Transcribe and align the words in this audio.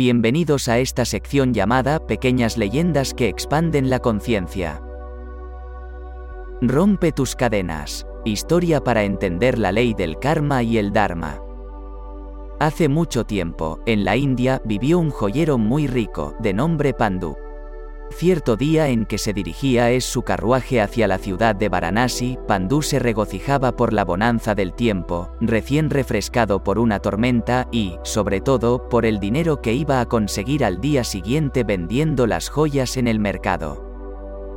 Bienvenidos 0.00 0.68
a 0.68 0.78
esta 0.78 1.04
sección 1.04 1.52
llamada 1.52 2.06
Pequeñas 2.06 2.56
leyendas 2.56 3.12
que 3.12 3.28
expanden 3.28 3.90
la 3.90 3.98
conciencia. 3.98 4.80
Rompe 6.62 7.12
tus 7.12 7.36
cadenas. 7.36 8.06
Historia 8.24 8.82
para 8.82 9.04
entender 9.04 9.58
la 9.58 9.72
ley 9.72 9.92
del 9.92 10.18
karma 10.18 10.62
y 10.62 10.78
el 10.78 10.94
dharma. 10.94 11.38
Hace 12.60 12.88
mucho 12.88 13.24
tiempo, 13.24 13.80
en 13.84 14.06
la 14.06 14.16
India, 14.16 14.62
vivió 14.64 14.98
un 14.98 15.10
joyero 15.10 15.58
muy 15.58 15.86
rico, 15.86 16.34
de 16.40 16.54
nombre 16.54 16.94
Pandu. 16.94 17.36
Cierto 18.10 18.56
día 18.56 18.88
en 18.88 19.06
que 19.06 19.18
se 19.18 19.32
dirigía 19.32 19.90
es 19.92 20.04
su 20.04 20.22
carruaje 20.22 20.80
hacia 20.80 21.08
la 21.08 21.16
ciudad 21.16 21.54
de 21.54 21.68
Varanasi, 21.68 22.38
Pandú 22.46 22.82
se 22.82 22.98
regocijaba 22.98 23.76
por 23.76 23.92
la 23.92 24.04
bonanza 24.04 24.54
del 24.54 24.74
tiempo, 24.74 25.30
recién 25.40 25.90
refrescado 25.90 26.62
por 26.62 26.78
una 26.78 26.98
tormenta 26.98 27.68
y, 27.70 27.96
sobre 28.02 28.40
todo, 28.40 28.88
por 28.88 29.06
el 29.06 29.20
dinero 29.20 29.62
que 29.62 29.72
iba 29.72 30.00
a 30.00 30.06
conseguir 30.06 30.64
al 30.64 30.80
día 30.80 31.04
siguiente 31.04 31.64
vendiendo 31.64 32.26
las 32.26 32.50
joyas 32.50 32.96
en 32.96 33.06
el 33.08 33.20
mercado. 33.20 33.88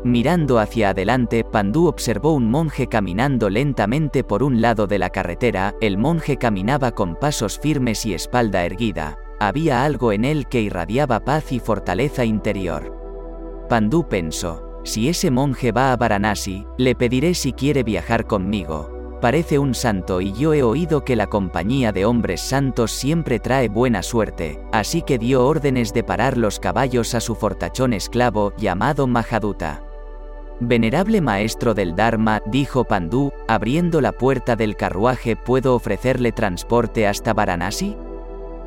Mirando 0.03 0.59
hacia 0.59 0.89
adelante, 0.89 1.45
Pandú 1.45 1.87
observó 1.87 2.33
un 2.33 2.49
monje 2.49 2.87
caminando 2.87 3.49
lentamente 3.49 4.25
por 4.25 4.43
un 4.43 4.61
lado 4.61 4.87
de 4.87 4.99
la 4.99 5.09
carretera, 5.09 5.75
el 5.79 5.97
monje 5.97 6.35
caminaba 6.37 6.91
con 6.91 7.15
pasos 7.15 7.59
firmes 7.59 8.05
y 8.05 8.13
espalda 8.13 8.65
erguida, 8.65 9.17
había 9.39 9.85
algo 9.85 10.11
en 10.11 10.25
él 10.25 10.47
que 10.47 10.59
irradiaba 10.59 11.21
paz 11.21 11.53
y 11.53 11.59
fortaleza 11.59 12.25
interior. 12.25 13.02
Pandú 13.73 14.07
pensó, 14.07 14.81
si 14.83 15.09
ese 15.09 15.31
monje 15.31 15.71
va 15.71 15.91
a 15.93 15.97
Varanasi, 15.97 16.67
le 16.77 16.93
pediré 16.93 17.33
si 17.33 17.53
quiere 17.53 17.81
viajar 17.81 18.27
conmigo. 18.27 19.17
Parece 19.19 19.57
un 19.57 19.73
santo 19.73 20.21
y 20.21 20.31
yo 20.33 20.53
he 20.53 20.61
oído 20.61 21.03
que 21.03 21.15
la 21.15 21.25
compañía 21.25 21.91
de 21.91 22.05
hombres 22.05 22.39
santos 22.39 22.91
siempre 22.91 23.39
trae 23.39 23.69
buena 23.69 24.03
suerte, 24.03 24.59
así 24.71 25.01
que 25.01 25.17
dio 25.17 25.47
órdenes 25.47 25.91
de 25.91 26.03
parar 26.03 26.37
los 26.37 26.59
caballos 26.59 27.15
a 27.15 27.19
su 27.19 27.33
fortachón 27.33 27.93
esclavo 27.93 28.53
llamado 28.57 29.07
Mahaduta. 29.07 29.81
Venerable 30.59 31.19
maestro 31.19 31.73
del 31.73 31.95
Dharma, 31.95 32.43
dijo 32.45 32.83
Pandú, 32.83 33.31
abriendo 33.47 34.01
la 34.01 34.11
puerta 34.11 34.55
del 34.55 34.75
carruaje, 34.75 35.35
¿puedo 35.35 35.73
ofrecerle 35.73 36.31
transporte 36.31 37.07
hasta 37.07 37.33
Varanasi? 37.33 37.97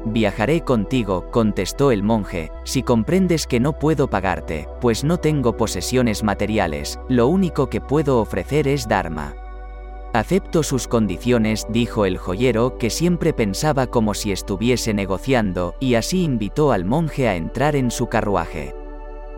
Viajaré 0.08 0.60
contigo, 0.60 1.32
contestó 1.32 1.90
el 1.90 2.04
monje, 2.04 2.52
si 2.62 2.84
comprendes 2.84 3.48
que 3.48 3.58
no 3.58 3.76
puedo 3.76 4.08
pagarte, 4.08 4.68
pues 4.80 5.02
no 5.02 5.18
tengo 5.18 5.56
posesiones 5.56 6.22
materiales, 6.22 7.00
lo 7.08 7.26
único 7.26 7.68
que 7.68 7.80
puedo 7.80 8.20
ofrecer 8.20 8.68
es 8.68 8.86
Dharma. 8.86 9.34
Acepto 10.12 10.62
sus 10.62 10.86
condiciones, 10.86 11.66
dijo 11.70 12.06
el 12.06 12.18
joyero, 12.18 12.78
que 12.78 12.88
siempre 12.88 13.32
pensaba 13.32 13.88
como 13.88 14.14
si 14.14 14.30
estuviese 14.30 14.94
negociando, 14.94 15.74
y 15.80 15.96
así 15.96 16.22
invitó 16.22 16.70
al 16.70 16.84
monje 16.84 17.26
a 17.26 17.34
entrar 17.34 17.74
en 17.74 17.90
su 17.90 18.06
carruaje. 18.06 18.76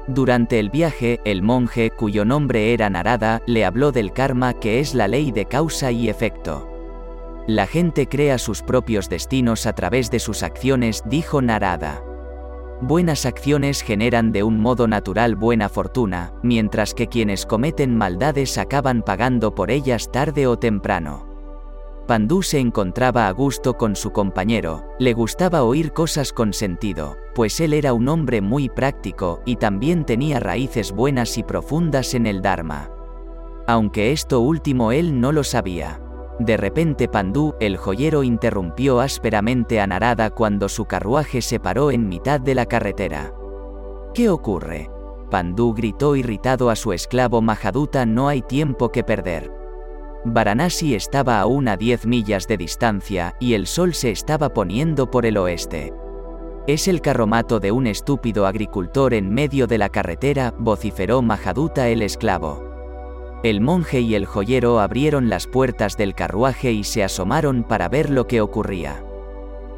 Durante 0.07 0.59
el 0.59 0.69
viaje, 0.69 1.19
el 1.25 1.41
monje, 1.41 1.91
cuyo 1.91 2.27
nombre 2.27 2.75
era 2.75 2.91
Narada, 2.91 3.41
le 3.47 3.65
habló 3.65 3.91
del 3.91 4.13
karma 4.13 4.53
que 4.53 4.81
es 4.81 4.95
la 4.95 5.09
ley 5.09 5.33
de 5.33 5.47
causa 5.47 5.91
y 5.93 6.11
efecto. 6.11 6.78
La 7.49 7.67
gente 7.67 8.07
crea 8.09 8.37
sus 8.37 8.61
propios 8.61 9.09
destinos 9.09 9.65
a 9.65 9.73
través 9.73 10.11
de 10.11 10.19
sus 10.19 10.43
acciones, 10.43 11.03
dijo 11.07 11.41
Narada. 11.41 12.05
Buenas 12.83 13.25
acciones 13.25 13.81
generan 13.81 14.33
de 14.33 14.43
un 14.43 14.61
modo 14.61 14.87
natural 14.87 15.35
buena 15.35 15.71
fortuna, 15.71 16.35
mientras 16.43 16.93
que 16.93 17.07
quienes 17.07 17.47
cometen 17.47 17.97
maldades 17.97 18.59
acaban 18.59 19.01
pagando 19.01 19.55
por 19.55 19.71
ellas 19.71 20.13
tarde 20.13 20.47
o 20.47 20.59
temprano. 20.59 21.27
Pandú 22.07 22.43
se 22.43 22.59
encontraba 22.59 23.29
a 23.29 23.31
gusto 23.31 23.79
con 23.79 23.97
su 23.97 24.11
compañero, 24.11 24.85
le 24.99 25.15
gustaba 25.15 25.63
oír 25.63 25.95
cosas 25.95 26.35
con 26.35 26.53
sentido, 26.53 27.17
pues 27.35 27.61
él 27.61 27.73
era 27.73 27.95
un 27.95 28.11
hombre 28.11 28.43
muy 28.43 28.69
práctico 28.69 29.41
y 29.47 29.57
también 29.57 30.05
tenía 30.05 30.39
raíces 30.39 30.93
buenas 30.93 31.39
y 31.39 31.45
profundas 31.45 32.13
en 32.13 32.27
el 32.27 32.43
Dharma. 32.43 32.91
Aunque 33.67 34.13
esto 34.13 34.41
último 34.41 34.93
él 34.93 35.19
no 35.19 35.33
lo 35.33 35.45
sabía. 35.45 36.03
De 36.39 36.57
repente 36.57 37.09
Pandú, 37.09 37.55
el 37.59 37.77
joyero, 37.77 38.23
interrumpió 38.23 39.01
ásperamente 39.01 39.81
a 39.81 39.87
Narada 39.87 40.31
cuando 40.31 40.69
su 40.69 40.85
carruaje 40.85 41.43
se 41.43 41.59
paró 41.59 41.91
en 41.91 42.09
mitad 42.09 42.41
de 42.41 42.55
la 42.55 42.67
carretera. 42.67 43.35
¿Qué 44.15 44.29
ocurre? 44.29 44.89
Pandú 45.31 45.75
gritó 45.75 46.17
irritado 46.17 46.71
a 46.71 46.77
su 46.77 46.93
esclavo 46.93 47.43
Mahaduta 47.43 48.07
no 48.07 48.29
hay 48.29 48.43
tiempo 48.43 48.91
que 48.91 49.03
perder. 49.05 49.53
Varanasi 50.25 50.95
estaba 50.95 51.41
aún 51.41 51.69
a 51.69 51.77
10 51.77 52.07
millas 52.07 52.47
de 52.47 52.57
distancia 52.57 53.35
y 53.41 53.55
el 53.55 53.67
sol 53.67 53.95
se 53.95 54.11
estaba 54.11 54.49
poniendo 54.51 55.11
por 55.11 55.27
el 55.27 55.37
oeste. 55.37 55.93
Es 56.67 56.87
el 56.87 57.01
carromato 57.01 57.61
de 57.61 57.73
un 57.73 57.87
estúpido 57.87 58.47
agricultor 58.47 59.15
en 59.15 59.33
medio 59.33 59.67
de 59.67 59.79
la 59.79 59.89
carretera, 59.89 60.55
vociferó 60.59 61.23
Mahaduta 61.23 61.89
el 61.89 62.03
esclavo. 62.03 62.68
El 63.45 63.61
monje 63.61 64.01
y 64.01 64.17
el 64.17 64.27
joyero 64.27 64.81
abrieron 64.81 65.29
las 65.29 65.47
puertas 65.47 65.97
del 65.97 66.15
carruaje 66.15 66.73
y 66.73 66.83
se 66.83 67.05
asomaron 67.05 67.63
para 67.63 67.89
ver 67.89 68.11
lo 68.11 68.27
que 68.27 68.41
ocurría. 68.41 69.05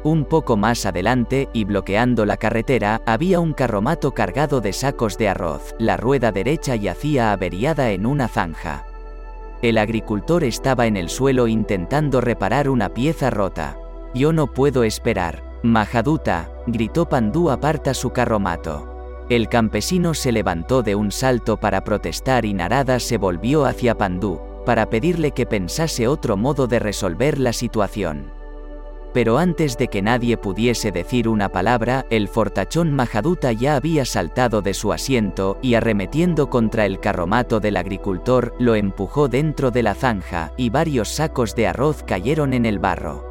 Un 0.03 0.25
poco 0.25 0.57
más 0.57 0.87
adelante, 0.87 1.47
y 1.53 1.63
bloqueando 1.63 2.25
la 2.25 2.37
carretera, 2.37 3.03
había 3.05 3.39
un 3.39 3.53
carromato 3.53 4.13
cargado 4.15 4.59
de 4.59 4.73
sacos 4.73 5.15
de 5.19 5.29
arroz. 5.29 5.75
La 5.77 5.95
rueda 5.95 6.31
derecha 6.31 6.75
yacía 6.75 7.31
averiada 7.31 7.91
en 7.91 8.07
una 8.07 8.27
zanja. 8.27 8.87
El 9.61 9.77
agricultor 9.77 10.43
estaba 10.43 10.87
en 10.87 10.97
el 10.97 11.07
suelo 11.07 11.47
intentando 11.47 12.19
reparar 12.19 12.67
una 12.67 12.89
pieza 12.89 13.29
rota. 13.29 13.77
Yo 14.15 14.33
no 14.33 14.47
puedo 14.47 14.83
esperar. 14.83 15.43
Mahaduta, 15.61 16.49
gritó 16.65 17.07
Pandú 17.07 17.51
aparta 17.51 17.93
su 17.93 18.09
carromato. 18.09 18.90
El 19.31 19.47
campesino 19.47 20.13
se 20.13 20.33
levantó 20.33 20.83
de 20.83 20.93
un 20.93 21.09
salto 21.09 21.55
para 21.55 21.85
protestar 21.85 22.43
y 22.43 22.53
Narada 22.53 22.99
se 22.99 23.17
volvió 23.17 23.63
hacia 23.63 23.97
Pandú, 23.97 24.41
para 24.65 24.89
pedirle 24.89 25.31
que 25.31 25.45
pensase 25.45 26.05
otro 26.09 26.35
modo 26.35 26.67
de 26.67 26.79
resolver 26.79 27.39
la 27.39 27.53
situación. 27.53 28.29
Pero 29.13 29.37
antes 29.37 29.77
de 29.77 29.87
que 29.87 30.01
nadie 30.01 30.35
pudiese 30.35 30.91
decir 30.91 31.29
una 31.29 31.47
palabra, 31.47 32.05
el 32.09 32.27
fortachón 32.27 32.93
Mahaduta 32.93 33.53
ya 33.53 33.77
había 33.77 34.03
saltado 34.03 34.61
de 34.61 34.73
su 34.73 34.91
asiento 34.91 35.57
y 35.61 35.75
arremetiendo 35.75 36.49
contra 36.49 36.85
el 36.85 36.99
carromato 36.99 37.61
del 37.61 37.77
agricultor, 37.77 38.53
lo 38.59 38.75
empujó 38.75 39.29
dentro 39.29 39.71
de 39.71 39.83
la 39.83 39.95
zanja, 39.95 40.51
y 40.57 40.71
varios 40.71 41.07
sacos 41.07 41.55
de 41.55 41.67
arroz 41.67 42.03
cayeron 42.03 42.53
en 42.53 42.65
el 42.65 42.79
barro. 42.79 43.30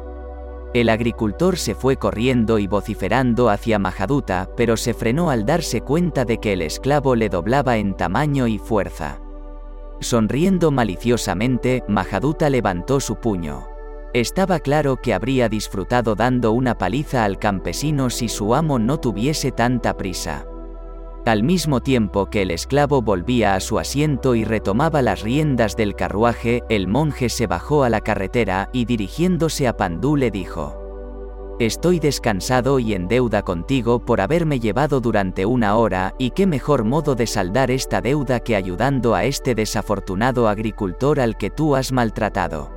El 0.73 0.87
agricultor 0.87 1.57
se 1.57 1.75
fue 1.75 1.97
corriendo 1.97 2.57
y 2.57 2.65
vociferando 2.65 3.49
hacia 3.49 3.77
Mahaduta, 3.77 4.49
pero 4.55 4.77
se 4.77 4.93
frenó 4.93 5.29
al 5.29 5.45
darse 5.45 5.81
cuenta 5.81 6.23
de 6.23 6.37
que 6.37 6.53
el 6.53 6.61
esclavo 6.61 7.15
le 7.15 7.27
doblaba 7.27 7.77
en 7.77 7.93
tamaño 7.93 8.47
y 8.47 8.57
fuerza. 8.57 9.19
Sonriendo 9.99 10.71
maliciosamente, 10.71 11.83
Mahaduta 11.89 12.49
levantó 12.49 13.01
su 13.01 13.17
puño. 13.17 13.67
Estaba 14.13 14.59
claro 14.59 14.95
que 14.97 15.13
habría 15.13 15.49
disfrutado 15.49 16.15
dando 16.15 16.53
una 16.53 16.77
paliza 16.77 17.25
al 17.25 17.37
campesino 17.37 18.09
si 18.09 18.29
su 18.29 18.55
amo 18.55 18.79
no 18.79 18.97
tuviese 18.97 19.51
tanta 19.51 19.97
prisa. 19.97 20.45
Al 21.25 21.43
mismo 21.43 21.81
tiempo 21.81 22.25
que 22.31 22.41
el 22.41 22.49
esclavo 22.49 23.03
volvía 23.03 23.53
a 23.53 23.59
su 23.59 23.77
asiento 23.77 24.33
y 24.33 24.43
retomaba 24.43 25.03
las 25.03 25.21
riendas 25.21 25.75
del 25.75 25.95
carruaje, 25.95 26.63
el 26.67 26.87
monje 26.87 27.29
se 27.29 27.45
bajó 27.45 27.83
a 27.83 27.89
la 27.89 28.01
carretera 28.01 28.69
y 28.73 28.85
dirigiéndose 28.85 29.67
a 29.67 29.77
Pandú 29.77 30.15
le 30.15 30.31
dijo, 30.31 30.81
Estoy 31.59 31.99
descansado 31.99 32.79
y 32.79 32.95
en 32.95 33.07
deuda 33.07 33.43
contigo 33.43 34.03
por 34.03 34.19
haberme 34.19 34.59
llevado 34.59 34.99
durante 34.99 35.45
una 35.45 35.75
hora, 35.75 36.15
y 36.17 36.31
qué 36.31 36.47
mejor 36.47 36.85
modo 36.85 37.13
de 37.13 37.27
saldar 37.27 37.69
esta 37.69 38.01
deuda 38.01 38.39
que 38.39 38.55
ayudando 38.55 39.13
a 39.13 39.25
este 39.25 39.53
desafortunado 39.53 40.47
agricultor 40.47 41.19
al 41.19 41.37
que 41.37 41.51
tú 41.51 41.75
has 41.75 41.91
maltratado. 41.91 42.71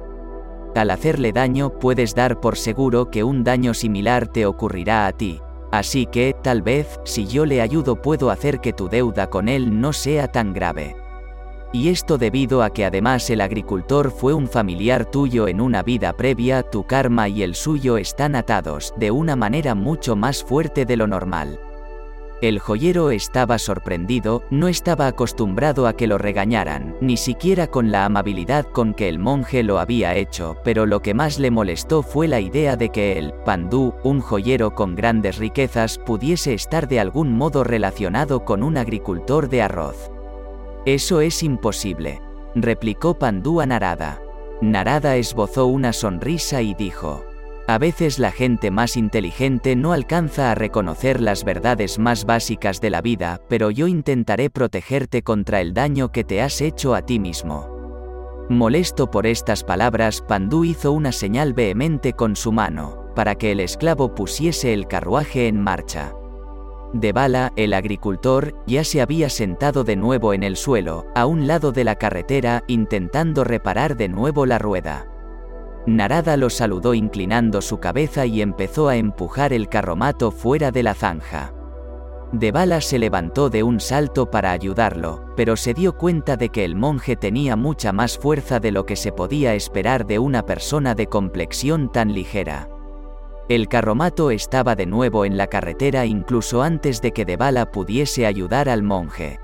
Al 0.74 0.90
hacerle 0.90 1.32
daño 1.32 1.78
puedes 1.78 2.14
dar 2.14 2.40
por 2.40 2.58
seguro 2.58 3.10
que 3.10 3.24
un 3.24 3.42
daño 3.42 3.72
similar 3.72 4.28
te 4.28 4.44
ocurrirá 4.44 5.06
a 5.06 5.12
ti, 5.12 5.40
Así 5.74 6.06
que, 6.06 6.36
tal 6.40 6.62
vez, 6.62 7.00
si 7.02 7.26
yo 7.26 7.44
le 7.44 7.60
ayudo 7.60 8.00
puedo 8.00 8.30
hacer 8.30 8.60
que 8.60 8.72
tu 8.72 8.88
deuda 8.88 9.28
con 9.28 9.48
él 9.48 9.80
no 9.80 9.92
sea 9.92 10.28
tan 10.28 10.52
grave. 10.52 10.94
Y 11.72 11.88
esto 11.88 12.16
debido 12.16 12.62
a 12.62 12.70
que 12.70 12.84
además 12.84 13.28
el 13.28 13.40
agricultor 13.40 14.12
fue 14.12 14.34
un 14.34 14.46
familiar 14.46 15.04
tuyo 15.04 15.48
en 15.48 15.60
una 15.60 15.82
vida 15.82 16.12
previa, 16.12 16.62
tu 16.62 16.86
karma 16.86 17.28
y 17.28 17.42
el 17.42 17.56
suyo 17.56 17.98
están 17.98 18.36
atados 18.36 18.94
de 18.98 19.10
una 19.10 19.34
manera 19.34 19.74
mucho 19.74 20.14
más 20.14 20.44
fuerte 20.44 20.84
de 20.84 20.96
lo 20.96 21.08
normal. 21.08 21.58
El 22.42 22.58
joyero 22.58 23.10
estaba 23.10 23.58
sorprendido, 23.58 24.42
no 24.50 24.68
estaba 24.68 25.06
acostumbrado 25.06 25.86
a 25.86 25.94
que 25.94 26.06
lo 26.06 26.18
regañaran, 26.18 26.96
ni 27.00 27.16
siquiera 27.16 27.68
con 27.68 27.90
la 27.90 28.04
amabilidad 28.04 28.66
con 28.66 28.92
que 28.92 29.08
el 29.08 29.18
monje 29.18 29.62
lo 29.62 29.78
había 29.78 30.14
hecho, 30.14 30.56
pero 30.64 30.84
lo 30.84 31.00
que 31.00 31.14
más 31.14 31.38
le 31.38 31.50
molestó 31.50 32.02
fue 32.02 32.28
la 32.28 32.40
idea 32.40 32.76
de 32.76 32.90
que 32.90 33.18
él, 33.18 33.32
Pandú, 33.44 33.94
un 34.02 34.20
joyero 34.20 34.74
con 34.74 34.94
grandes 34.94 35.38
riquezas, 35.38 35.98
pudiese 35.98 36.54
estar 36.54 36.88
de 36.88 37.00
algún 37.00 37.32
modo 37.32 37.64
relacionado 37.64 38.44
con 38.44 38.62
un 38.62 38.76
agricultor 38.76 39.48
de 39.48 39.62
arroz. 39.62 40.10
Eso 40.86 41.20
es 41.20 41.42
imposible, 41.42 42.20
replicó 42.54 43.18
Pandú 43.18 43.60
a 43.60 43.66
Narada. 43.66 44.20
Narada 44.60 45.16
esbozó 45.16 45.66
una 45.66 45.92
sonrisa 45.92 46.62
y 46.62 46.74
dijo, 46.74 47.24
A 47.66 47.78
veces 47.78 48.18
la 48.18 48.30
gente 48.30 48.70
más 48.70 48.94
inteligente 48.94 49.74
no 49.74 49.94
alcanza 49.94 50.50
a 50.50 50.54
reconocer 50.54 51.22
las 51.22 51.44
verdades 51.44 51.98
más 51.98 52.26
básicas 52.26 52.78
de 52.82 52.90
la 52.90 53.00
vida, 53.00 53.40
pero 53.48 53.70
yo 53.70 53.86
intentaré 53.86 54.50
protegerte 54.50 55.22
contra 55.22 55.62
el 55.62 55.72
daño 55.72 56.12
que 56.12 56.24
te 56.24 56.42
has 56.42 56.60
hecho 56.60 56.94
a 56.94 57.02
ti 57.02 57.18
mismo. 57.18 57.72
Molesto 58.50 59.10
por 59.10 59.26
estas 59.26 59.64
palabras, 59.64 60.20
Pandú 60.20 60.64
hizo 60.64 60.92
una 60.92 61.10
señal 61.10 61.54
vehemente 61.54 62.12
con 62.12 62.36
su 62.36 62.52
mano, 62.52 63.06
para 63.14 63.36
que 63.36 63.52
el 63.52 63.60
esclavo 63.60 64.14
pusiese 64.14 64.74
el 64.74 64.86
carruaje 64.86 65.48
en 65.48 65.58
marcha. 65.58 66.12
Debala, 66.92 67.50
el 67.56 67.72
agricultor, 67.72 68.54
ya 68.66 68.84
se 68.84 69.00
había 69.00 69.30
sentado 69.30 69.84
de 69.84 69.96
nuevo 69.96 70.34
en 70.34 70.42
el 70.42 70.56
suelo, 70.56 71.06
a 71.14 71.24
un 71.24 71.46
lado 71.46 71.72
de 71.72 71.84
la 71.84 71.94
carretera, 71.94 72.62
intentando 72.66 73.42
reparar 73.42 73.96
de 73.96 74.10
nuevo 74.10 74.44
la 74.44 74.58
rueda. 74.58 75.13
Narada 75.86 76.36
lo 76.38 76.48
saludó 76.48 76.94
inclinando 76.94 77.60
su 77.60 77.78
cabeza 77.78 78.24
y 78.24 78.40
empezó 78.40 78.88
a 78.88 78.96
empujar 78.96 79.52
el 79.52 79.68
carromato 79.68 80.30
fuera 80.30 80.70
de 80.70 80.82
la 80.82 80.94
zanja. 80.94 81.52
Debala 82.32 82.80
se 82.80 82.98
levantó 82.98 83.50
de 83.50 83.62
un 83.62 83.78
salto 83.80 84.30
para 84.30 84.50
ayudarlo, 84.50 85.24
pero 85.36 85.56
se 85.56 85.74
dio 85.74 85.96
cuenta 85.96 86.36
de 86.36 86.48
que 86.48 86.64
el 86.64 86.74
monje 86.74 87.16
tenía 87.16 87.54
mucha 87.54 87.92
más 87.92 88.18
fuerza 88.18 88.60
de 88.60 88.72
lo 88.72 88.86
que 88.86 88.96
se 88.96 89.12
podía 89.12 89.54
esperar 89.54 90.06
de 90.06 90.18
una 90.18 90.44
persona 90.44 90.94
de 90.94 91.06
complexión 91.06 91.92
tan 91.92 92.14
ligera. 92.14 92.68
El 93.50 93.68
carromato 93.68 94.30
estaba 94.30 94.74
de 94.74 94.86
nuevo 94.86 95.26
en 95.26 95.36
la 95.36 95.48
carretera 95.48 96.06
incluso 96.06 96.62
antes 96.62 97.02
de 97.02 97.12
que 97.12 97.26
Debala 97.26 97.70
pudiese 97.70 98.24
ayudar 98.24 98.70
al 98.70 98.82
monje. 98.82 99.38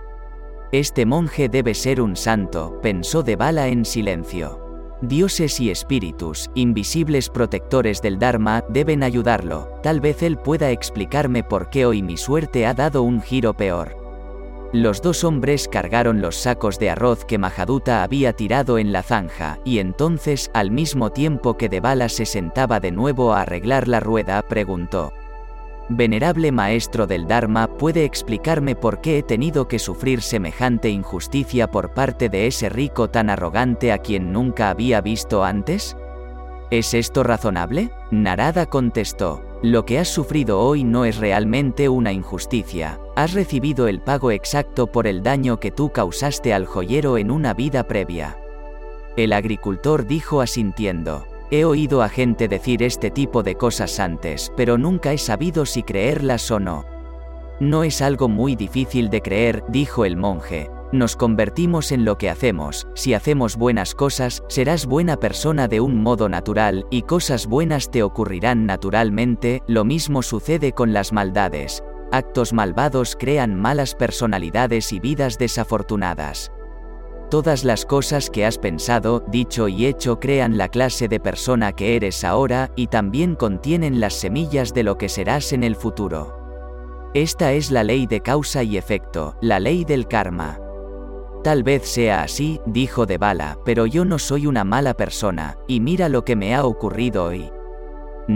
Este 0.72 1.04
monje 1.04 1.50
debe 1.50 1.75
ser 1.75 2.00
un 2.00 2.16
santo, 2.16 2.81
pensó 2.81 3.22
Debala 3.22 3.69
en 3.69 3.84
silencio. 3.84 4.69
Dioses 5.02 5.58
y 5.61 5.70
espíritus, 5.70 6.50
invisibles 6.55 7.31
protectores 7.31 8.02
del 8.02 8.19
Dharma, 8.19 8.62
deben 8.69 9.02
ayudarlo, 9.02 9.73
tal 9.82 9.99
vez 9.99 10.23
él 10.23 10.37
pueda 10.37 10.70
explicarme 10.70 11.43
por 11.43 11.70
qué 11.70 11.87
hoy 11.87 12.02
mi 12.02 12.19
suerte 12.19 12.67
ha 12.67 12.75
dado 12.75 13.02
un 13.02 13.23
giro 13.23 13.55
peor. 13.55 13.97
Los 14.75 15.00
dos 15.00 15.25
hombres 15.25 15.69
cargaron 15.69 16.20
los 16.20 16.37
sacos 16.37 16.79
de 16.79 16.91
arroz 16.91 17.25
que 17.25 17.38
Mahaduta 17.38 18.02
había 18.02 18.35
tirado 18.35 18.79
en 18.79 18.93
la 18.93 19.02
zanja, 19.02 19.58
y 19.64 19.79
entonces, 19.79 20.50
al 20.52 20.70
mismo 20.70 21.11
tiempo 21.11 21.56
que 21.56 21.70
Debala 21.70 22.11
se 22.11 22.26
sentaba 22.26 22.79
de 22.79 22.93
nuevo 22.93 23.32
a 23.32 23.41
arreglar 23.41 23.88
la 23.88 24.00
rueda, 24.00 24.43
preguntó, 24.43 25.14
Venerable 25.92 26.52
Maestro 26.52 27.08
del 27.08 27.26
Dharma, 27.26 27.66
¿puede 27.66 28.04
explicarme 28.04 28.76
por 28.76 29.00
qué 29.00 29.19
he 29.19 29.22
tenido 29.25 29.66
que 29.66 29.81
sufrir 29.81 30.22
semejante 30.22 30.88
injusticia 30.88 31.69
por 31.69 31.92
parte 31.94 32.28
de 32.28 32.46
ese 32.46 32.69
rico 32.69 33.10
tan 33.10 33.28
arrogante 33.28 33.90
a 33.90 33.98
quien 33.98 34.32
nunca 34.32 34.70
había 34.70 35.00
visto 35.00 35.42
antes? 35.42 35.96
¿Es 36.70 36.94
esto 36.94 37.25
razonable? 37.25 37.90
Narada 38.12 38.66
contestó, 38.66 39.42
lo 39.64 39.84
que 39.84 39.98
has 39.98 40.06
sufrido 40.06 40.60
hoy 40.60 40.84
no 40.84 41.04
es 41.04 41.16
realmente 41.16 41.88
una 41.88 42.12
injusticia, 42.12 43.00
has 43.16 43.32
recibido 43.32 43.88
el 43.88 44.00
pago 44.00 44.31
exacto 44.31 44.87
por 44.87 45.08
el 45.08 45.25
daño 45.25 45.58
que 45.58 45.72
tú 45.72 45.90
causaste 45.90 46.54
al 46.54 46.66
joyero 46.66 47.19
en 47.19 47.32
una 47.32 47.52
vida 47.52 47.88
previa. 47.88 48.38
El 49.16 49.32
agricultor 49.32 50.06
dijo 50.06 50.40
asintiendo, 50.40 51.26
He 51.52 51.64
oído 51.64 52.02
a 52.02 52.08
gente 52.08 52.47
decir 52.47 52.82
este 52.82 53.11
tipo 53.11 53.43
de 53.43 53.56
cosas 53.56 53.99
antes, 53.99 54.52
pero 54.56 54.79
nunca 54.79 55.12
he 55.12 55.19
sabido 55.19 55.67
si 55.67 55.82
creerlas 55.82 56.49
o 56.52 56.61
no. 56.61 56.85
No 57.58 57.82
es 57.82 58.00
algo 58.02 58.29
muy 58.29 58.55
difícil 58.55 59.11
de 59.11 59.20
creer, 59.20 59.64
dijo 59.69 60.05
el 60.05 60.17
monje. 60.17 60.70
Nos 60.93 61.17
convertimos 61.17 61.91
en 61.91 62.05
lo 62.05 62.19
que 62.19 62.31
hacemos, 62.31 62.87
si 62.94 63.14
hacemos 63.14 63.56
buenas 63.56 63.94
cosas, 63.94 64.44
serás 64.49 64.87
buena 64.87 65.19
persona 65.19 65.67
de 65.67 65.81
un 65.81 66.02
modo 66.02 66.29
natural, 66.29 66.87
y 66.91 67.02
cosas 67.02 67.47
buenas 67.47 67.91
te 67.91 68.02
ocurrirán 68.02 68.64
naturalmente, 68.67 69.62
lo 69.67 69.85
mismo 69.85 70.23
sucede 70.23 70.73
con 70.73 70.93
las 70.93 71.12
maldades. 71.12 71.82
Actos 72.12 72.52
malvados 72.52 73.17
crean 73.19 73.55
malas 73.55 73.94
personalidades 73.94 74.93
y 74.93 75.00
vidas 75.00 75.38
desafortunadas. 75.38 76.50
Todas 77.31 77.62
las 77.62 77.87
cosas 77.87 78.29
que 78.29 78.44
has 78.44 78.59
pensado, 78.59 79.23
dicho 79.29 79.69
y 79.69 79.87
hecho 79.87 80.19
crean 80.19 80.59
la 80.59 80.69
clase 80.69 81.06
de 81.06 81.21
persona 81.21 81.73
que 81.73 81.94
eres 81.94 82.25
ahora 82.25 82.73
y 82.75 82.88
también 82.88 83.37
contienen 83.37 84.00
las 84.00 84.15
semillas 84.15 84.75
de 84.75 84.82
lo 84.82 84.99
que 84.99 85.09
serás 85.09 85.53
en 85.53 85.62
el 85.62 85.77
futuro. 85.77 86.37
Esta 87.15 87.53
es 87.53 87.71
la 87.71 87.85
ley 87.85 88.09
de 88.09 88.21
causa 88.21 88.65
y 88.65 88.77
efecto, 88.77 89.37
la 89.41 89.61
ley 89.61 89.85
del 89.85 90.09
karma. 90.09 90.59
Tal 91.44 91.62
vez 91.62 91.87
sea 91.88 92.23
así, 92.23 92.61
dijo 92.67 93.06
Debala, 93.06 93.59
pero 93.65 93.87
yo 93.87 94.05
no 94.05 94.19
soy 94.19 94.49
una 94.49 94.65
mala 94.65 94.94
persona, 94.94 95.56
y 95.69 95.79
mira 95.79 96.09
lo 96.09 96.25
que 96.25 96.35
me 96.35 96.56
ha 96.56 96.65
ocurrido 96.65 97.26
hoy. 97.26 97.53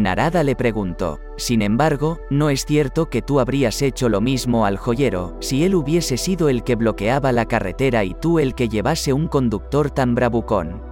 Narada 0.03 0.43
le 0.43 0.57
preguntó, 0.57 1.21
sin 1.37 1.63
embargo, 1.63 2.19
¿no 2.31 2.51
es 2.51 2.65
cierto 2.65 3.11
que 3.11 3.23
tú 3.23 3.41
habrías 3.41 3.83
hecho 3.83 4.09
lo 4.09 4.21
mismo 4.21 4.67
al 4.67 4.77
joyero, 4.77 5.37
si 5.41 5.65
él 5.65 5.75
hubiese 5.75 6.17
sido 6.17 6.49
el 6.49 6.65
que 6.65 6.75
bloqueaba 6.75 7.33
la 7.33 7.47
carretera 7.47 8.05
y 8.05 8.15
tú 8.15 8.39
el 8.39 8.55
que 8.55 8.69
llevase 8.69 9.13
un 9.13 9.29
conductor 9.29 9.91
tan 9.91 10.15
bravucón? 10.15 10.83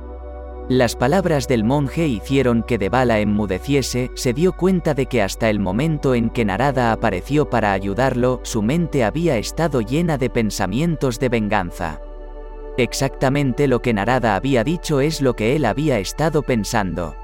Las 0.68 0.94
palabras 0.94 1.48
del 1.48 1.64
monje 1.64 2.06
hicieron 2.06 2.62
que 2.62 2.78
Debala 2.78 3.18
enmudeciese, 3.18 4.10
se 4.14 4.32
dio 4.32 4.52
cuenta 4.52 4.94
de 4.94 5.06
que 5.06 5.20
hasta 5.20 5.50
el 5.50 5.58
momento 5.58 6.14
en 6.14 6.30
que 6.30 6.44
Narada 6.44 6.92
apareció 6.92 7.50
para 7.50 7.72
ayudarlo, 7.72 8.40
su 8.44 8.62
mente 8.62 9.04
había 9.04 9.36
estado 9.38 9.80
llena 9.80 10.18
de 10.18 10.30
pensamientos 10.30 11.18
de 11.18 11.28
venganza. 11.28 12.00
Exactamente 12.78 13.66
lo 13.66 13.82
que 13.82 13.92
Narada 13.92 14.34
había 14.34 14.64
dicho 14.64 15.00
es 15.00 15.20
lo 15.20 15.34
que 15.34 15.56
él 15.56 15.64
había 15.64 15.98
estado 15.98 16.42
pensando. 16.42 17.16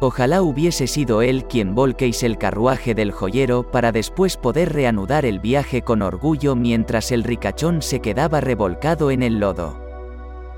Ojalá 0.00 0.42
hubiese 0.42 0.86
sido 0.86 1.22
él 1.22 1.44
quien 1.46 1.74
volquéis 1.74 2.22
el 2.22 2.38
carruaje 2.38 2.94
del 2.94 3.10
joyero 3.10 3.68
para 3.68 3.90
después 3.90 4.36
poder 4.36 4.72
reanudar 4.72 5.24
el 5.24 5.40
viaje 5.40 5.82
con 5.82 6.02
orgullo 6.02 6.54
mientras 6.54 7.10
el 7.10 7.24
ricachón 7.24 7.82
se 7.82 8.00
quedaba 8.00 8.40
revolcado 8.40 9.10
en 9.10 9.24
el 9.24 9.40
lodo. 9.40 9.76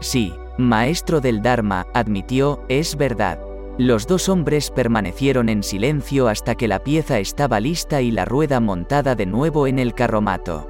Sí, 0.01 0.35
maestro 0.59 1.23
del 1.23 1.41
Dharma, 1.41 1.87
admitió, 1.95 2.63
es 2.69 2.97
verdad. 2.97 3.41
Los 3.79 4.07
dos 4.07 4.29
hombres 4.29 4.71
permanecieron 4.71 5.49
en 5.49 5.63
silencio 5.63 6.29
hasta 6.29 6.55
que 6.55 6.69
la 6.69 6.81
pieza 6.81 7.19
estaba 7.19 7.61
lista 7.61 8.03
y 8.03 8.11
la 8.11 8.27
rueda 8.27 8.61
montada 8.61 9.15
de 9.15 9.25
nuevo 9.25 9.67
en 9.67 9.79
el 9.79 9.95
carromato. 9.95 10.70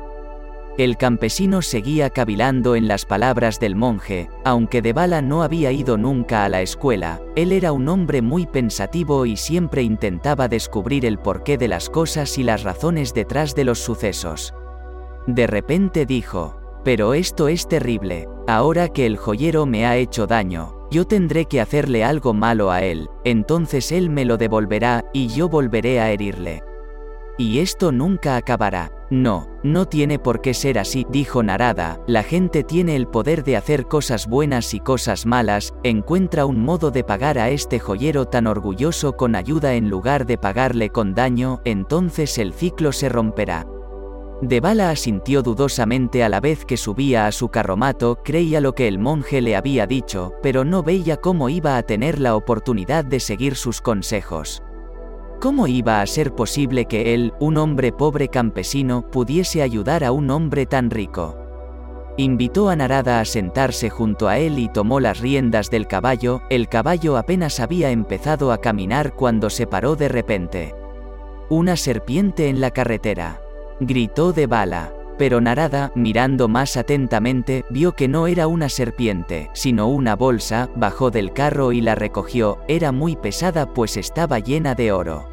El 0.79 0.97
campesino 0.97 1.63
seguía 1.63 2.11
cavilando 2.11 2.77
en 2.77 2.89
las 2.89 3.05
palabras 3.05 3.59
del 3.61 3.75
monje, 3.75 4.31
aunque 4.45 4.81
Debala 4.81 5.21
no 5.21 5.43
había 5.43 5.73
ido 5.73 5.99
nunca 5.99 6.45
a 6.45 6.49
la 6.49 6.63
escuela, 6.63 7.21
él 7.37 7.53
era 7.53 7.73
un 7.73 7.89
hombre 7.89 8.23
muy 8.23 8.47
pensativo 8.47 9.27
y 9.27 9.37
siempre 9.37 9.83
intentaba 9.83 10.49
descubrir 10.49 11.05
el 11.05 11.19
porqué 11.19 11.59
de 11.59 11.69
las 11.69 11.91
cosas 11.91 12.39
y 12.39 12.45
las 12.45 12.63
razones 12.63 13.13
detrás 13.13 13.55
de 13.55 13.65
los 13.65 13.81
sucesos. 13.81 14.55
De 15.27 15.47
repente 15.47 16.07
dijo, 16.07 16.57
pero 16.85 17.15
esto 17.15 17.49
es 17.49 17.69
terrible, 17.69 18.29
ahora 18.47 18.89
que 18.89 19.05
el 19.07 19.17
joyero 19.17 19.67
me 19.67 19.87
ha 19.87 19.97
hecho 19.97 20.27
daño, 20.27 20.87
yo 20.91 21.07
tendré 21.07 21.45
que 21.45 21.61
hacerle 21.61 22.05
algo 22.05 22.33
malo 22.33 22.71
a 22.71 22.83
él, 22.83 23.11
entonces 23.25 23.93
él 23.93 24.09
me 24.09 24.25
lo 24.25 24.39
devolverá, 24.39 25.05
y 25.13 25.29
yo 25.29 25.49
volveré 25.49 26.01
a 26.01 26.11
herirle. 26.11 26.63
Y 27.41 27.61
esto 27.61 27.91
nunca 27.91 28.37
acabará. 28.37 28.93
No, 29.09 29.49
no 29.63 29.87
tiene 29.87 30.19
por 30.19 30.43
qué 30.43 30.53
ser 30.53 30.79
así, 30.79 31.07
dijo 31.09 31.43
Narada, 31.43 31.99
la 32.07 32.23
gente 32.23 32.63
tiene 32.65 32.97
el 32.97 33.07
poder 33.07 33.45
de 33.45 33.57
hacer 33.57 33.87
cosas 33.87 34.27
buenas 34.27 34.75
y 34.75 34.81
cosas 34.81 35.25
malas, 35.25 35.73
encuentra 35.83 36.45
un 36.45 36.63
modo 36.63 36.91
de 36.91 37.03
pagar 37.03 37.39
a 37.39 37.49
este 37.49 37.79
joyero 37.79 38.27
tan 38.27 38.47
orgulloso 38.47 39.17
con 39.17 39.35
ayuda 39.35 39.73
en 39.73 39.89
lugar 39.89 40.27
de 40.27 40.37
pagarle 40.37 40.91
con 40.91 41.15
daño, 41.15 41.63
entonces 41.65 42.37
el 42.37 42.53
ciclo 42.53 42.93
se 42.93 43.09
romperá. 43.09 43.67
Debala 44.43 44.91
asintió 44.91 45.41
dudosamente 45.41 46.23
a 46.23 46.29
la 46.29 46.41
vez 46.41 46.67
que 46.67 46.77
subía 46.77 47.27
a 47.27 47.33
su 47.33 47.49
carromato, 47.49 48.19
creía 48.23 48.61
lo 48.61 48.75
que 48.75 48.87
el 48.87 48.99
monje 48.99 49.41
le 49.41 49.57
había 49.57 49.87
dicho, 49.87 50.35
pero 50.43 50.67
no 50.67 50.83
veía 50.83 51.17
cómo 51.17 51.49
iba 51.49 51.79
a 51.79 51.83
tener 51.85 52.21
la 52.21 52.37
oportunidad 52.37 53.03
de 53.07 53.19
seguir 53.19 53.57
sus 53.57 53.81
consejos. 53.81 54.63
¿Cómo 55.41 55.67
iba 55.67 56.03
a 56.03 56.07
ser 56.07 56.35
posible 56.35 56.85
que 56.85 57.15
él, 57.15 57.33
un 57.41 57.57
hombre 57.57 57.93
pobre 57.93 58.29
campesino, 58.29 59.11
pudiese 59.11 59.63
ayudar 59.63 60.05
a 60.05 60.13
un 60.13 60.29
hombre 60.31 60.67
tan 60.67 60.91
rico? 60.91 61.39
Invitó 62.19 62.69
a 62.69 62.77
Narada 62.77 63.21
a 63.21 63.25
sentarse 63.25 63.89
junto 63.89 64.29
a 64.29 64.37
él 64.37 64.59
y 64.59 64.69
tomó 64.69 65.01
las 65.01 65.21
riendas 65.21 65.71
del 65.71 65.87
caballo, 65.87 66.43
el 66.51 66.69
caballo 66.69 67.17
apenas 67.17 67.59
había 67.59 67.91
empezado 67.91 68.53
a 68.53 68.59
caminar 68.59 69.15
cuando 69.15 69.49
se 69.49 69.67
paró 69.67 69.97
de 69.97 70.11
repente. 70.11 70.75
Una 71.49 71.77
serpiente 71.77 72.51
en 72.51 72.61
la 72.61 72.71
carretera. 72.71 73.41
Gritó 73.81 74.35
de 74.35 74.47
bala. 74.47 74.93
Pero 75.21 75.43
Narada, 75.43 75.93
mirando 75.95 76.49
más 76.49 76.79
atentamente, 76.79 77.67
vio 77.69 77.93
que 77.93 78.09
no 78.09 78.27
era 78.27 78.47
una 78.47 78.71
serpiente, 78.71 79.51
sino 79.53 79.87
una 79.87 80.17
bolsa, 80.17 80.71
bajó 80.77 81.11
del 81.11 81.35
carro 81.35 81.73
y 81.73 81.83
la 81.83 81.95
recogió, 81.95 82.61
era 82.69 82.91
muy 82.91 83.17
pesada 83.17 83.67
pues 83.75 83.99
estaba 83.99 84.39
llena 84.39 84.75
de 84.75 84.93
oro. 84.93 85.29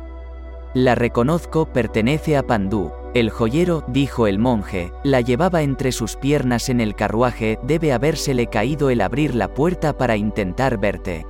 La 0.74 0.94
reconozco, 0.94 1.72
pertenece 1.72 2.36
a 2.36 2.46
Pandú. 2.46 2.92
El 3.14 3.30
joyero, 3.30 3.86
dijo 3.88 4.28
el 4.28 4.40
monje, 4.40 4.92
la 5.06 5.22
llevaba 5.22 5.62
entre 5.62 5.94
sus 5.94 6.18
piernas 6.18 6.68
en 6.68 6.82
el 6.82 6.94
carruaje, 6.94 7.58
debe 7.64 7.94
habérsele 7.94 8.48
caído 8.48 8.90
el 8.90 9.00
abrir 9.00 9.36
la 9.36 9.54
puerta 9.54 9.98
para 9.98 10.18
intentar 10.18 10.78
verte. 10.78 11.26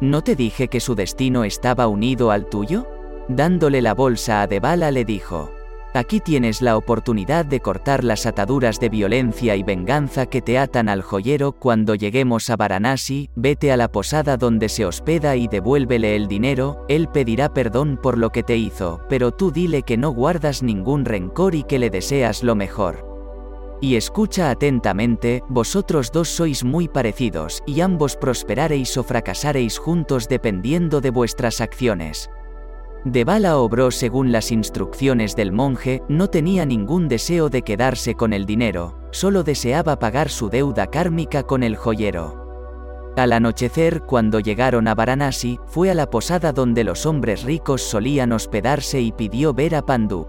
¿No 0.00 0.22
te 0.22 0.34
dije 0.34 0.66
que 0.66 0.80
su 0.80 0.96
destino 0.96 1.44
estaba 1.44 1.86
unido 1.86 2.32
al 2.32 2.46
tuyo? 2.46 2.88
Dándole 3.28 3.80
la 3.80 3.94
bolsa 3.94 4.42
a 4.42 4.48
Debala 4.48 4.90
le 4.90 5.04
dijo, 5.04 5.52
Aquí 5.96 6.20
tienes 6.20 6.60
la 6.60 6.76
oportunidad 6.76 7.46
de 7.46 7.60
cortar 7.60 8.04
las 8.04 8.26
ataduras 8.26 8.78
de 8.78 8.90
violencia 8.90 9.56
y 9.56 9.62
venganza 9.62 10.26
que 10.26 10.42
te 10.42 10.58
atan 10.58 10.90
al 10.90 11.00
joyero 11.00 11.52
cuando 11.52 11.94
lleguemos 11.94 12.50
a 12.50 12.56
Varanasi, 12.56 13.30
vete 13.34 13.72
a 13.72 13.78
la 13.78 13.88
posada 13.88 14.36
donde 14.36 14.68
se 14.68 14.84
hospeda 14.84 15.36
y 15.36 15.48
devuélvele 15.48 16.14
el 16.14 16.28
dinero, 16.28 16.84
él 16.88 17.08
pedirá 17.08 17.54
perdón 17.54 17.98
por 18.02 18.18
lo 18.18 18.28
que 18.28 18.42
te 18.42 18.58
hizo, 18.58 19.00
pero 19.08 19.30
tú 19.30 19.50
dile 19.50 19.84
que 19.84 19.96
no 19.96 20.10
guardas 20.10 20.62
ningún 20.62 21.06
rencor 21.06 21.54
y 21.54 21.62
que 21.62 21.78
le 21.78 21.88
deseas 21.88 22.42
lo 22.42 22.54
mejor. 22.54 23.78
Y 23.80 23.96
escucha 23.96 24.50
atentamente, 24.50 25.42
vosotros 25.48 26.12
dos 26.12 26.28
sois 26.28 26.62
muy 26.62 26.88
parecidos, 26.88 27.62
y 27.66 27.80
ambos 27.80 28.16
prosperaréis 28.16 28.98
o 28.98 29.02
fracasaréis 29.02 29.78
juntos 29.78 30.28
dependiendo 30.28 31.00
de 31.00 31.08
vuestras 31.08 31.62
acciones. 31.62 32.28
Devala 33.06 33.58
obró 33.58 33.92
según 33.92 34.32
las 34.32 34.50
instrucciones 34.50 35.36
del 35.36 35.52
monje, 35.52 36.02
no 36.08 36.26
tenía 36.26 36.66
ningún 36.66 37.06
deseo 37.06 37.48
de 37.48 37.62
quedarse 37.62 38.16
con 38.16 38.32
el 38.32 38.46
dinero, 38.46 38.98
solo 39.12 39.44
deseaba 39.44 40.00
pagar 40.00 40.28
su 40.28 40.48
deuda 40.50 40.88
kármica 40.88 41.44
con 41.44 41.62
el 41.62 41.76
joyero. 41.76 43.12
Al 43.16 43.32
anochecer, 43.32 44.00
cuando 44.00 44.40
llegaron 44.40 44.88
a 44.88 44.96
Varanasi, 44.96 45.60
fue 45.66 45.88
a 45.92 45.94
la 45.94 46.10
posada 46.10 46.50
donde 46.50 46.82
los 46.82 47.06
hombres 47.06 47.44
ricos 47.44 47.80
solían 47.80 48.32
hospedarse 48.32 49.00
y 49.00 49.12
pidió 49.12 49.54
ver 49.54 49.76
a 49.76 49.82
Pandú. 49.82 50.26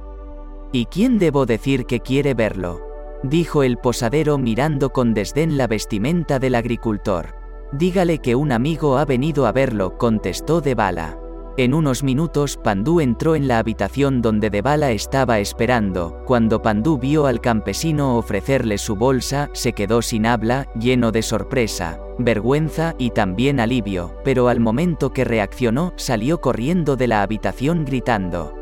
¿Y 0.72 0.86
quién 0.86 1.17
debo 1.17 1.48
decir 1.48 1.88
que 1.88 2.01
quiere 2.01 2.36
verlo? 2.36 2.79
dijo 3.24 3.63
el 3.63 3.77
posadero 3.77 4.38
mirando 4.38 4.91
con 4.91 5.15
desdén 5.15 5.57
la 5.57 5.65
vestimenta 5.65 6.38
del 6.38 6.53
agricultor. 6.53 7.34
Dígale 7.72 8.19
que 8.19 8.36
un 8.36 8.51
amigo 8.51 9.00
ha 9.00 9.05
venido 9.05 9.48
a 9.48 9.51
verlo, 9.51 9.98
contestó 9.98 10.62
Devala. 10.62 11.17
En 11.60 11.74
unos 11.74 12.04
minutos 12.04 12.56
Pandú 12.56 13.00
entró 13.00 13.36
en 13.36 13.48
la 13.48 13.58
habitación 13.58 14.22
donde 14.22 14.52
Devala 14.52 14.92
estaba 14.92 15.40
esperando. 15.40 16.22
Cuando 16.28 16.62
Pandú 16.62 17.00
vio 17.00 17.26
al 17.26 17.42
campesino 17.42 18.16
ofrecerle 18.16 18.78
su 18.78 18.96
bolsa, 18.96 19.50
se 19.54 19.74
quedó 19.74 20.04
sin 20.04 20.28
habla, 20.28 20.68
lleno 20.80 21.12
de 21.12 21.24
sorpresa, 21.24 22.00
vergüenza 22.20 22.94
y 23.00 23.10
también 23.10 23.60
alivio, 23.60 24.14
pero 24.24 24.50
al 24.50 24.60
momento 24.60 25.14
que 25.14 25.24
reaccionó, 25.24 25.94
salió 25.96 26.42
corriendo 26.42 26.96
de 26.96 27.08
la 27.08 27.24
habitación 27.24 27.86
gritando. 27.86 28.54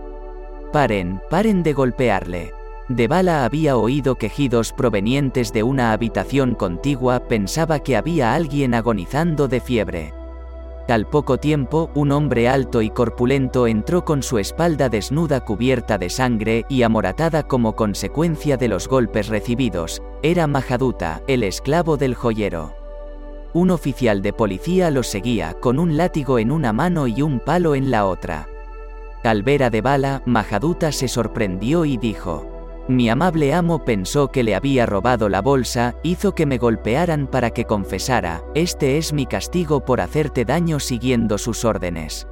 Paren, 0.72 1.20
paren 1.30 1.64
de 1.64 1.74
golpearle. 1.74 2.54
Devala 2.88 3.44
había 3.44 3.75
oído 3.75 4.16
quejidos 4.16 4.72
provenientes 4.72 5.52
de 5.52 5.64
una 5.64 5.92
habitación 5.92 6.56
contigua, 6.56 7.28
pensaba 7.28 7.80
que 7.80 7.98
había 7.98 8.34
alguien 8.34 8.74
agonizando 8.74 9.50
de 9.50 9.60
fiebre. 9.60 10.14
Al 10.88 11.08
poco 11.08 11.39
tiempo, 11.39 11.89
un 11.96 12.12
hombre 12.12 12.48
alto 12.48 12.84
y 12.84 12.92
corpulento 12.92 13.65
entró 13.65 14.06
con 14.06 14.22
su 14.22 14.38
espalda 14.38 14.88
desnuda 14.88 15.39
cubierta 15.39 15.98
de 15.98 16.12
sangre 16.12 16.63
y 16.70 16.84
amoratada 16.84 17.42
como 17.44 17.75
consecuencia 17.75 18.56
de 18.56 18.68
los 18.68 18.88
golpes 18.88 19.27
recibidos. 19.27 20.04
Era 20.22 20.46
Mahaduta, 20.46 21.24
el 21.27 21.42
esclavo 21.42 21.98
del 21.98 22.13
joyero. 22.13 22.75
Un 23.54 23.72
oficial 23.72 24.22
de 24.22 24.32
policía 24.32 24.92
lo 24.92 25.01
seguía, 25.01 25.56
con 25.60 25.80
un 25.80 25.98
látigo 25.98 26.38
en 26.38 26.51
una 26.51 26.72
mano 26.72 27.08
y 27.08 27.24
un 27.24 27.39
palo 27.39 27.74
en 27.74 27.89
la 27.89 28.06
otra. 28.06 28.48
Al 29.24 29.42
ver 29.42 29.63
a 29.63 29.72
Devala, 29.72 30.22
Mahaduta 30.27 30.92
se 30.92 31.08
sorprendió 31.08 31.86
y 31.86 31.98
dijo, 31.98 32.54
mi 32.88 33.10
amable 33.10 33.54
amo 33.54 33.84
pensó 33.84 34.27
que 34.27 34.44
le 34.44 34.54
había 34.54 34.86
robado 34.86 35.27
la 35.27 35.42
bolsa, 35.42 35.96
hizo 36.04 36.36
que 36.36 36.46
me 36.46 36.60
golpearan 36.60 37.27
para 37.27 37.50
que 37.50 37.65
confesara, 37.65 38.44
este 38.54 38.98
es 38.98 39.12
mi 39.12 39.25
castigo 39.25 39.84
por 39.84 40.01
hacerte 40.01 40.46
daño 40.46 40.80
siguiendo 40.80 41.38
sus 41.38 41.65
órdenes. 41.65 42.27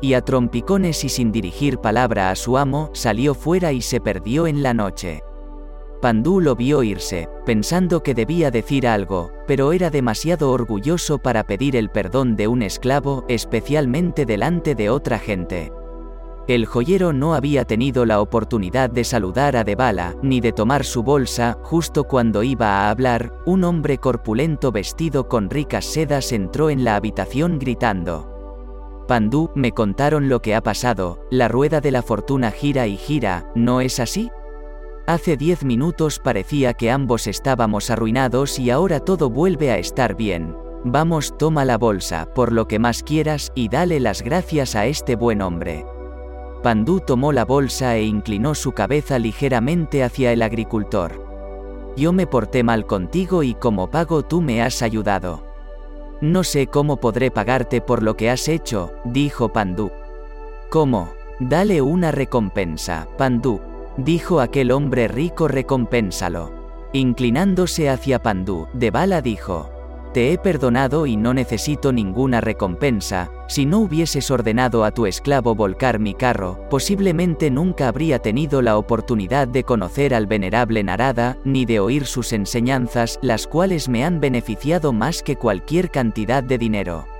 Y 0.00 0.14
a 0.14 0.22
trompicones 0.22 1.04
y 1.04 1.08
sin 1.08 1.32
dirigir 1.32 1.78
palabra 1.78 2.30
a 2.30 2.36
su 2.36 2.56
amo, 2.56 2.90
salió 2.94 3.34
fuera 3.34 3.72
y 3.72 3.82
se 3.82 4.00
perdió 4.00 4.46
en 4.46 4.62
la 4.62 4.72
noche. 4.74 5.22
Pandú 6.00 6.40
lo 6.40 6.56
vio 6.56 6.82
irse, 6.82 7.28
pensando 7.46 8.02
que 8.02 8.14
debía 8.14 8.50
decir 8.50 8.86
algo, 8.86 9.30
pero 9.46 9.72
era 9.72 9.90
demasiado 9.90 10.50
orgulloso 10.50 11.18
para 11.18 11.44
pedir 11.44 11.76
el 11.76 11.90
perdón 11.90 12.36
de 12.36 12.48
un 12.48 12.62
esclavo, 12.62 13.24
especialmente 13.28 14.26
delante 14.26 14.74
de 14.74 14.90
otra 14.90 15.18
gente. 15.18 15.72
El 16.46 16.66
joyero 16.66 17.14
no 17.14 17.34
había 17.34 17.64
tenido 17.64 18.04
la 18.04 18.20
oportunidad 18.20 18.90
de 18.90 19.04
saludar 19.04 19.56
a 19.56 19.64
Debala, 19.64 20.14
ni 20.22 20.40
de 20.40 20.52
tomar 20.52 20.84
su 20.84 21.02
bolsa, 21.02 21.56
justo 21.62 22.04
cuando 22.04 22.42
iba 22.42 22.68
a 22.68 22.90
hablar, 22.90 23.32
un 23.46 23.64
hombre 23.64 23.96
corpulento 23.96 24.70
vestido 24.70 25.26
con 25.26 25.48
ricas 25.48 25.86
sedas 25.86 26.32
entró 26.32 26.68
en 26.68 26.84
la 26.84 26.96
habitación 26.96 27.58
gritando. 27.58 28.30
Pandú, 29.08 29.50
me 29.54 29.72
contaron 29.72 30.28
lo 30.28 30.42
que 30.42 30.54
ha 30.54 30.62
pasado, 30.62 31.18
la 31.30 31.48
rueda 31.48 31.80
de 31.80 31.90
la 31.90 32.02
fortuna 32.02 32.50
gira 32.50 32.86
y 32.86 32.98
gira, 32.98 33.50
¿no 33.54 33.80
es 33.80 33.98
así? 33.98 34.30
Hace 35.06 35.38
diez 35.38 35.64
minutos 35.64 36.18
parecía 36.18 36.74
que 36.74 36.90
ambos 36.90 37.26
estábamos 37.26 37.88
arruinados 37.88 38.58
y 38.58 38.68
ahora 38.68 39.00
todo 39.00 39.30
vuelve 39.30 39.70
a 39.70 39.78
estar 39.78 40.14
bien. 40.14 40.54
Vamos, 40.84 41.38
toma 41.38 41.64
la 41.64 41.78
bolsa, 41.78 42.28
por 42.34 42.52
lo 42.52 42.68
que 42.68 42.78
más 42.78 43.02
quieras, 43.02 43.50
y 43.54 43.68
dale 43.68 43.98
las 44.00 44.20
gracias 44.20 44.74
a 44.74 44.84
este 44.84 45.16
buen 45.16 45.40
hombre. 45.40 45.86
Pandú 46.64 47.00
tomó 47.00 47.30
la 47.30 47.44
bolsa 47.44 47.94
e 47.96 48.04
inclinó 48.04 48.54
su 48.54 48.72
cabeza 48.72 49.18
ligeramente 49.18 50.02
hacia 50.02 50.32
el 50.32 50.40
agricultor. 50.40 51.22
Yo 51.94 52.14
me 52.14 52.26
porté 52.26 52.62
mal 52.62 52.86
contigo 52.86 53.42
y 53.42 53.52
como 53.52 53.90
pago 53.90 54.22
tú 54.22 54.40
me 54.40 54.62
has 54.62 54.80
ayudado. 54.80 55.44
No 56.22 56.42
sé 56.42 56.68
cómo 56.68 56.96
podré 56.96 57.30
pagarte 57.30 57.82
por 57.82 58.02
lo 58.02 58.16
que 58.16 58.30
has 58.30 58.48
hecho, 58.48 58.94
dijo 59.04 59.50
Pandú. 59.50 59.90
¿Cómo? 60.70 61.12
Dale 61.38 61.82
una 61.82 62.12
recompensa, 62.12 63.08
Pandú, 63.18 63.60
dijo 63.98 64.40
aquel 64.40 64.72
hombre 64.72 65.06
rico 65.06 65.48
recompénsalo. 65.48 66.50
Inclinándose 66.94 67.90
hacia 67.90 68.22
Pandú, 68.22 68.68
Bala 68.90 69.20
dijo, 69.20 69.68
te 70.14 70.32
he 70.32 70.38
perdonado 70.38 71.06
y 71.06 71.16
no 71.16 71.34
necesito 71.34 71.92
ninguna 71.92 72.40
recompensa, 72.40 73.32
si 73.48 73.66
no 73.66 73.80
hubieses 73.80 74.30
ordenado 74.30 74.84
a 74.84 74.92
tu 74.92 75.06
esclavo 75.06 75.56
volcar 75.56 75.98
mi 75.98 76.14
carro, 76.14 76.66
posiblemente 76.70 77.50
nunca 77.50 77.88
habría 77.88 78.20
tenido 78.20 78.62
la 78.62 78.78
oportunidad 78.78 79.48
de 79.48 79.64
conocer 79.64 80.14
al 80.14 80.28
venerable 80.28 80.84
Narada, 80.84 81.36
ni 81.44 81.64
de 81.64 81.80
oír 81.80 82.06
sus 82.06 82.32
enseñanzas, 82.32 83.18
las 83.22 83.48
cuales 83.48 83.88
me 83.88 84.04
han 84.04 84.20
beneficiado 84.20 84.92
más 84.92 85.22
que 85.24 85.34
cualquier 85.34 85.90
cantidad 85.90 86.44
de 86.44 86.58
dinero. 86.58 87.13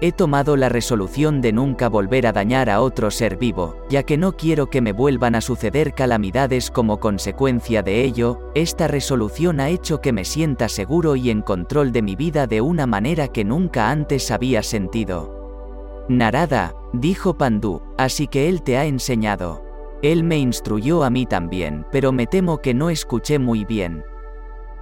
He 0.00 0.12
tomado 0.12 0.56
la 0.56 0.68
resolución 0.68 1.40
de 1.40 1.52
nunca 1.52 1.88
volver 1.88 2.28
a 2.28 2.32
dañar 2.32 2.70
a 2.70 2.80
otro 2.82 3.10
ser 3.10 3.36
vivo, 3.36 3.76
ya 3.90 4.04
que 4.04 4.16
no 4.16 4.36
quiero 4.36 4.70
que 4.70 4.80
me 4.80 4.92
vuelvan 4.92 5.34
a 5.34 5.40
suceder 5.40 5.92
calamidades 5.92 6.70
como 6.70 7.00
consecuencia 7.00 7.82
de 7.82 8.04
ello, 8.04 8.38
esta 8.54 8.86
resolución 8.86 9.58
ha 9.58 9.70
hecho 9.70 10.00
que 10.00 10.12
me 10.12 10.24
sienta 10.24 10.68
seguro 10.68 11.16
y 11.16 11.30
en 11.30 11.42
control 11.42 11.90
de 11.90 12.02
mi 12.02 12.14
vida 12.14 12.46
de 12.46 12.60
una 12.60 12.86
manera 12.86 13.26
que 13.26 13.44
nunca 13.44 13.90
antes 13.90 14.30
había 14.30 14.62
sentido. 14.62 16.06
Narada, 16.08 16.76
dijo 16.92 17.36
Pandú, 17.36 17.82
así 17.98 18.28
que 18.28 18.48
él 18.48 18.62
te 18.62 18.78
ha 18.78 18.84
enseñado. 18.84 19.64
Él 20.00 20.22
me 20.22 20.38
instruyó 20.38 21.02
a 21.02 21.10
mí 21.10 21.26
también, 21.26 21.84
pero 21.90 22.12
me 22.12 22.28
temo 22.28 22.58
que 22.58 22.72
no 22.72 22.88
escuché 22.88 23.40
muy 23.40 23.64
bien. 23.64 24.04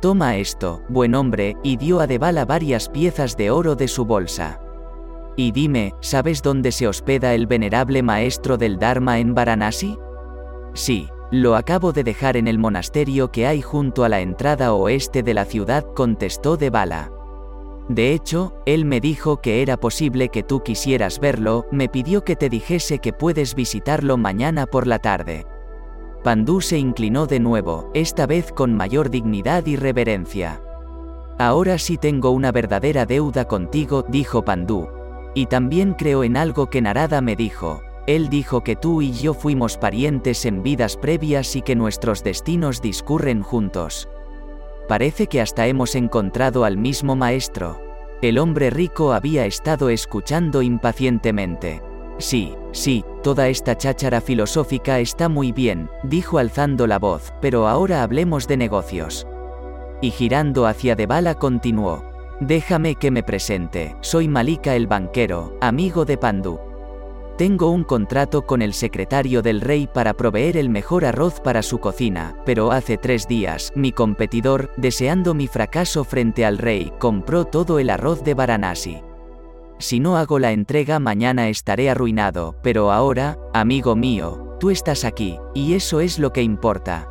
Toma 0.02 0.36
esto, 0.36 0.82
buen 0.90 1.14
hombre, 1.14 1.56
y 1.62 1.78
dio 1.78 2.00
a 2.00 2.06
Devala 2.06 2.44
varias 2.44 2.90
piezas 2.90 3.34
de 3.38 3.50
oro 3.50 3.76
de 3.76 3.88
su 3.88 4.04
bolsa. 4.04 4.60
Y 5.36 5.52
dime, 5.52 5.92
¿sabes 6.00 6.42
dónde 6.42 6.72
se 6.72 6.88
hospeda 6.88 7.34
el 7.34 7.46
venerable 7.46 8.02
maestro 8.02 8.56
del 8.56 8.78
Dharma 8.78 9.18
en 9.18 9.34
Varanasi? 9.34 9.98
Sí, 10.72 11.08
lo 11.30 11.56
acabo 11.56 11.92
de 11.92 12.04
dejar 12.04 12.38
en 12.38 12.48
el 12.48 12.58
monasterio 12.58 13.30
que 13.30 13.46
hay 13.46 13.60
junto 13.60 14.04
a 14.04 14.08
la 14.08 14.20
entrada 14.20 14.72
oeste 14.72 15.22
de 15.22 15.34
la 15.34 15.44
ciudad, 15.44 15.84
contestó 15.94 16.56
Devala. 16.56 17.12
De 17.88 18.14
hecho, 18.14 18.54
él 18.64 18.84
me 18.84 19.00
dijo 19.00 19.40
que 19.40 19.60
era 19.62 19.76
posible 19.76 20.30
que 20.30 20.42
tú 20.42 20.62
quisieras 20.62 21.20
verlo, 21.20 21.66
me 21.70 21.88
pidió 21.88 22.24
que 22.24 22.34
te 22.34 22.48
dijese 22.48 22.98
que 22.98 23.12
puedes 23.12 23.54
visitarlo 23.54 24.16
mañana 24.16 24.66
por 24.66 24.86
la 24.86 24.98
tarde. 24.98 25.46
Pandú 26.24 26.60
se 26.60 26.78
inclinó 26.78 27.26
de 27.26 27.40
nuevo, 27.40 27.90
esta 27.94 28.26
vez 28.26 28.50
con 28.52 28.74
mayor 28.74 29.10
dignidad 29.10 29.66
y 29.66 29.76
reverencia. 29.76 30.62
Ahora 31.38 31.78
sí 31.78 31.98
tengo 31.98 32.30
una 32.30 32.50
verdadera 32.50 33.04
deuda 33.06 33.46
contigo, 33.46 34.04
dijo 34.08 34.44
Pandú, 34.44 34.88
y 35.36 35.46
también 35.46 35.92
creo 35.92 36.24
en 36.24 36.38
algo 36.38 36.70
que 36.70 36.80
Narada 36.80 37.20
me 37.20 37.36
dijo. 37.36 37.82
Él 38.06 38.30
dijo 38.30 38.64
que 38.64 38.74
tú 38.74 39.02
y 39.02 39.12
yo 39.12 39.34
fuimos 39.34 39.76
parientes 39.76 40.46
en 40.46 40.62
vidas 40.62 40.96
previas 40.96 41.54
y 41.56 41.60
que 41.60 41.76
nuestros 41.76 42.24
destinos 42.24 42.80
discurren 42.80 43.42
juntos. 43.42 44.08
Parece 44.88 45.26
que 45.26 45.42
hasta 45.42 45.66
hemos 45.66 45.94
encontrado 45.94 46.64
al 46.64 46.78
mismo 46.78 47.16
maestro. 47.16 47.78
El 48.22 48.38
hombre 48.38 48.70
rico 48.70 49.12
había 49.12 49.44
estado 49.44 49.90
escuchando 49.90 50.62
impacientemente. 50.62 51.82
Sí, 52.16 52.54
sí, 52.72 53.04
toda 53.22 53.48
esta 53.48 53.76
cháchara 53.76 54.22
filosófica 54.22 55.00
está 55.00 55.28
muy 55.28 55.52
bien, 55.52 55.90
dijo 56.02 56.38
alzando 56.38 56.86
la 56.86 56.98
voz, 56.98 57.34
pero 57.42 57.68
ahora 57.68 58.02
hablemos 58.02 58.48
de 58.48 58.56
negocios. 58.56 59.26
Y 60.00 60.12
girando 60.12 60.64
hacia 60.64 60.96
Debala 60.96 61.34
continuó. 61.34 62.15
Déjame 62.40 62.96
que 62.96 63.10
me 63.10 63.22
presente, 63.22 63.96
soy 64.02 64.28
Malika 64.28 64.74
el 64.74 64.86
banquero, 64.86 65.56
amigo 65.62 66.04
de 66.04 66.18
Pandú. 66.18 66.60
Tengo 67.38 67.70
un 67.70 67.82
contrato 67.82 68.44
con 68.44 68.60
el 68.60 68.74
secretario 68.74 69.40
del 69.40 69.62
rey 69.62 69.86
para 69.86 70.12
proveer 70.12 70.58
el 70.58 70.68
mejor 70.68 71.06
arroz 71.06 71.40
para 71.40 71.62
su 71.62 71.78
cocina, 71.78 72.36
pero 72.44 72.72
hace 72.72 72.98
tres 72.98 73.26
días, 73.26 73.72
mi 73.74 73.90
competidor, 73.90 74.70
deseando 74.76 75.32
mi 75.32 75.46
fracaso 75.46 76.04
frente 76.04 76.44
al 76.44 76.58
rey, 76.58 76.92
compró 76.98 77.46
todo 77.46 77.78
el 77.78 77.88
arroz 77.88 78.22
de 78.22 78.34
Varanasi. 78.34 79.00
Si 79.78 79.98
no 79.98 80.18
hago 80.18 80.38
la 80.38 80.52
entrega 80.52 80.98
mañana 80.98 81.48
estaré 81.48 81.88
arruinado, 81.88 82.56
pero 82.62 82.92
ahora, 82.92 83.38
amigo 83.54 83.96
mío, 83.96 84.56
tú 84.60 84.68
estás 84.68 85.06
aquí, 85.06 85.38
y 85.54 85.72
eso 85.72 86.00
es 86.00 86.18
lo 86.18 86.34
que 86.34 86.42
importa. 86.42 87.08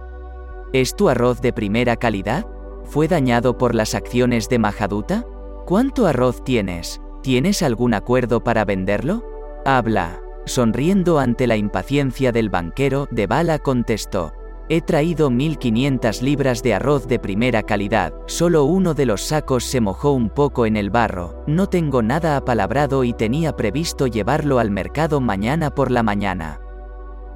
¿Es 0.71 0.95
tu 0.95 1.09
arroz 1.09 1.41
de 1.41 1.51
primera 1.51 1.95
calidad? 1.95 2.45
¿Fue 2.85 3.07
dañado 3.07 3.57
por 3.57 3.75
las 3.75 3.95
acciones 3.95 4.49
de 4.49 4.59
Majaduta? 4.59 5.25
¿Cuánto 5.65 6.07
arroz 6.07 6.43
tienes? 6.43 7.01
¿Tienes 7.21 7.61
algún 7.61 7.93
acuerdo 7.93 8.43
para 8.43 8.65
venderlo? 8.65 9.23
Habla. 9.65 10.21
Sonriendo 10.45 11.17
ante 11.17 11.47
la 11.47 11.57
impaciencia 11.57 12.31
del 12.31 12.49
banquero, 12.49 13.07
De 13.09 13.25
Bala 13.25 13.57
contestó. 13.57 14.33
He 14.69 14.81
traído 14.81 15.29
1500 15.29 16.21
libras 16.21 16.63
de 16.63 16.73
arroz 16.73 17.07
de 17.07 17.19
primera 17.19 17.63
calidad, 17.63 18.13
solo 18.25 18.63
uno 18.63 18.93
de 18.95 19.05
los 19.05 19.21
sacos 19.21 19.63
se 19.63 19.79
mojó 19.79 20.11
un 20.11 20.29
poco 20.29 20.65
en 20.65 20.75
el 20.75 20.89
barro, 20.89 21.43
no 21.45 21.67
tengo 21.67 22.01
nada 22.01 22.35
apalabrado 22.35 23.03
y 23.03 23.13
tenía 23.13 23.55
previsto 23.55 24.07
llevarlo 24.07 24.57
al 24.57 24.71
mercado 24.71 25.21
mañana 25.21 25.69
por 25.69 25.91
la 25.91 26.01
mañana. 26.01 26.61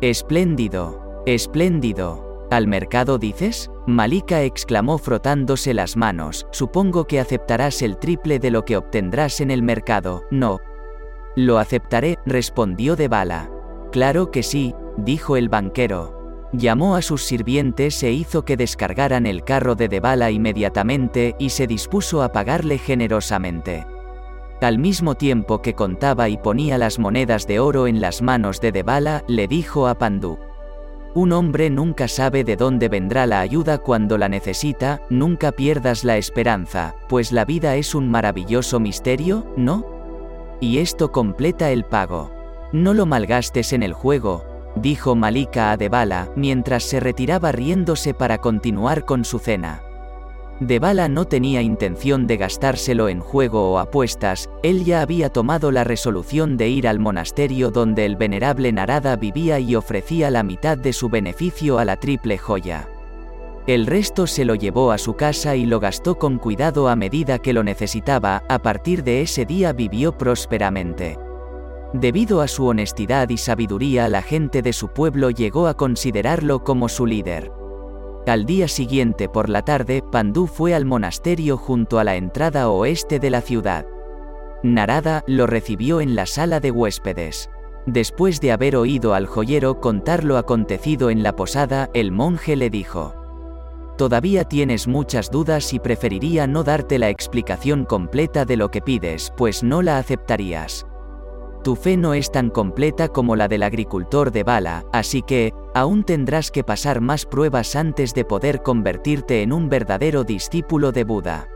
Espléndido, 0.02 1.22
espléndido. 1.28 2.29
¿Al 2.52 2.68
mercado 2.68 3.18
dices? 3.18 3.70
Malika 3.86 4.44
exclamó 4.44 4.98
frotándose 4.98 5.74
las 5.74 5.96
manos, 5.98 6.48
supongo 6.52 7.06
que 7.06 7.20
aceptarás 7.20 7.82
el 7.82 7.98
triple 7.98 8.40
de 8.40 8.52
lo 8.52 8.66
que 8.66 8.78
obtendrás 8.78 9.40
en 9.42 9.52
el 9.52 9.62
mercado, 9.62 10.24
no, 10.32 10.60
lo 11.36 11.58
aceptaré, 11.58 12.18
respondió 12.26 12.96
de 12.96 13.08
bala. 13.08 13.50
Claro 13.92 14.32
que 14.32 14.44
sí, 14.44 14.76
dijo 14.98 15.38
el 15.38 15.48
banquero. 15.48 16.50
Llamó 16.52 16.96
a 16.96 17.02
sus 17.02 17.24
sirvientes 17.24 18.02
e 18.04 18.12
hizo 18.12 18.44
que 18.44 18.58
descargaran 18.58 19.26
el 19.26 19.44
carro 19.44 19.76
de 19.76 19.88
Debala 19.88 20.32
inmediatamente 20.32 21.36
y 21.38 21.52
se 21.52 21.68
dispuso 21.68 22.24
a 22.24 22.32
pagarle 22.32 22.78
generosamente. 22.80 23.86
Al 24.60 24.80
mismo 24.80 25.16
tiempo 25.16 25.62
que 25.62 25.76
contaba 25.76 26.28
y 26.28 26.38
ponía 26.38 26.78
las 26.78 27.00
monedas 27.00 27.48
de 27.48 27.60
oro 27.60 27.88
en 27.88 28.02
las 28.02 28.22
manos 28.22 28.60
de 28.60 28.72
Debala, 28.72 29.24
le 29.28 29.48
dijo 29.48 29.88
a 29.88 29.96
Pandú. 29.96 30.40
Un 31.16 31.32
hombre 31.32 31.72
nunca 31.72 32.08
sabe 32.08 32.44
de 32.44 32.56
dónde 32.56 32.88
vendrá 32.88 33.26
la 33.26 33.40
ayuda 33.40 33.80
cuando 33.80 34.18
la 34.18 34.30
necesita, 34.30 35.02
nunca 35.10 35.52
pierdas 35.52 36.04
la 36.04 36.18
esperanza, 36.18 36.96
pues 37.08 37.32
la 37.32 37.46
vida 37.46 37.76
es 37.76 37.96
un 37.96 38.12
maravilloso 38.12 38.80
misterio, 38.80 39.52
¿no? 39.58 39.86
Y 40.60 40.78
esto 40.78 41.12
completa 41.12 41.72
el 41.72 41.84
pago. 41.84 42.32
No 42.72 42.94
lo 42.94 43.08
malgastes 43.08 43.74
en 43.74 43.82
el 43.82 43.94
juego, 43.94 44.46
dijo 44.76 45.16
Malika 45.16 45.72
a 45.72 45.78
Debala 45.78 46.30
mientras 46.36 46.84
se 46.84 47.00
retiraba 47.00 47.52
riéndose 47.52 48.14
para 48.14 48.38
continuar 48.38 49.06
con 49.06 49.26
su 49.26 49.40
cena. 49.40 49.82
Debala 50.60 51.08
no 51.08 51.24
tenía 51.24 51.62
intención 51.62 52.28
de 52.28 52.36
gastárselo 52.36 53.08
en 53.08 53.22
juego 53.22 53.72
o 53.72 53.80
apuestas, 53.80 54.50
él 54.62 54.84
ya 54.84 55.02
había 55.02 55.30
tomado 55.30 55.72
la 55.72 55.86
resolución 55.86 56.58
de 56.58 56.68
ir 56.68 56.86
al 56.86 57.00
monasterio 57.00 57.72
donde 57.72 58.06
el 58.06 58.18
venerable 58.18 58.72
Narada 58.74 59.16
vivía 59.16 59.60
y 59.60 59.76
ofrecía 59.76 60.30
la 60.30 60.44
mitad 60.44 60.78
de 60.78 60.92
su 60.92 61.08
beneficio 61.08 61.80
a 61.80 61.86
la 61.86 61.96
triple 61.96 62.38
joya. 62.38 62.90
El 63.68 63.86
resto 63.86 64.28
se 64.28 64.44
lo 64.44 64.56
llevó 64.56 64.92
a 64.92 64.98
su 64.98 65.14
casa 65.16 65.56
y 65.56 65.66
lo 65.66 65.80
gastó 65.80 66.18
con 66.18 66.40
cuidado 66.40 66.90
a 66.90 66.96
medida 66.98 67.40
que 67.40 67.54
lo 67.54 67.64
necesitaba, 67.64 68.44
a 68.50 68.60
partir 68.60 69.04
de 69.04 69.22
ese 69.22 69.46
día 69.46 69.72
vivió 69.72 70.18
prósperamente. 70.18 71.18
Debido 71.94 72.42
a 72.42 72.48
su 72.48 72.66
honestidad 72.66 73.30
y 73.30 73.38
sabiduría 73.38 74.10
la 74.10 74.22
gente 74.22 74.62
de 74.62 74.74
su 74.74 74.90
pueblo 74.90 75.30
llegó 75.30 75.68
a 75.68 75.76
considerarlo 75.76 76.64
como 76.64 76.90
su 76.90 77.06
líder. 77.06 77.59
Al 78.30 78.46
día 78.46 78.68
siguiente 78.68 79.28
por 79.28 79.50
la 79.50 79.64
tarde, 79.64 80.04
Pandú 80.04 80.46
fue 80.46 80.76
al 80.76 80.86
monasterio 80.86 81.58
junto 81.58 81.98
a 81.98 82.04
la 82.04 82.16
entrada 82.16 82.70
oeste 82.70 83.18
de 83.18 83.32
la 83.32 83.42
ciudad. 83.42 83.88
Narada 84.62 85.24
lo 85.26 85.48
recibió 85.48 86.00
en 86.00 86.14
la 86.14 86.28
sala 86.28 86.60
de 86.60 86.70
huéspedes. 86.70 87.50
Después 87.88 88.40
de 88.40 88.52
haber 88.52 88.76
oído 88.76 89.16
al 89.16 89.26
joyero 89.26 89.80
contar 89.80 90.24
lo 90.24 90.38
acontecido 90.38 91.10
en 91.10 91.24
la 91.24 91.36
posada, 91.36 91.90
el 91.96 92.12
monje 92.12 92.56
le 92.56 92.70
dijo, 92.70 93.16
Todavía 93.98 94.44
tienes 94.44 94.88
muchas 94.88 95.32
dudas 95.32 95.74
y 95.74 95.80
preferiría 95.80 96.46
no 96.46 96.64
darte 96.64 97.00
la 97.00 97.10
explicación 97.10 97.84
completa 97.84 98.46
de 98.46 98.58
lo 98.58 98.70
que 98.70 98.82
pides, 98.82 99.34
pues 99.38 99.64
no 99.64 99.82
la 99.82 99.98
aceptarías. 99.98 100.86
Tu 101.64 101.76
fe 101.76 101.98
no 101.98 102.14
es 102.14 102.32
tan 102.32 102.52
completa 102.52 103.08
como 103.08 103.36
la 103.36 103.48
del 103.48 103.64
agricultor 103.64 104.32
de 104.32 104.44
Bala, 104.44 104.86
así 104.94 105.24
que, 105.24 105.52
aún 105.74 106.04
tendrás 106.04 106.52
que 106.52 106.64
pasar 106.64 107.02
más 107.02 107.26
pruebas 107.26 107.76
antes 107.76 108.14
de 108.14 108.26
poder 108.26 108.62
convertirte 108.62 109.42
en 109.42 109.54
un 109.54 109.70
verdadero 109.70 110.24
discípulo 110.24 110.92
de 110.92 111.04
Buda. 111.04 111.48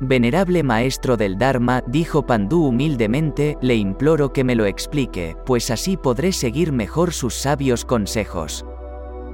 Venerable 0.00 0.62
maestro 0.62 1.16
del 1.16 1.38
Dharma, 1.38 1.84
dijo 1.86 2.26
Pandú 2.26 2.66
humildemente, 2.66 3.56
le 3.60 3.76
imploro 3.76 4.32
que 4.32 4.42
me 4.42 4.56
lo 4.56 4.66
explique, 4.66 5.36
pues 5.46 5.70
así 5.70 5.96
podré 5.96 6.32
seguir 6.32 6.72
mejor 6.72 7.12
sus 7.12 7.34
sabios 7.34 7.84
consejos. 7.84 8.64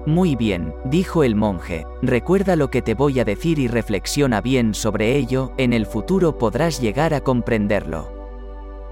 Muy 0.04 0.36
bien, 0.36 0.74
dijo 0.84 1.24
el 1.24 1.34
monje, 1.34 1.86
recuerda 2.02 2.56
lo 2.56 2.70
que 2.70 2.82
te 2.82 2.94
voy 2.94 3.20
a 3.20 3.24
decir 3.24 3.58
y 3.58 3.68
reflexiona 3.68 4.40
bien 4.40 4.74
sobre 4.74 5.16
ello, 5.16 5.52
en 5.56 5.72
el 5.72 5.86
futuro 5.86 6.36
podrás 6.36 6.80
llegar 6.80 7.14
a 7.14 7.22
comprenderlo. 7.22 8.17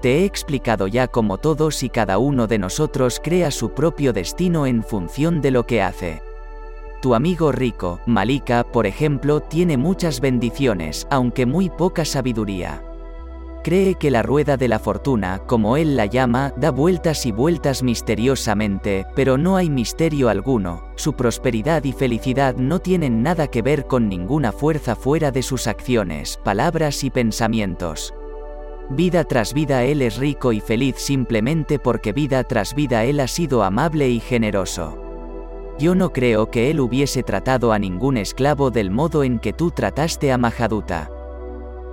Te 0.01 0.19
he 0.19 0.25
explicado 0.25 0.87
ya 0.87 1.07
cómo 1.07 1.39
todos 1.39 1.81
y 1.81 1.89
cada 1.89 2.19
uno 2.19 2.45
de 2.47 2.59
nosotros 2.59 3.19
crea 3.23 3.49
su 3.49 3.71
propio 3.71 4.13
destino 4.13 4.67
en 4.67 4.83
función 4.83 5.41
de 5.41 5.51
lo 5.51 5.65
que 5.65 5.81
hace. 5.81 6.21
Tu 7.01 7.15
amigo 7.15 7.51
rico, 7.51 7.99
Malika, 8.05 8.63
por 8.63 8.85
ejemplo, 8.85 9.39
tiene 9.39 9.77
muchas 9.77 10.19
bendiciones, 10.19 11.07
aunque 11.09 11.45
muy 11.45 11.69
poca 11.69 12.05
sabiduría. 12.05 12.83
Cree 13.63 13.95
que 13.95 14.11
la 14.11 14.23
rueda 14.23 14.55
de 14.55 14.67
la 14.67 14.79
fortuna, 14.79 15.41
como 15.45 15.77
él 15.77 15.97
la 15.97 16.05
llama, 16.05 16.53
da 16.57 16.71
vueltas 16.71 17.25
y 17.25 17.31
vueltas 17.31 17.83
misteriosamente, 17.83 19.05
pero 19.15 19.37
no 19.37 19.57
hay 19.57 19.69
misterio 19.69 20.29
alguno, 20.29 20.83
su 20.95 21.13
prosperidad 21.13 21.83
y 21.83 21.91
felicidad 21.91 22.55
no 22.55 22.79
tienen 22.79 23.23
nada 23.23 23.47
que 23.47 23.61
ver 23.61 23.85
con 23.85 24.07
ninguna 24.07 24.51
fuerza 24.51 24.95
fuera 24.95 25.31
de 25.31 25.43
sus 25.43 25.67
acciones, 25.67 26.39
palabras 26.43 27.03
y 27.03 27.09
pensamientos. 27.09 28.13
Vida 28.89 29.25
tras 29.25 29.53
vida 29.53 29.83
él 29.83 30.01
es 30.01 30.17
rico 30.17 30.53
y 30.53 30.61
feliz 30.61 30.95
simplemente 30.97 31.77
porque 31.77 32.13
vida 32.13 32.43
tras 32.45 32.73
vida 32.73 33.03
él 33.03 33.19
ha 33.19 33.27
sido 33.27 33.63
amable 33.63 34.09
y 34.09 34.21
generoso. 34.21 34.97
Yo 35.77 35.93
no 35.93 36.13
creo 36.13 36.49
que 36.49 36.71
él 36.71 36.79
hubiese 36.79 37.21
tratado 37.21 37.73
a 37.73 37.79
ningún 37.79 38.15
esclavo 38.15 38.71
del 38.71 38.89
modo 38.89 39.23
en 39.23 39.39
que 39.39 39.51
tú 39.51 39.71
trataste 39.71 40.31
a 40.31 40.37
Mahaduta. 40.37 41.11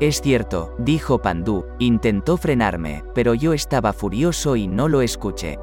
Es 0.01 0.21
cierto, 0.21 0.73
dijo 0.79 1.21
Pandú, 1.21 1.67
intentó 1.81 2.37
frenarme, 2.37 3.05
pero 3.13 3.35
yo 3.35 3.53
estaba 3.53 3.93
furioso 3.93 4.55
y 4.55 4.69
no 4.69 4.89
lo 4.89 5.03
escuché. 5.03 5.59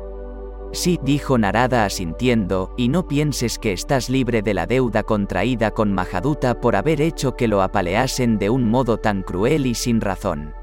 Sí, 0.74 1.00
dijo 1.02 1.38
Narada 1.38 1.86
asintiendo, 1.86 2.74
y 2.78 2.90
no 2.90 3.08
pienses 3.08 3.58
que 3.58 3.74
estás 3.74 4.10
libre 4.10 4.42
de 4.42 4.54
la 4.54 4.68
deuda 4.68 5.04
contraída 5.04 5.72
con 5.72 5.94
Mahaduta 5.94 6.60
por 6.60 6.76
haber 6.76 7.02
hecho 7.02 7.36
que 7.36 7.48
lo 7.48 7.62
apaleasen 7.62 8.38
de 8.38 8.50
un 8.50 8.70
modo 8.70 8.98
tan 8.98 9.24
cruel 9.24 9.66
y 9.66 9.76
sin 9.76 10.00
razón. 10.00 10.54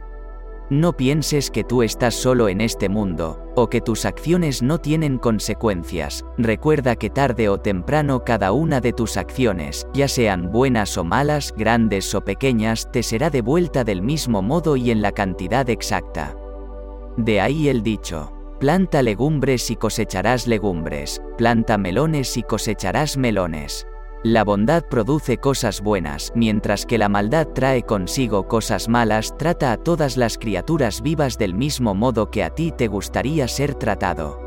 No 0.71 0.95
pienses 0.95 1.51
que 1.51 1.65
tú 1.65 1.83
estás 1.83 2.15
solo 2.15 2.47
en 2.51 2.61
este 2.61 2.91
mundo, 2.91 3.43
o 3.57 3.71
que 3.71 3.81
tus 3.81 4.05
acciones 4.05 4.63
no 4.63 4.79
tienen 4.79 5.17
consecuencias, 5.17 6.27
recuerda 6.37 6.95
que 6.95 7.09
tarde 7.09 7.49
o 7.49 7.59
temprano 7.59 8.23
cada 8.23 8.53
una 8.53 8.83
de 8.83 8.93
tus 8.93 9.17
acciones, 9.17 9.89
ya 9.95 10.09
sean 10.09 10.53
buenas 10.53 10.99
o 10.99 11.05
malas, 11.05 11.55
grandes 11.57 12.15
o 12.15 12.23
pequeñas, 12.23 12.93
te 12.93 13.03
será 13.03 13.31
devuelta 13.31 13.83
del 13.83 14.03
mismo 14.03 14.43
modo 14.43 14.77
y 14.77 14.91
en 14.91 15.01
la 15.01 15.13
cantidad 15.13 15.71
exacta. 15.71 16.37
De 17.17 17.41
ahí 17.41 17.71
el 17.71 17.83
dicho, 17.83 18.31
planta 18.61 19.01
legumbres 19.01 19.71
y 19.71 19.77
cosecharás 19.77 20.47
legumbres, 20.47 21.23
planta 21.39 21.79
melones 21.79 22.37
y 22.37 22.43
cosecharás 22.43 23.17
melones. 23.17 23.88
La 24.25 24.43
bondad 24.43 24.85
produce 24.85 25.39
cosas 25.39 25.81
buenas, 25.81 26.33
mientras 26.35 26.87
que 26.87 26.99
la 26.99 27.09
maldad 27.09 27.47
trae 27.55 27.85
consigo 27.85 28.49
cosas 28.49 28.89
malas, 28.89 29.37
trata 29.39 29.71
a 29.71 29.77
todas 29.77 30.17
las 30.17 30.39
criaturas 30.39 31.03
vivas 31.03 31.39
del 31.39 31.55
mismo 31.55 31.95
modo 31.95 32.29
que 32.29 32.43
a 32.43 32.51
ti 32.51 32.73
te 32.77 32.89
gustaría 32.89 33.47
ser 33.47 33.77
tratado. 33.77 34.41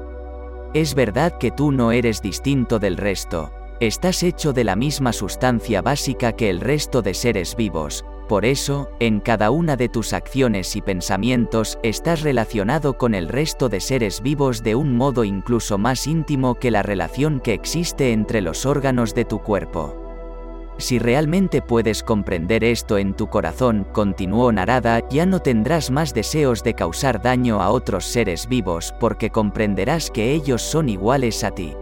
Es 0.74 0.94
verdad 0.94 1.38
que 1.38 1.52
tú 1.52 1.72
no 1.72 1.94
eres 1.94 2.22
distinto 2.22 2.80
del 2.80 2.98
resto, 2.98 3.54
estás 3.80 4.24
hecho 4.24 4.52
de 4.52 4.66
la 4.66 4.76
misma 4.76 5.14
sustancia 5.14 5.82
básica 5.82 6.34
que 6.34 6.50
el 6.50 6.60
resto 6.60 7.02
de 7.02 7.14
seres 7.14 7.56
vivos, 7.56 8.04
por 8.32 8.46
eso, 8.46 8.90
en 9.02 9.20
cada 9.20 9.52
una 9.52 9.76
de 9.76 9.90
tus 9.90 10.14
acciones 10.14 10.78
y 10.78 10.82
pensamientos 10.82 11.78
estás 11.84 12.22
relacionado 12.22 12.98
con 12.98 13.14
el 13.14 13.28
resto 13.28 13.68
de 13.68 13.82
seres 13.82 14.22
vivos 14.22 14.64
de 14.64 14.74
un 14.74 14.96
modo 14.96 15.26
incluso 15.26 15.78
más 15.78 16.08
íntimo 16.08 16.56
que 16.56 16.72
la 16.72 16.82
relación 16.82 17.42
que 17.42 17.54
existe 17.54 18.14
entre 18.14 18.40
los 18.40 18.66
órganos 18.66 19.14
de 19.14 19.26
tu 19.26 19.40
cuerpo. 19.40 20.74
Si 20.78 20.98
realmente 20.98 21.62
puedes 21.62 22.04
comprender 22.04 22.64
esto 22.64 22.98
en 22.98 23.16
tu 23.16 23.28
corazón, 23.28 23.86
continuó 23.92 24.50
Narada, 24.54 25.06
ya 25.10 25.26
no 25.26 25.42
tendrás 25.42 25.92
más 25.92 26.14
deseos 26.14 26.64
de 26.64 26.74
causar 26.74 27.22
daño 27.22 27.62
a 27.62 27.70
otros 27.70 28.06
seres 28.06 28.48
vivos 28.48 28.94
porque 28.98 29.30
comprenderás 29.30 30.10
que 30.10 30.32
ellos 30.32 30.62
son 30.62 30.88
iguales 30.88 31.44
a 31.44 31.52
ti. 31.52 31.74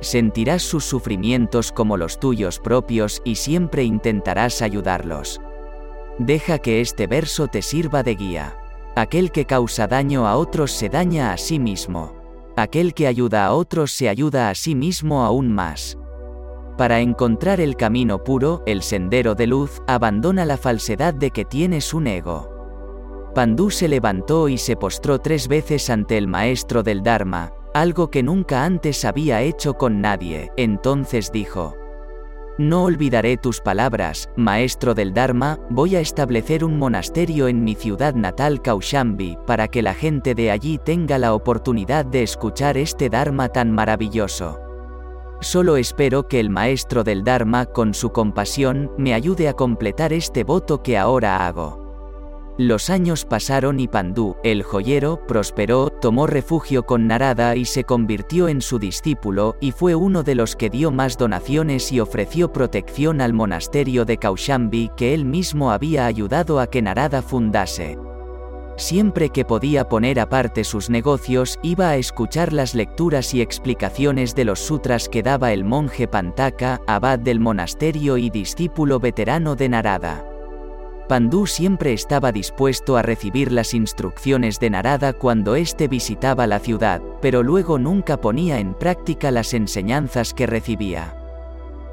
Sentirás 0.00 0.62
sus 0.62 0.84
sufrimientos 0.84 1.70
como 1.70 1.96
los 1.96 2.18
tuyos 2.18 2.58
propios 2.58 3.22
y 3.24 3.36
siempre 3.36 3.84
intentarás 3.84 4.60
ayudarlos. 4.60 5.40
Deja 6.18 6.58
que 6.58 6.80
este 6.80 7.06
verso 7.06 7.46
te 7.46 7.62
sirva 7.62 8.02
de 8.02 8.16
guía. 8.16 8.56
Aquel 8.96 9.30
que 9.30 9.44
causa 9.44 9.86
daño 9.86 10.26
a 10.26 10.36
otros 10.36 10.72
se 10.72 10.88
daña 10.88 11.32
a 11.32 11.36
sí 11.36 11.60
mismo. 11.60 12.16
Aquel 12.56 12.92
que 12.92 13.06
ayuda 13.06 13.46
a 13.46 13.54
otros 13.54 13.92
se 13.92 14.08
ayuda 14.08 14.50
a 14.50 14.54
sí 14.56 14.74
mismo 14.74 15.24
aún 15.24 15.52
más. 15.52 15.96
Para 16.76 17.00
encontrar 17.00 17.60
el 17.60 17.76
camino 17.76 18.24
puro, 18.24 18.62
el 18.66 18.82
sendero 18.82 19.36
de 19.36 19.46
luz, 19.46 19.80
abandona 19.86 20.44
la 20.44 20.56
falsedad 20.56 21.14
de 21.14 21.30
que 21.30 21.44
tienes 21.44 21.94
un 21.94 22.08
ego. 22.08 22.50
Pandú 23.34 23.70
se 23.70 23.86
levantó 23.86 24.48
y 24.48 24.58
se 24.58 24.74
postró 24.74 25.20
tres 25.20 25.46
veces 25.46 25.90
ante 25.90 26.18
el 26.18 26.26
maestro 26.26 26.82
del 26.82 27.04
Dharma, 27.04 27.52
algo 27.74 28.10
que 28.10 28.24
nunca 28.24 28.64
antes 28.64 29.04
había 29.04 29.42
hecho 29.42 29.74
con 29.74 30.00
nadie, 30.00 30.50
entonces 30.56 31.30
dijo, 31.30 31.76
no 32.58 32.84
olvidaré 32.84 33.36
tus 33.36 33.60
palabras, 33.60 34.28
maestro 34.36 34.94
del 34.94 35.14
Dharma, 35.14 35.58
voy 35.70 35.96
a 35.96 36.00
establecer 36.00 36.64
un 36.64 36.76
monasterio 36.76 37.48
en 37.48 37.62
mi 37.62 37.74
ciudad 37.74 38.14
natal 38.14 38.60
Kaushambi 38.60 39.38
para 39.46 39.68
que 39.68 39.80
la 39.80 39.94
gente 39.94 40.34
de 40.34 40.50
allí 40.50 40.78
tenga 40.78 41.18
la 41.18 41.34
oportunidad 41.34 42.04
de 42.04 42.24
escuchar 42.24 42.76
este 42.76 43.08
Dharma 43.08 43.48
tan 43.48 43.72
maravilloso. 43.72 44.60
Solo 45.40 45.76
espero 45.76 46.26
que 46.26 46.40
el 46.40 46.50
maestro 46.50 47.04
del 47.04 47.22
Dharma, 47.22 47.66
con 47.66 47.94
su 47.94 48.10
compasión, 48.10 48.90
me 48.98 49.14
ayude 49.14 49.48
a 49.48 49.52
completar 49.52 50.12
este 50.12 50.42
voto 50.42 50.82
que 50.82 50.98
ahora 50.98 51.46
hago. 51.46 51.87
Los 52.58 52.90
años 52.90 53.24
pasaron 53.24 53.78
y 53.78 53.86
Pandú, 53.86 54.36
el 54.42 54.64
joyero, 54.64 55.24
prosperó, 55.28 55.90
tomó 55.90 56.26
refugio 56.26 56.86
con 56.86 57.06
Narada 57.06 57.54
y 57.54 57.64
se 57.64 57.84
convirtió 57.84 58.48
en 58.48 58.62
su 58.62 58.80
discípulo, 58.80 59.54
y 59.60 59.70
fue 59.70 59.94
uno 59.94 60.24
de 60.24 60.34
los 60.34 60.56
que 60.56 60.68
dio 60.68 60.90
más 60.90 61.16
donaciones 61.16 61.92
y 61.92 62.00
ofreció 62.00 62.52
protección 62.52 63.20
al 63.20 63.32
monasterio 63.32 64.04
de 64.04 64.16
Kaushambi 64.16 64.90
que 64.96 65.14
él 65.14 65.24
mismo 65.24 65.70
había 65.70 66.06
ayudado 66.06 66.58
a 66.58 66.66
que 66.66 66.82
Narada 66.82 67.22
fundase. 67.22 67.96
Siempre 68.76 69.30
que 69.30 69.44
podía 69.44 69.88
poner 69.88 70.18
aparte 70.18 70.64
sus 70.64 70.90
negocios, 70.90 71.60
iba 71.62 71.90
a 71.90 71.96
escuchar 71.96 72.52
las 72.52 72.74
lecturas 72.74 73.34
y 73.34 73.40
explicaciones 73.40 74.34
de 74.34 74.44
los 74.44 74.58
sutras 74.58 75.08
que 75.08 75.22
daba 75.22 75.52
el 75.52 75.62
monje 75.62 76.08
Pantaka, 76.08 76.80
abad 76.88 77.20
del 77.20 77.38
monasterio 77.38 78.16
y 78.16 78.30
discípulo 78.30 78.98
veterano 78.98 79.54
de 79.54 79.68
Narada. 79.68 80.27
Pandú 81.08 81.46
siempre 81.46 81.94
estaba 81.94 82.32
dispuesto 82.32 82.98
a 82.98 83.02
recibir 83.02 83.50
las 83.50 83.72
instrucciones 83.72 84.60
de 84.60 84.68
Narada 84.68 85.14
cuando 85.14 85.56
éste 85.56 85.88
visitaba 85.88 86.46
la 86.46 86.58
ciudad, 86.58 87.00
pero 87.22 87.42
luego 87.42 87.78
nunca 87.78 88.20
ponía 88.20 88.60
en 88.60 88.74
práctica 88.74 89.30
las 89.30 89.54
enseñanzas 89.54 90.34
que 90.34 90.46
recibía. 90.46 91.16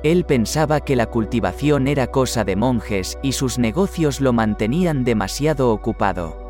Él 0.04 0.26
pensaba 0.26 0.82
que 0.82 0.98
la 0.98 1.06
cultivación 1.06 1.88
era 1.88 2.08
cosa 2.08 2.44
de 2.44 2.58
monjes 2.58 3.18
y 3.24 3.32
sus 3.32 3.58
negocios 3.58 4.20
lo 4.20 4.34
mantenían 4.34 5.06
demasiado 5.06 5.72
ocupado. 5.72 6.46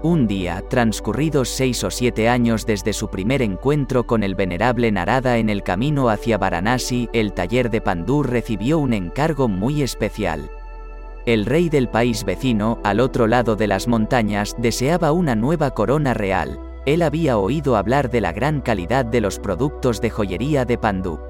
Un 0.00 0.28
día, 0.28 0.62
transcurridos 0.70 1.48
seis 1.48 1.82
o 1.82 1.90
siete 1.90 2.28
años 2.28 2.64
desde 2.64 2.92
su 2.92 3.10
primer 3.10 3.42
encuentro 3.42 4.06
con 4.06 4.22
el 4.22 4.36
venerable 4.36 4.92
Narada 4.92 5.38
en 5.38 5.50
el 5.50 5.64
camino 5.64 6.08
hacia 6.08 6.38
Varanasi, 6.38 7.08
el 7.12 7.32
taller 7.32 7.68
de 7.70 7.80
Pandú 7.80 8.22
recibió 8.22 8.78
un 8.78 8.92
encargo 8.92 9.48
muy 9.48 9.82
especial. 9.82 10.48
El 11.28 11.44
rey 11.44 11.68
del 11.68 11.90
país 11.90 12.24
vecino, 12.24 12.80
al 12.84 13.00
otro 13.00 13.26
lado 13.26 13.54
de 13.54 13.66
las 13.66 13.86
montañas, 13.86 14.56
deseaba 14.56 15.12
una 15.12 15.34
nueva 15.34 15.72
corona 15.72 16.14
real. 16.14 16.58
Él 16.86 17.02
había 17.02 17.36
oído 17.36 17.76
hablar 17.76 18.10
de 18.10 18.22
la 18.22 18.32
gran 18.32 18.62
calidad 18.62 19.04
de 19.04 19.20
los 19.20 19.38
productos 19.38 20.00
de 20.00 20.08
joyería 20.08 20.64
de 20.64 20.78
Pandú. 20.78 21.20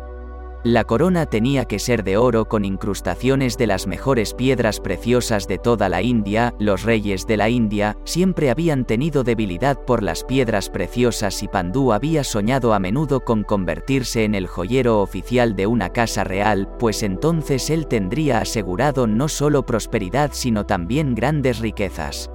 La 0.68 0.84
corona 0.84 1.24
tenía 1.24 1.64
que 1.64 1.78
ser 1.78 2.04
de 2.04 2.18
oro 2.18 2.44
con 2.46 2.66
incrustaciones 2.66 3.56
de 3.56 3.66
las 3.66 3.86
mejores 3.86 4.34
piedras 4.34 4.80
preciosas 4.80 5.48
de 5.48 5.56
toda 5.56 5.88
la 5.88 6.02
India, 6.02 6.52
los 6.58 6.82
reyes 6.82 7.26
de 7.26 7.38
la 7.38 7.48
India 7.48 7.96
siempre 8.04 8.50
habían 8.50 8.84
tenido 8.84 9.24
debilidad 9.24 9.82
por 9.86 10.02
las 10.02 10.24
piedras 10.24 10.68
preciosas 10.68 11.42
y 11.42 11.48
Pandú 11.48 11.90
había 11.94 12.22
soñado 12.22 12.74
a 12.74 12.80
menudo 12.80 13.20
con 13.24 13.44
convertirse 13.44 14.24
en 14.24 14.34
el 14.34 14.46
joyero 14.46 15.00
oficial 15.00 15.56
de 15.56 15.66
una 15.66 15.88
casa 15.88 16.22
real, 16.22 16.68
pues 16.78 17.02
entonces 17.02 17.70
él 17.70 17.86
tendría 17.86 18.40
asegurado 18.40 19.06
no 19.06 19.28
solo 19.28 19.64
prosperidad 19.64 20.32
sino 20.34 20.66
también 20.66 21.14
grandes 21.14 21.60
riquezas. 21.60 22.30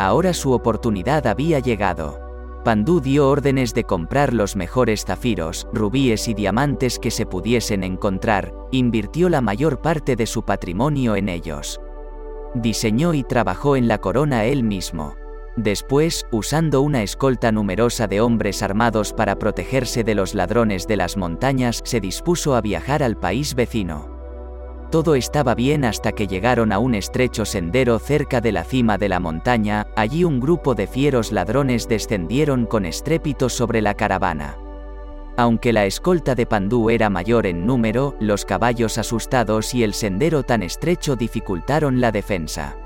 Ahora 0.00 0.34
su 0.34 0.50
oportunidad 0.50 1.28
había 1.28 1.60
llegado. 1.60 2.21
Pandú 2.64 3.00
dio 3.00 3.28
órdenes 3.28 3.74
de 3.74 3.82
comprar 3.82 4.32
los 4.32 4.54
mejores 4.54 5.04
zafiros, 5.04 5.66
rubíes 5.72 6.28
y 6.28 6.34
diamantes 6.34 7.00
que 7.00 7.10
se 7.10 7.26
pudiesen 7.26 7.82
encontrar, 7.82 8.54
invirtió 8.70 9.28
la 9.28 9.40
mayor 9.40 9.82
parte 9.82 10.14
de 10.14 10.26
su 10.26 10.44
patrimonio 10.44 11.16
en 11.16 11.28
ellos. 11.28 11.80
Diseñó 12.54 13.14
y 13.14 13.24
trabajó 13.24 13.74
en 13.74 13.88
la 13.88 13.98
corona 13.98 14.44
él 14.44 14.62
mismo. 14.62 15.16
Después, 15.56 16.24
usando 16.30 16.82
una 16.82 17.02
escolta 17.02 17.50
numerosa 17.50 18.06
de 18.06 18.20
hombres 18.20 18.62
armados 18.62 19.12
para 19.12 19.40
protegerse 19.40 20.04
de 20.04 20.14
los 20.14 20.34
ladrones 20.34 20.86
de 20.86 20.96
las 20.96 21.16
montañas, 21.16 21.80
se 21.84 22.00
dispuso 22.00 22.54
a 22.54 22.60
viajar 22.60 23.02
al 23.02 23.16
país 23.16 23.56
vecino. 23.56 24.11
Todo 24.92 25.14
estaba 25.14 25.54
bien 25.54 25.86
hasta 25.86 26.12
que 26.12 26.26
llegaron 26.26 26.70
a 26.70 26.78
un 26.78 26.94
estrecho 26.94 27.46
sendero 27.46 27.98
cerca 27.98 28.42
de 28.42 28.52
la 28.52 28.62
cima 28.62 28.98
de 28.98 29.08
la 29.08 29.20
montaña, 29.20 29.86
allí 29.96 30.22
un 30.22 30.38
grupo 30.38 30.74
de 30.74 30.86
fieros 30.86 31.32
ladrones 31.32 31.88
descendieron 31.88 32.66
con 32.66 32.84
estrépito 32.84 33.48
sobre 33.48 33.80
la 33.80 33.94
caravana. 33.94 34.58
Aunque 35.38 35.72
la 35.72 35.86
escolta 35.86 36.34
de 36.34 36.44
Pandú 36.44 36.90
era 36.90 37.08
mayor 37.08 37.46
en 37.46 37.64
número, 37.64 38.16
los 38.20 38.44
caballos 38.44 38.98
asustados 38.98 39.72
y 39.72 39.82
el 39.82 39.94
sendero 39.94 40.42
tan 40.42 40.62
estrecho 40.62 41.16
dificultaron 41.16 42.02
la 42.02 42.12
defensa. 42.12 42.76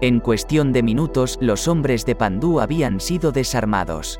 En 0.00 0.18
cuestión 0.18 0.72
de 0.72 0.82
minutos 0.82 1.38
los 1.40 1.68
hombres 1.68 2.04
de 2.04 2.16
Pandú 2.16 2.58
habían 2.58 2.98
sido 2.98 3.30
desarmados. 3.30 4.18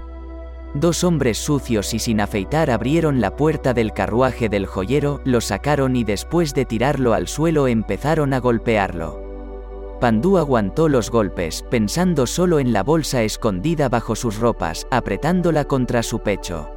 Dos 0.75 1.03
hombres 1.03 1.39
sucios 1.39 1.95
y 1.95 1.99
sin 1.99 2.21
afeitar 2.21 2.71
abrieron 2.71 3.21
la 3.21 3.37
puerta 3.37 3.73
del 3.73 3.93
carruaje 3.93 4.49
del 4.51 4.67
joyero, 4.67 5.21
lo 5.25 5.41
sacaron 5.41 5.97
y 5.97 6.05
después 6.05 6.53
de 6.53 6.67
tirarlo 6.67 7.15
al 7.15 7.27
suelo 7.27 7.69
empezaron 7.69 8.35
a 8.35 8.39
golpearlo. 8.39 9.29
Pandú 9.99 10.37
aguantó 10.37 10.89
los 10.89 11.11
golpes, 11.11 11.65
pensando 11.71 12.27
solo 12.27 12.61
en 12.61 12.73
la 12.73 12.83
bolsa 12.83 13.23
escondida 13.23 13.89
bajo 13.89 14.15
sus 14.15 14.39
ropas, 14.39 14.87
apretándola 14.91 15.65
contra 15.65 16.03
su 16.03 16.21
pecho. 16.21 16.71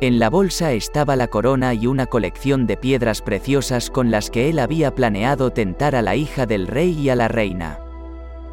En 0.00 0.18
la 0.18 0.30
bolsa 0.30 0.72
estaba 0.72 1.14
la 1.14 1.28
corona 1.28 1.74
y 1.74 1.86
una 1.86 2.06
colección 2.06 2.66
de 2.66 2.78
piedras 2.78 3.20
preciosas 3.20 3.90
con 3.90 4.10
las 4.10 4.30
que 4.30 4.48
él 4.48 4.58
había 4.58 4.94
planeado 4.94 5.50
tentar 5.50 5.94
a 5.94 6.00
la 6.00 6.16
hija 6.16 6.46
del 6.46 6.66
rey 6.66 6.98
y 6.98 7.10
a 7.10 7.16
la 7.16 7.28
reina. 7.28 7.78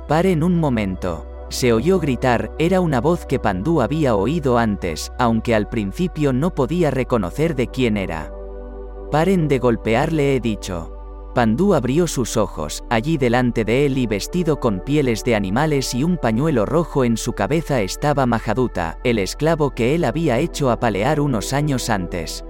Paren 0.09 0.43
un 0.43 0.59
momento, 0.59 1.25
se 1.49 1.73
oyó 1.73 1.99
gritar, 1.99 2.51
era 2.59 2.81
una 2.81 3.01
voz 3.01 3.25
que 3.25 3.39
Pandú 3.39 3.81
había 3.81 4.15
oído 4.15 4.57
antes, 4.57 5.11
aunque 5.17 5.55
al 5.55 5.69
principio 5.69 6.33
no 6.33 6.53
podía 6.53 6.91
reconocer 6.91 7.55
de 7.55 7.67
quién 7.67 7.97
era. 7.97 8.31
Paren 9.11 9.47
de 9.47 9.59
golpearle, 9.59 10.35
he 10.35 10.39
dicho. 10.39 10.93
Pandú 11.33 11.75
abrió 11.75 12.07
sus 12.07 12.35
ojos, 12.35 12.83
allí 12.89 13.17
delante 13.17 13.63
de 13.63 13.85
él 13.85 13.99
y 13.99 14.07
vestido 14.07 14.59
con 14.59 14.79
pieles 14.79 15.23
de 15.23 15.35
animales 15.35 15.93
y 15.93 16.03
un 16.03 16.17
pañuelo 16.17 16.65
rojo 16.65 17.03
en 17.03 17.15
su 17.15 17.33
cabeza 17.33 17.81
estaba 17.81 18.25
Mahaduta, 18.25 18.97
el 19.03 19.19
esclavo 19.19 19.69
que 19.69 19.93
él 19.93 20.03
había 20.03 20.39
hecho 20.39 20.71
apalear 20.71 21.19
unos 21.19 21.53
años 21.53 21.91
antes. 21.91 22.43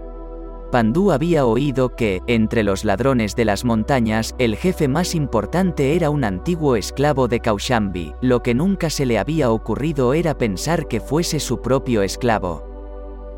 Pandú 0.71 1.11
había 1.11 1.45
oído 1.45 1.95
que, 1.95 2.21
entre 2.27 2.63
los 2.63 2.83
ladrones 2.83 3.35
de 3.35 3.45
las 3.45 3.63
montañas, 3.63 4.35
el 4.37 4.57
jefe 4.57 4.87
más 4.87 5.15
importante 5.15 5.95
era 5.95 6.09
un 6.09 6.23
antiguo 6.23 6.75
esclavo 6.75 7.27
de 7.27 7.39
Kaushambi, 7.39 8.13
lo 8.21 8.43
que 8.43 8.53
nunca 8.53 8.89
se 8.89 9.05
le 9.05 9.17
había 9.17 9.49
ocurrido 9.49 10.13
era 10.13 10.37
pensar 10.37 10.87
que 10.87 10.99
fuese 10.99 11.39
su 11.39 11.61
propio 11.61 12.01
esclavo. 12.01 12.65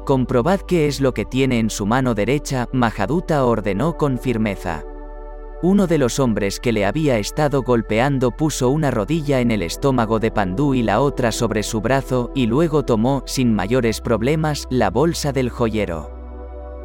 Comprobad 0.06 0.62
qué 0.62 0.88
es 0.88 1.02
lo 1.02 1.14
que 1.14 1.26
tiene 1.26 1.60
en 1.60 1.70
su 1.70 1.86
mano 1.86 2.16
derecha, 2.16 2.68
Mahaduta 2.74 3.46
ordenó 3.46 3.96
con 3.96 4.18
firmeza. 4.18 4.84
Uno 5.62 5.88
de 5.88 5.98
los 5.98 6.20
hombres 6.20 6.60
que 6.60 6.72
le 6.72 6.86
había 6.86 7.20
estado 7.20 7.62
golpeando 7.62 8.32
puso 8.32 8.70
una 8.70 8.92
rodilla 8.92 9.40
en 9.40 9.52
el 9.52 9.62
estómago 9.62 10.20
de 10.20 10.32
Pandú 10.32 10.74
y 10.74 10.82
la 10.82 11.02
otra 11.02 11.32
sobre 11.32 11.64
su 11.64 11.82
brazo, 11.82 12.32
y 12.34 12.48
luego 12.48 12.86
tomó, 12.86 13.24
sin 13.28 13.54
mayores 13.54 14.02
problemas, 14.02 14.68
la 14.72 14.90
bolsa 14.90 15.32
del 15.32 15.50
joyero. 15.50 16.19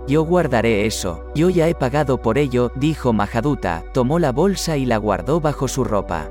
Yo 0.06 0.22
guardaré 0.22 0.84
eso, 0.84 1.24
yo 1.34 1.48
ya 1.48 1.66
he 1.66 1.74
pagado 1.74 2.20
por 2.20 2.36
ello, 2.36 2.70
dijo 2.74 3.14
Mahaduta, 3.14 3.84
tomó 3.94 4.18
la 4.18 4.32
bolsa 4.32 4.76
y 4.76 4.84
la 4.84 4.98
guardó 4.98 5.40
bajo 5.40 5.66
su 5.66 5.82
ropa. 5.82 6.28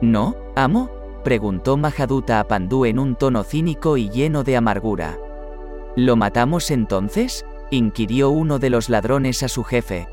¿No, 0.00 0.34
amo? 0.56 0.90
preguntó 1.22 1.76
Mahaduta 1.76 2.40
a 2.40 2.44
Pandú 2.44 2.86
en 2.86 2.98
un 2.98 3.14
tono 3.14 3.44
cínico 3.44 3.96
y 3.96 4.08
lleno 4.08 4.42
de 4.42 4.56
amargura. 4.56 5.16
¿Lo 5.94 6.16
matamos 6.16 6.72
entonces? 6.72 7.44
inquirió 7.70 8.30
uno 8.30 8.58
de 8.58 8.70
los 8.70 8.88
ladrones 8.88 9.42
a 9.44 9.48
su 9.48 9.62
jefe. 9.62 10.08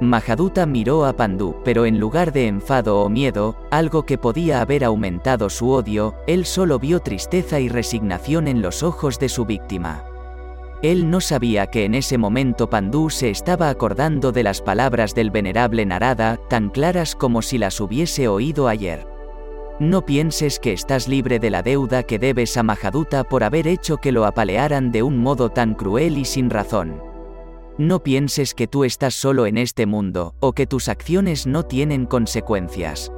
Mahaduta 0.00 0.64
miró 0.66 1.04
a 1.04 1.14
Pandú, 1.14 1.56
pero 1.64 1.84
en 1.84 1.98
lugar 1.98 2.32
de 2.32 2.46
enfado 2.46 3.00
o 3.00 3.08
miedo, 3.08 3.56
algo 3.70 4.04
que 4.04 4.18
podía 4.18 4.60
haber 4.60 4.84
aumentado 4.84 5.50
su 5.50 5.70
odio, 5.70 6.14
él 6.26 6.46
solo 6.46 6.78
vio 6.78 7.00
tristeza 7.00 7.60
y 7.60 7.68
resignación 7.68 8.48
en 8.48 8.62
los 8.62 8.82
ojos 8.82 9.18
de 9.18 9.28
su 9.28 9.44
víctima. 9.44 10.04
Él 10.82 11.10
no 11.10 11.20
sabía 11.20 11.68
que 11.68 11.84
en 11.84 11.94
ese 11.94 12.18
momento 12.18 12.68
Pandú 12.68 13.08
se 13.08 13.30
estaba 13.30 13.70
acordando 13.70 14.30
de 14.30 14.42
las 14.42 14.60
palabras 14.60 15.14
del 15.14 15.30
venerable 15.30 15.86
Narada, 15.86 16.38
tan 16.48 16.68
claras 16.68 17.16
como 17.16 17.40
si 17.40 17.56
las 17.56 17.80
hubiese 17.80 18.28
oído 18.28 18.68
ayer. 18.68 19.06
No 19.78 20.04
pienses 20.04 20.58
que 20.58 20.72
estás 20.72 21.08
libre 21.08 21.38
de 21.38 21.50
la 21.50 21.62
deuda 21.62 22.02
que 22.02 22.18
debes 22.18 22.56
a 22.56 22.62
Mahaduta 22.62 23.24
por 23.24 23.44
haber 23.44 23.66
hecho 23.66 23.98
que 23.98 24.12
lo 24.12 24.24
apalearan 24.24 24.90
de 24.90 25.02
un 25.02 25.18
modo 25.18 25.50
tan 25.50 25.74
cruel 25.74 26.18
y 26.18 26.24
sin 26.24 26.50
razón. 26.50 27.00
No 27.78 28.02
pienses 28.02 28.54
que 28.54 28.66
tú 28.66 28.84
estás 28.84 29.14
solo 29.14 29.44
en 29.44 29.58
este 29.58 29.84
mundo, 29.84 30.34
o 30.40 30.54
que 30.54 30.66
tus 30.66 30.88
acciones 30.88 31.46
no 31.46 31.62
tienen 31.64 32.06
consecuencias. 32.06 33.12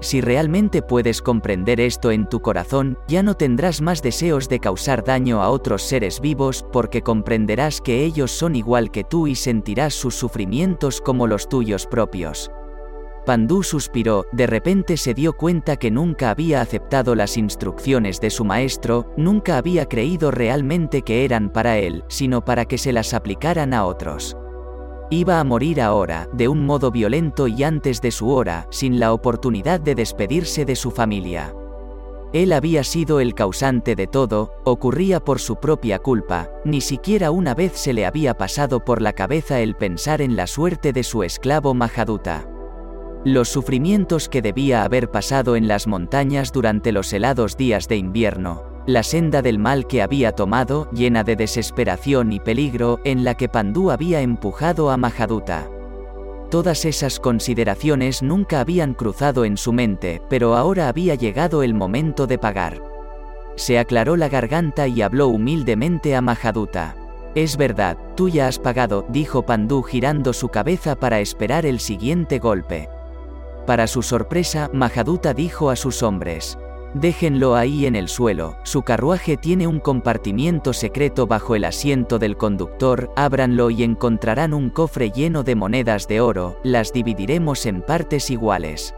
Si 0.00 0.20
realmente 0.20 0.80
puedes 0.80 1.20
comprender 1.20 1.80
esto 1.80 2.10
en 2.10 2.26
tu 2.26 2.40
corazón, 2.40 2.98
ya 3.06 3.22
no 3.22 3.34
tendrás 3.34 3.82
más 3.82 4.02
deseos 4.02 4.48
de 4.48 4.58
causar 4.58 5.04
daño 5.04 5.42
a 5.42 5.50
otros 5.50 5.82
seres 5.82 6.20
vivos, 6.20 6.64
porque 6.72 7.02
comprenderás 7.02 7.80
que 7.80 8.04
ellos 8.04 8.30
son 8.30 8.56
igual 8.56 8.90
que 8.90 9.04
tú 9.04 9.26
y 9.26 9.34
sentirás 9.34 9.92
sus 9.94 10.14
sufrimientos 10.14 11.00
como 11.00 11.26
los 11.26 11.48
tuyos 11.48 11.86
propios. 11.86 12.50
Pandú 13.26 13.62
suspiró, 13.62 14.24
de 14.32 14.46
repente 14.46 14.96
se 14.96 15.12
dio 15.12 15.34
cuenta 15.34 15.76
que 15.76 15.90
nunca 15.90 16.30
había 16.30 16.62
aceptado 16.62 17.14
las 17.14 17.36
instrucciones 17.36 18.20
de 18.20 18.30
su 18.30 18.46
maestro, 18.46 19.12
nunca 19.18 19.58
había 19.58 19.86
creído 19.86 20.30
realmente 20.30 21.02
que 21.02 21.26
eran 21.26 21.50
para 21.50 21.78
él, 21.78 22.04
sino 22.08 22.44
para 22.44 22.64
que 22.64 22.78
se 22.78 22.92
las 22.92 23.12
aplicaran 23.12 23.74
a 23.74 23.84
otros. 23.84 24.36
Iba 25.12 25.40
a 25.40 25.44
morir 25.44 25.80
ahora, 25.80 26.28
de 26.32 26.46
un 26.46 26.64
modo 26.64 26.92
violento 26.92 27.48
y 27.48 27.64
antes 27.64 28.00
de 28.00 28.12
su 28.12 28.30
hora, 28.30 28.68
sin 28.70 29.00
la 29.00 29.12
oportunidad 29.12 29.80
de 29.80 29.96
despedirse 29.96 30.64
de 30.64 30.76
su 30.76 30.92
familia. 30.92 31.52
Él 32.32 32.52
había 32.52 32.84
sido 32.84 33.18
el 33.18 33.34
causante 33.34 33.96
de 33.96 34.06
todo, 34.06 34.54
ocurría 34.64 35.18
por 35.18 35.40
su 35.40 35.56
propia 35.56 35.98
culpa, 35.98 36.48
ni 36.64 36.80
siquiera 36.80 37.32
una 37.32 37.54
vez 37.56 37.72
se 37.74 37.92
le 37.92 38.06
había 38.06 38.34
pasado 38.34 38.84
por 38.84 39.02
la 39.02 39.12
cabeza 39.12 39.58
el 39.58 39.74
pensar 39.74 40.22
en 40.22 40.36
la 40.36 40.46
suerte 40.46 40.92
de 40.92 41.02
su 41.02 41.24
esclavo 41.24 41.74
Mahaduta. 41.74 42.48
Los 43.24 43.48
sufrimientos 43.48 44.28
que 44.28 44.42
debía 44.42 44.84
haber 44.84 45.10
pasado 45.10 45.56
en 45.56 45.66
las 45.66 45.88
montañas 45.88 46.52
durante 46.52 46.92
los 46.92 47.12
helados 47.12 47.56
días 47.56 47.88
de 47.88 47.96
invierno, 47.96 48.69
la 48.92 49.02
senda 49.02 49.42
del 49.42 49.58
mal 49.58 49.86
que 49.86 50.02
había 50.02 50.32
tomado, 50.32 50.90
llena 50.90 51.24
de 51.24 51.36
desesperación 51.36 52.32
y 52.32 52.40
peligro, 52.40 53.00
en 53.04 53.24
la 53.24 53.34
que 53.34 53.48
Pandú 53.48 53.90
había 53.90 54.20
empujado 54.20 54.90
a 54.90 54.96
Mahaduta. 54.96 55.68
Todas 56.50 56.84
esas 56.84 57.20
consideraciones 57.20 58.22
nunca 58.22 58.60
habían 58.60 58.94
cruzado 58.94 59.44
en 59.44 59.56
su 59.56 59.72
mente, 59.72 60.20
pero 60.28 60.56
ahora 60.56 60.88
había 60.88 61.14
llegado 61.14 61.62
el 61.62 61.74
momento 61.74 62.26
de 62.26 62.38
pagar. 62.38 62.82
Se 63.56 63.78
aclaró 63.78 64.16
la 64.16 64.28
garganta 64.28 64.88
y 64.88 65.02
habló 65.02 65.28
humildemente 65.28 66.16
a 66.16 66.20
Mahaduta. 66.20 66.96
Es 67.36 67.56
verdad, 67.56 67.96
tú 68.16 68.28
ya 68.28 68.48
has 68.48 68.58
pagado, 68.58 69.06
dijo 69.08 69.42
Pandú 69.42 69.82
girando 69.82 70.32
su 70.32 70.48
cabeza 70.48 70.96
para 70.96 71.20
esperar 71.20 71.66
el 71.66 71.78
siguiente 71.78 72.40
golpe. 72.40 72.88
Para 73.66 73.86
su 73.86 74.02
sorpresa, 74.02 74.68
Mahaduta 74.72 75.34
dijo 75.34 75.70
a 75.70 75.76
sus 75.76 76.02
hombres, 76.02 76.58
Déjenlo 76.94 77.54
ahí 77.54 77.86
en 77.86 77.94
el 77.94 78.08
suelo, 78.08 78.56
su 78.64 78.82
carruaje 78.82 79.36
tiene 79.36 79.68
un 79.68 79.78
compartimiento 79.78 80.72
secreto 80.72 81.28
bajo 81.28 81.54
el 81.54 81.64
asiento 81.64 82.18
del 82.18 82.36
conductor, 82.36 83.12
ábranlo 83.14 83.70
y 83.70 83.84
encontrarán 83.84 84.52
un 84.52 84.70
cofre 84.70 85.12
lleno 85.12 85.44
de 85.44 85.54
monedas 85.54 86.08
de 86.08 86.20
oro, 86.20 86.58
las 86.64 86.92
dividiremos 86.92 87.64
en 87.66 87.82
partes 87.82 88.28
iguales. 88.30 88.92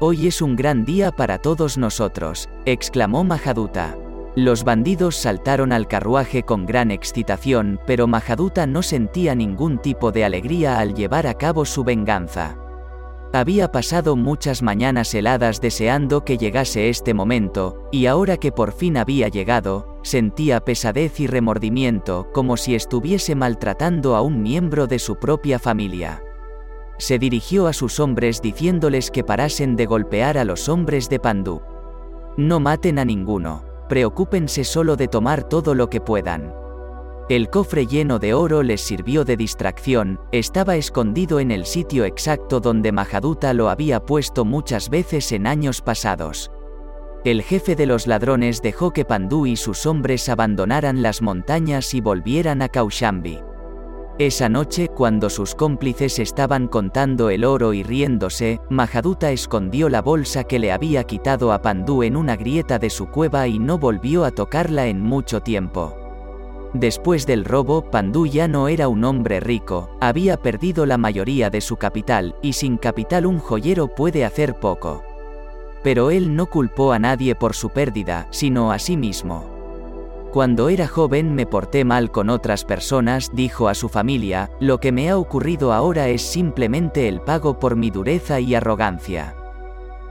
Hoy 0.00 0.26
es 0.26 0.42
un 0.42 0.56
gran 0.56 0.84
día 0.84 1.12
para 1.12 1.38
todos 1.38 1.78
nosotros, 1.78 2.48
exclamó 2.64 3.22
Mahaduta. 3.22 3.96
Los 4.34 4.64
bandidos 4.64 5.14
saltaron 5.14 5.70
al 5.70 5.86
carruaje 5.86 6.42
con 6.42 6.66
gran 6.66 6.90
excitación, 6.90 7.78
pero 7.86 8.08
Mahaduta 8.08 8.66
no 8.66 8.82
sentía 8.82 9.36
ningún 9.36 9.78
tipo 9.78 10.10
de 10.10 10.24
alegría 10.24 10.80
al 10.80 10.94
llevar 10.94 11.28
a 11.28 11.34
cabo 11.34 11.64
su 11.64 11.84
venganza. 11.84 12.56
Había 13.34 13.72
pasado 13.72 14.14
muchas 14.14 14.60
mañanas 14.60 15.14
heladas 15.14 15.62
deseando 15.62 16.22
que 16.22 16.36
llegase 16.36 16.90
este 16.90 17.14
momento, 17.14 17.88
y 17.90 18.04
ahora 18.04 18.36
que 18.36 18.52
por 18.52 18.72
fin 18.72 18.98
había 18.98 19.28
llegado, 19.28 19.98
sentía 20.02 20.60
pesadez 20.60 21.18
y 21.18 21.26
remordimiento 21.26 22.28
como 22.34 22.58
si 22.58 22.74
estuviese 22.74 23.34
maltratando 23.34 24.16
a 24.16 24.20
un 24.20 24.42
miembro 24.42 24.86
de 24.86 24.98
su 24.98 25.16
propia 25.16 25.58
familia. 25.58 26.22
Se 26.98 27.18
dirigió 27.18 27.68
a 27.68 27.72
sus 27.72 28.00
hombres 28.00 28.42
diciéndoles 28.42 29.10
que 29.10 29.24
parasen 29.24 29.76
de 29.76 29.86
golpear 29.86 30.36
a 30.36 30.44
los 30.44 30.68
hombres 30.68 31.08
de 31.08 31.18
Pandú. 31.18 31.62
No 32.36 32.60
maten 32.60 32.98
a 32.98 33.06
ninguno, 33.06 33.64
preocúpense 33.88 34.62
solo 34.62 34.96
de 34.96 35.08
tomar 35.08 35.42
todo 35.44 35.74
lo 35.74 35.88
que 35.88 36.02
puedan. 36.02 36.61
El 37.28 37.50
cofre 37.50 37.86
lleno 37.86 38.18
de 38.18 38.34
oro 38.34 38.64
les 38.64 38.80
sirvió 38.80 39.24
de 39.24 39.36
distracción, 39.36 40.18
estaba 40.32 40.76
escondido 40.76 41.38
en 41.38 41.52
el 41.52 41.66
sitio 41.66 42.04
exacto 42.04 42.58
donde 42.58 42.90
Mahaduta 42.90 43.54
lo 43.54 43.68
había 43.68 44.00
puesto 44.00 44.44
muchas 44.44 44.90
veces 44.90 45.30
en 45.30 45.46
años 45.46 45.80
pasados. 45.82 46.50
El 47.24 47.42
jefe 47.42 47.76
de 47.76 47.86
los 47.86 48.08
ladrones 48.08 48.60
dejó 48.60 48.90
que 48.90 49.04
Pandú 49.04 49.46
y 49.46 49.54
sus 49.54 49.86
hombres 49.86 50.28
abandonaran 50.28 51.00
las 51.00 51.22
montañas 51.22 51.94
y 51.94 52.00
volvieran 52.00 52.60
a 52.60 52.68
Kaushambi. 52.68 53.38
Esa 54.18 54.48
noche, 54.48 54.88
cuando 54.88 55.30
sus 55.30 55.54
cómplices 55.54 56.18
estaban 56.18 56.66
contando 56.66 57.30
el 57.30 57.44
oro 57.44 57.72
y 57.72 57.84
riéndose, 57.84 58.60
Mahaduta 58.68 59.30
escondió 59.30 59.88
la 59.88 60.02
bolsa 60.02 60.42
que 60.44 60.58
le 60.58 60.72
había 60.72 61.04
quitado 61.04 61.52
a 61.52 61.62
Pandú 61.62 62.02
en 62.02 62.16
una 62.16 62.36
grieta 62.36 62.80
de 62.80 62.90
su 62.90 63.06
cueva 63.06 63.46
y 63.46 63.60
no 63.60 63.78
volvió 63.78 64.24
a 64.24 64.32
tocarla 64.32 64.88
en 64.88 65.00
mucho 65.00 65.40
tiempo. 65.40 66.01
Después 66.74 67.26
del 67.26 67.44
robo, 67.44 67.90
Pandú 67.90 68.26
ya 68.26 68.48
no 68.48 68.68
era 68.68 68.88
un 68.88 69.04
hombre 69.04 69.40
rico, 69.40 69.90
había 70.00 70.38
perdido 70.38 70.86
la 70.86 70.96
mayoría 70.96 71.50
de 71.50 71.60
su 71.60 71.76
capital, 71.76 72.34
y 72.40 72.54
sin 72.54 72.78
capital 72.78 73.26
un 73.26 73.38
joyero 73.38 73.88
puede 73.88 74.24
hacer 74.24 74.54
poco. 74.54 75.04
Pero 75.82 76.10
él 76.10 76.34
no 76.34 76.46
culpó 76.46 76.92
a 76.92 76.98
nadie 76.98 77.34
por 77.34 77.54
su 77.54 77.70
pérdida, 77.70 78.26
sino 78.30 78.72
a 78.72 78.78
sí 78.78 78.96
mismo. 78.96 79.44
Cuando 80.32 80.70
era 80.70 80.88
joven 80.88 81.34
me 81.34 81.44
porté 81.44 81.84
mal 81.84 82.10
con 82.10 82.30
otras 82.30 82.64
personas, 82.64 83.30
dijo 83.34 83.68
a 83.68 83.74
su 83.74 83.90
familia, 83.90 84.48
lo 84.60 84.80
que 84.80 84.90
me 84.90 85.10
ha 85.10 85.18
ocurrido 85.18 85.74
ahora 85.74 86.08
es 86.08 86.22
simplemente 86.22 87.06
el 87.06 87.20
pago 87.20 87.58
por 87.58 87.76
mi 87.76 87.90
dureza 87.90 88.40
y 88.40 88.54
arrogancia. 88.54 89.36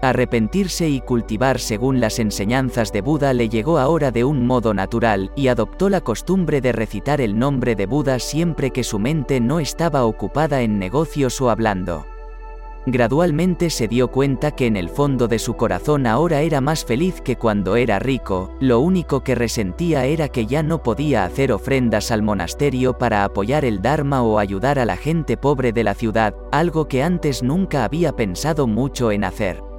Arrepentirse 0.02 0.90
y 0.90 1.00
cultivar 1.00 1.60
según 1.60 2.00
las 2.00 2.18
enseñanzas 2.18 2.92
de 2.92 3.02
Buda 3.02 3.34
le 3.34 3.50
llegó 3.50 3.78
ahora 3.78 4.10
de 4.10 4.24
un 4.24 4.48
modo 4.48 4.74
natural, 4.74 5.32
y 5.36 5.48
adoptó 5.48 5.90
la 5.90 6.02
costumbre 6.02 6.60
de 6.60 6.72
recitar 6.72 7.22
el 7.22 7.38
nombre 7.38 7.76
de 7.76 7.86
Buda 7.86 8.18
siempre 8.18 8.72
que 8.72 8.84
su 8.84 8.98
mente 8.98 9.40
no 9.40 9.60
estaba 9.60 10.06
ocupada 10.06 10.62
en 10.62 10.80
negocios 10.80 11.40
o 11.40 11.52
hablando. 11.52 12.08
Gradualmente 12.88 13.70
se 13.70 13.88
dio 13.88 14.08
cuenta 14.08 14.56
que 14.56 14.66
en 14.66 14.76
el 14.76 14.90
fondo 14.90 15.28
de 15.28 15.38
su 15.38 15.56
corazón 15.56 16.08
ahora 16.08 16.42
era 16.42 16.62
más 16.62 16.84
feliz 16.84 17.22
que 17.22 17.36
cuando 17.36 17.76
era 17.76 18.00
rico, 18.00 18.56
lo 18.60 18.80
único 18.80 19.24
que 19.24 19.36
resentía 19.36 20.06
era 20.06 20.30
que 20.30 20.48
ya 20.48 20.64
no 20.64 20.82
podía 20.82 21.26
hacer 21.26 21.52
ofrendas 21.52 22.10
al 22.10 22.24
monasterio 22.24 22.98
para 22.98 23.24
apoyar 23.24 23.66
el 23.66 23.84
Dharma 23.84 24.24
o 24.24 24.40
ayudar 24.40 24.80
a 24.80 24.86
la 24.86 24.98
gente 24.98 25.38
pobre 25.38 25.74
de 25.74 25.84
la 25.84 25.94
ciudad, 25.94 26.34
algo 26.52 26.88
que 26.88 27.04
antes 27.04 27.44
nunca 27.44 27.84
había 27.84 28.16
pensado 28.16 28.66
mucho 28.66 29.12
en 29.12 29.26
hacer. 29.26 29.71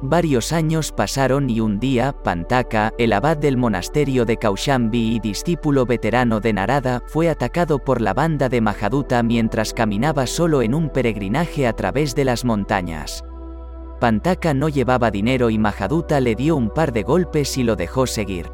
Varios 0.00 0.52
años 0.52 0.92
pasaron 0.92 1.50
y 1.50 1.58
un 1.58 1.80
día, 1.80 2.12
Pantaka, 2.12 2.92
el 2.98 3.12
abad 3.12 3.36
del 3.36 3.56
monasterio 3.56 4.24
de 4.24 4.36
Kaushambi 4.36 5.16
y 5.16 5.18
discípulo 5.18 5.86
veterano 5.86 6.38
de 6.38 6.52
Narada, 6.52 7.02
fue 7.08 7.28
atacado 7.28 7.80
por 7.80 8.00
la 8.00 8.14
banda 8.14 8.48
de 8.48 8.60
Mahaduta 8.60 9.24
mientras 9.24 9.74
caminaba 9.74 10.28
solo 10.28 10.62
en 10.62 10.74
un 10.74 10.88
peregrinaje 10.90 11.66
a 11.66 11.72
través 11.72 12.14
de 12.14 12.24
las 12.24 12.44
montañas. 12.44 13.24
Pantaka 13.98 14.54
no 14.54 14.68
llevaba 14.68 15.10
dinero 15.10 15.50
y 15.50 15.58
Mahaduta 15.58 16.20
le 16.20 16.36
dio 16.36 16.54
un 16.54 16.70
par 16.70 16.92
de 16.92 17.02
golpes 17.02 17.58
y 17.58 17.64
lo 17.64 17.74
dejó 17.74 18.06
seguir. 18.06 18.52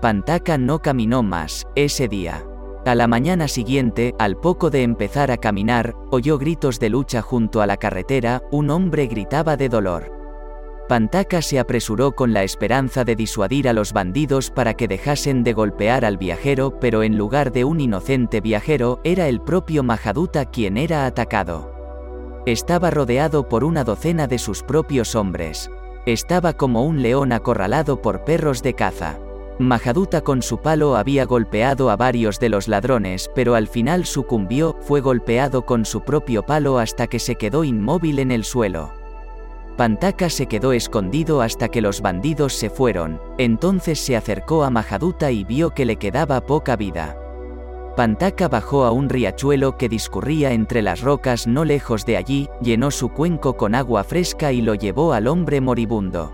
Pantaka 0.00 0.56
no 0.56 0.78
caminó 0.78 1.24
más, 1.24 1.66
ese 1.74 2.06
día. 2.06 2.46
A 2.86 2.94
la 2.94 3.08
mañana 3.08 3.48
siguiente, 3.48 4.14
al 4.20 4.36
poco 4.36 4.70
de 4.70 4.84
empezar 4.84 5.32
a 5.32 5.36
caminar, 5.36 5.96
oyó 6.12 6.38
gritos 6.38 6.78
de 6.78 6.90
lucha 6.90 7.22
junto 7.22 7.60
a 7.60 7.66
la 7.66 7.76
carretera, 7.76 8.40
un 8.52 8.70
hombre 8.70 9.08
gritaba 9.08 9.56
de 9.56 9.68
dolor. 9.68 10.19
Pantaka 10.90 11.40
se 11.40 11.60
apresuró 11.60 12.16
con 12.16 12.32
la 12.32 12.42
esperanza 12.42 13.04
de 13.04 13.14
disuadir 13.14 13.68
a 13.68 13.72
los 13.72 13.92
bandidos 13.92 14.50
para 14.50 14.74
que 14.74 14.88
dejasen 14.88 15.44
de 15.44 15.52
golpear 15.52 16.04
al 16.04 16.18
viajero, 16.18 16.80
pero 16.80 17.04
en 17.04 17.16
lugar 17.16 17.52
de 17.52 17.62
un 17.62 17.78
inocente 17.78 18.40
viajero, 18.40 19.00
era 19.04 19.28
el 19.28 19.40
propio 19.40 19.84
Mahaduta 19.84 20.46
quien 20.46 20.76
era 20.76 21.06
atacado. 21.06 22.42
Estaba 22.44 22.90
rodeado 22.90 23.48
por 23.48 23.62
una 23.62 23.84
docena 23.84 24.26
de 24.26 24.40
sus 24.40 24.64
propios 24.64 25.14
hombres. 25.14 25.70
Estaba 26.06 26.54
como 26.54 26.84
un 26.84 27.02
león 27.02 27.30
acorralado 27.30 28.02
por 28.02 28.24
perros 28.24 28.60
de 28.60 28.74
caza. 28.74 29.20
Mahaduta 29.60 30.22
con 30.22 30.42
su 30.42 30.58
palo 30.58 30.96
había 30.96 31.24
golpeado 31.24 31.90
a 31.90 31.96
varios 31.96 32.40
de 32.40 32.48
los 32.48 32.66
ladrones, 32.66 33.30
pero 33.32 33.54
al 33.54 33.68
final 33.68 34.06
sucumbió, 34.06 34.74
fue 34.80 35.00
golpeado 35.00 35.64
con 35.64 35.84
su 35.84 36.00
propio 36.00 36.42
palo 36.42 36.80
hasta 36.80 37.06
que 37.06 37.20
se 37.20 37.36
quedó 37.36 37.62
inmóvil 37.62 38.18
en 38.18 38.32
el 38.32 38.42
suelo. 38.42 38.99
Pantaka 39.76 40.28
se 40.28 40.46
quedó 40.46 40.72
escondido 40.72 41.40
hasta 41.40 41.68
que 41.68 41.80
los 41.80 42.00
bandidos 42.02 42.54
se 42.54 42.70
fueron, 42.70 43.20
entonces 43.38 43.98
se 43.98 44.16
acercó 44.16 44.64
a 44.64 44.70
Mahaduta 44.70 45.30
y 45.30 45.44
vio 45.44 45.70
que 45.70 45.84
le 45.84 45.96
quedaba 45.96 46.40
poca 46.40 46.76
vida. 46.76 47.16
Pantaka 47.96 48.48
bajó 48.48 48.84
a 48.84 48.92
un 48.92 49.08
riachuelo 49.08 49.76
que 49.76 49.88
discurría 49.88 50.52
entre 50.52 50.80
las 50.82 51.00
rocas 51.00 51.46
no 51.46 51.64
lejos 51.64 52.06
de 52.06 52.16
allí, 52.16 52.48
llenó 52.62 52.90
su 52.90 53.10
cuenco 53.10 53.56
con 53.56 53.74
agua 53.74 54.04
fresca 54.04 54.52
y 54.52 54.60
lo 54.62 54.74
llevó 54.74 55.12
al 55.12 55.26
hombre 55.26 55.60
moribundo. 55.60 56.32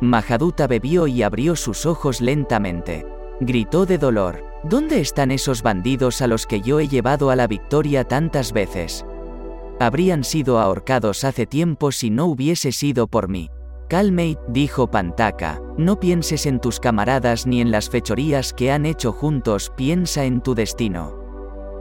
Mahaduta 0.00 0.66
bebió 0.66 1.06
y 1.06 1.22
abrió 1.22 1.56
sus 1.56 1.84
ojos 1.84 2.20
lentamente. 2.20 3.06
Gritó 3.40 3.86
de 3.86 3.98
dolor. 3.98 4.44
¿Dónde 4.62 5.00
están 5.00 5.30
esos 5.30 5.62
bandidos 5.62 6.22
a 6.22 6.26
los 6.26 6.46
que 6.46 6.60
yo 6.60 6.80
he 6.80 6.88
llevado 6.88 7.30
a 7.30 7.36
la 7.36 7.46
victoria 7.46 8.04
tantas 8.04 8.52
veces? 8.52 9.04
Habrían 9.80 10.24
sido 10.24 10.58
ahorcados 10.58 11.24
hace 11.24 11.46
tiempo 11.46 11.92
si 11.92 12.10
no 12.10 12.26
hubiese 12.26 12.72
sido 12.72 13.06
por 13.06 13.28
mí. 13.28 13.48
Calmate, 13.88 14.38
dijo 14.48 14.90
Pantaka, 14.90 15.62
no 15.78 15.98
pienses 15.98 16.46
en 16.46 16.60
tus 16.60 16.78
camaradas 16.80 17.46
ni 17.46 17.60
en 17.60 17.70
las 17.70 17.88
fechorías 17.88 18.52
que 18.52 18.70
han 18.70 18.84
hecho 18.84 19.12
juntos, 19.12 19.72
piensa 19.76 20.24
en 20.24 20.42
tu 20.42 20.54
destino. 20.54 21.16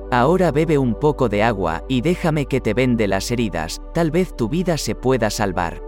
Ahora 0.10 0.52
bebe 0.52 0.78
un 0.78 0.94
poco 0.94 1.28
de 1.28 1.44
agua 1.44 1.84
y 1.90 2.00
déjame 2.00 2.46
que 2.46 2.62
te 2.62 2.74
vende 2.74 3.08
las 3.08 3.30
heridas, 3.30 3.82
tal 3.94 4.10
vez 4.10 4.34
tu 4.38 4.48
vida 4.48 4.78
se 4.78 4.96
pueda 4.96 5.30
salvar. 5.30 5.82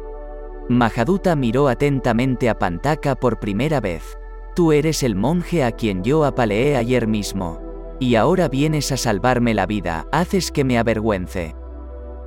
Mahaduta 0.68 1.36
miró 1.38 1.70
atentamente 1.70 2.50
a 2.50 2.60
Pantaka 2.60 3.16
por 3.16 3.40
primera 3.40 3.80
vez. 3.80 4.18
Tú 4.56 4.74
eres 4.74 5.04
el 5.04 5.16
monje 5.16 5.64
a 5.64 5.72
quien 5.72 6.04
yo 6.04 6.26
apaleé 6.26 6.76
ayer 6.76 7.08
mismo. 7.08 7.62
Y 8.00 8.16
ahora 8.16 8.50
vienes 8.50 8.92
a 8.92 8.98
salvarme 8.98 9.54
la 9.54 9.66
vida, 9.66 10.06
haces 10.12 10.52
que 10.52 10.66
me 10.66 10.78
avergüence. 10.78 11.56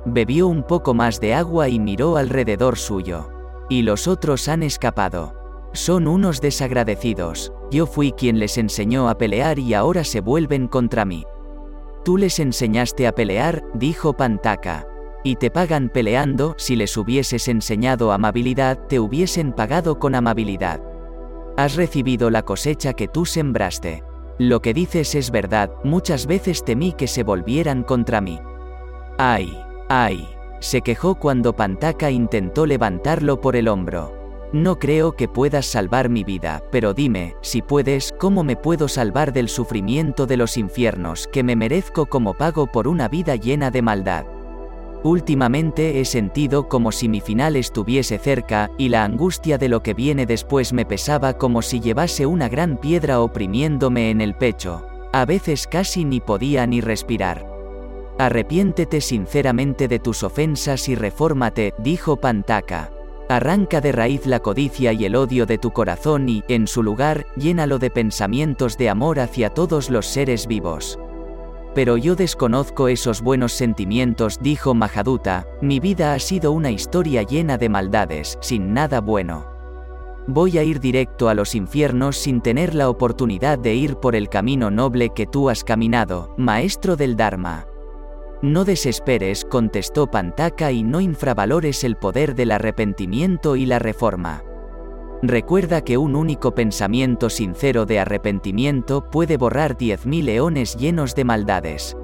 Bebió 0.05 0.47
un 0.47 0.63
poco 0.63 0.93
más 0.93 1.19
de 1.19 1.33
agua 1.33 1.69
y 1.69 1.79
miró 1.79 2.17
alrededor 2.17 2.77
suyo. 2.77 3.29
Y 3.69 3.83
los 3.83 4.07
otros 4.07 4.47
han 4.49 4.63
escapado. 4.63 5.33
Son 5.73 6.07
unos 6.07 6.41
desagradecidos, 6.41 7.51
yo 7.71 7.87
fui 7.87 8.11
quien 8.11 8.37
les 8.37 8.57
enseñó 8.57 9.09
a 9.09 9.17
pelear 9.17 9.57
y 9.57 9.73
ahora 9.73 10.03
se 10.03 10.21
vuelven 10.21 10.67
contra 10.67 11.05
mí. 11.05 11.25
Tú 12.03 12.17
les 12.17 12.39
enseñaste 12.39 13.07
a 13.07 13.13
pelear, 13.13 13.63
dijo 13.73 14.13
Pantaka. 14.13 14.85
Y 15.23 15.37
te 15.37 15.49
pagan 15.49 15.87
peleando, 15.87 16.53
si 16.57 16.75
les 16.75 16.97
hubieses 16.97 17.47
enseñado 17.47 18.11
amabilidad, 18.11 18.77
te 18.87 18.99
hubiesen 18.99 19.53
pagado 19.53 19.97
con 19.97 20.15
amabilidad. 20.15 20.81
Has 21.55 21.75
recibido 21.75 22.29
la 22.29 22.41
cosecha 22.41 22.93
que 22.93 23.07
tú 23.07 23.25
sembraste. 23.25 24.03
Lo 24.37 24.61
que 24.61 24.73
dices 24.73 25.15
es 25.15 25.31
verdad, 25.31 25.71
muchas 25.85 26.27
veces 26.27 26.65
temí 26.65 26.91
que 26.91 27.07
se 27.07 27.23
volvieran 27.23 27.83
contra 27.83 28.19
mí. 28.19 28.39
Ay, 29.17 29.62
ay, 29.89 30.27
se 30.59 30.81
quejó 30.81 31.15
cuando 31.15 31.55
Pantaka 31.55 32.09
intentó 32.09 32.65
levantarlo 32.65 33.41
por 33.41 33.55
el 33.55 33.67
hombro. 33.67 34.23
No 34.53 34.77
creo 34.77 35.13
que 35.15 35.27
puedas 35.27 35.65
salvar 35.65 36.09
mi 36.09 36.23
vida, 36.23 36.63
pero 36.71 36.93
dime, 36.93 37.35
si 37.41 37.61
puedes, 37.61 38.13
¿cómo 38.19 38.43
me 38.43 38.55
puedo 38.55 38.87
salvar 38.87 39.33
del 39.33 39.49
sufrimiento 39.49 40.27
de 40.27 40.37
los 40.37 40.57
infiernos 40.57 41.27
que 41.27 41.43
me 41.43 41.55
merezco 41.55 42.05
como 42.05 42.35
pago 42.35 42.67
por 42.67 42.87
una 42.87 43.07
vida 43.07 43.35
llena 43.35 43.71
de 43.71 43.81
maldad? 43.81 44.25
Últimamente 45.03 45.99
he 45.99 46.05
sentido 46.05 46.69
como 46.69 46.91
si 46.91 47.09
mi 47.09 47.19
final 47.19 47.55
estuviese 47.57 48.17
cerca, 48.19 48.71
y 48.77 48.89
la 48.89 49.03
angustia 49.03 49.57
de 49.57 49.67
lo 49.67 49.83
que 49.83 49.93
viene 49.93 50.25
después 50.25 50.71
me 50.71 50.85
pesaba 50.85 51.33
como 51.33 51.61
si 51.61 51.81
llevase 51.81 52.25
una 52.25 52.47
gran 52.47 52.77
piedra 52.77 53.19
oprimiéndome 53.19 54.11
en 54.11 54.21
el 54.21 54.33
pecho. 54.33 54.85
A 55.11 55.25
veces 55.25 55.67
casi 55.67 56.05
ni 56.05 56.21
podía 56.21 56.65
ni 56.67 56.79
respirar. 56.79 57.52
Arrepiéntete 58.19 59.01
sinceramente 59.01 59.87
de 59.87 59.99
tus 59.99 60.23
ofensas 60.23 60.87
y 60.87 60.95
refórmate, 60.95 61.73
dijo 61.79 62.17
Pantaka. 62.17 62.91
Arranca 63.29 63.81
de 63.81 63.91
raíz 63.91 64.25
la 64.25 64.39
codicia 64.39 64.93
y 64.93 65.05
el 65.05 65.15
odio 65.15 65.45
de 65.45 65.57
tu 65.57 65.71
corazón 65.71 66.29
y, 66.29 66.43
en 66.47 66.67
su 66.67 66.83
lugar, 66.83 67.25
llénalo 67.35 67.79
de 67.79 67.89
pensamientos 67.89 68.77
de 68.77 68.89
amor 68.89 69.19
hacia 69.19 69.49
todos 69.49 69.89
los 69.89 70.05
seres 70.05 70.45
vivos. 70.45 70.99
Pero 71.73 71.97
yo 71.97 72.15
desconozco 72.15 72.87
esos 72.87 73.21
buenos 73.21 73.53
sentimientos, 73.53 74.39
dijo 74.39 74.75
Mahaduta, 74.75 75.47
mi 75.61 75.79
vida 75.79 76.13
ha 76.13 76.19
sido 76.19 76.51
una 76.51 76.69
historia 76.69 77.23
llena 77.23 77.57
de 77.57 77.69
maldades, 77.69 78.37
sin 78.41 78.73
nada 78.73 79.01
bueno. 79.01 79.47
Voy 80.27 80.57
a 80.57 80.63
ir 80.63 80.79
directo 80.79 81.29
a 81.29 81.33
los 81.33 81.55
infiernos 81.55 82.17
sin 82.17 82.41
tener 82.41 82.75
la 82.75 82.89
oportunidad 82.89 83.57
de 83.57 83.73
ir 83.73 83.95
por 83.95 84.15
el 84.15 84.29
camino 84.29 84.69
noble 84.69 85.09
que 85.09 85.25
tú 85.25 85.49
has 85.49 85.63
caminado, 85.63 86.33
maestro 86.37 86.95
del 86.95 87.17
Dharma. 87.17 87.65
No 88.43 88.65
desesperes, 88.65 89.45
contestó 89.45 90.07
Pantaka, 90.07 90.73
y 90.73 90.83
no 90.83 90.99
infravalores 90.99 91.85
el 91.85 91.95
poder 91.95 92.35
del 92.35 92.51
arrepentimiento 92.51 93.55
y 93.55 93.65
la 93.65 93.79
reforma. 93.79 94.43
Recuerda 95.21 95.81
que 95.85 95.97
un 95.97 96.13
único 96.17 96.53
pensamiento 96.53 97.29
sincero 97.29 97.85
de 97.85 97.99
arrepentimiento 97.99 99.09
puede 99.09 99.37
borrar 99.37 99.77
diez 99.77 100.05
mil 100.05 100.25
leones 100.25 100.75
llenos 100.75 101.15
de 101.15 101.23
maldades. 101.23 101.95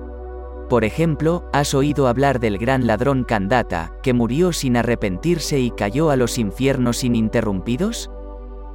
Por 0.69 0.85
ejemplo, 0.85 1.43
¿has 1.51 1.73
oído 1.73 2.07
hablar 2.07 2.39
del 2.39 2.57
gran 2.57 2.87
ladrón 2.87 3.25
Kandata, 3.25 3.91
que 4.01 4.13
murió 4.13 4.53
sin 4.53 4.77
arrepentirse 4.77 5.59
y 5.59 5.71
cayó 5.71 6.09
a 6.09 6.15
los 6.15 6.37
infiernos 6.37 7.03
ininterrumpidos? 7.03 8.09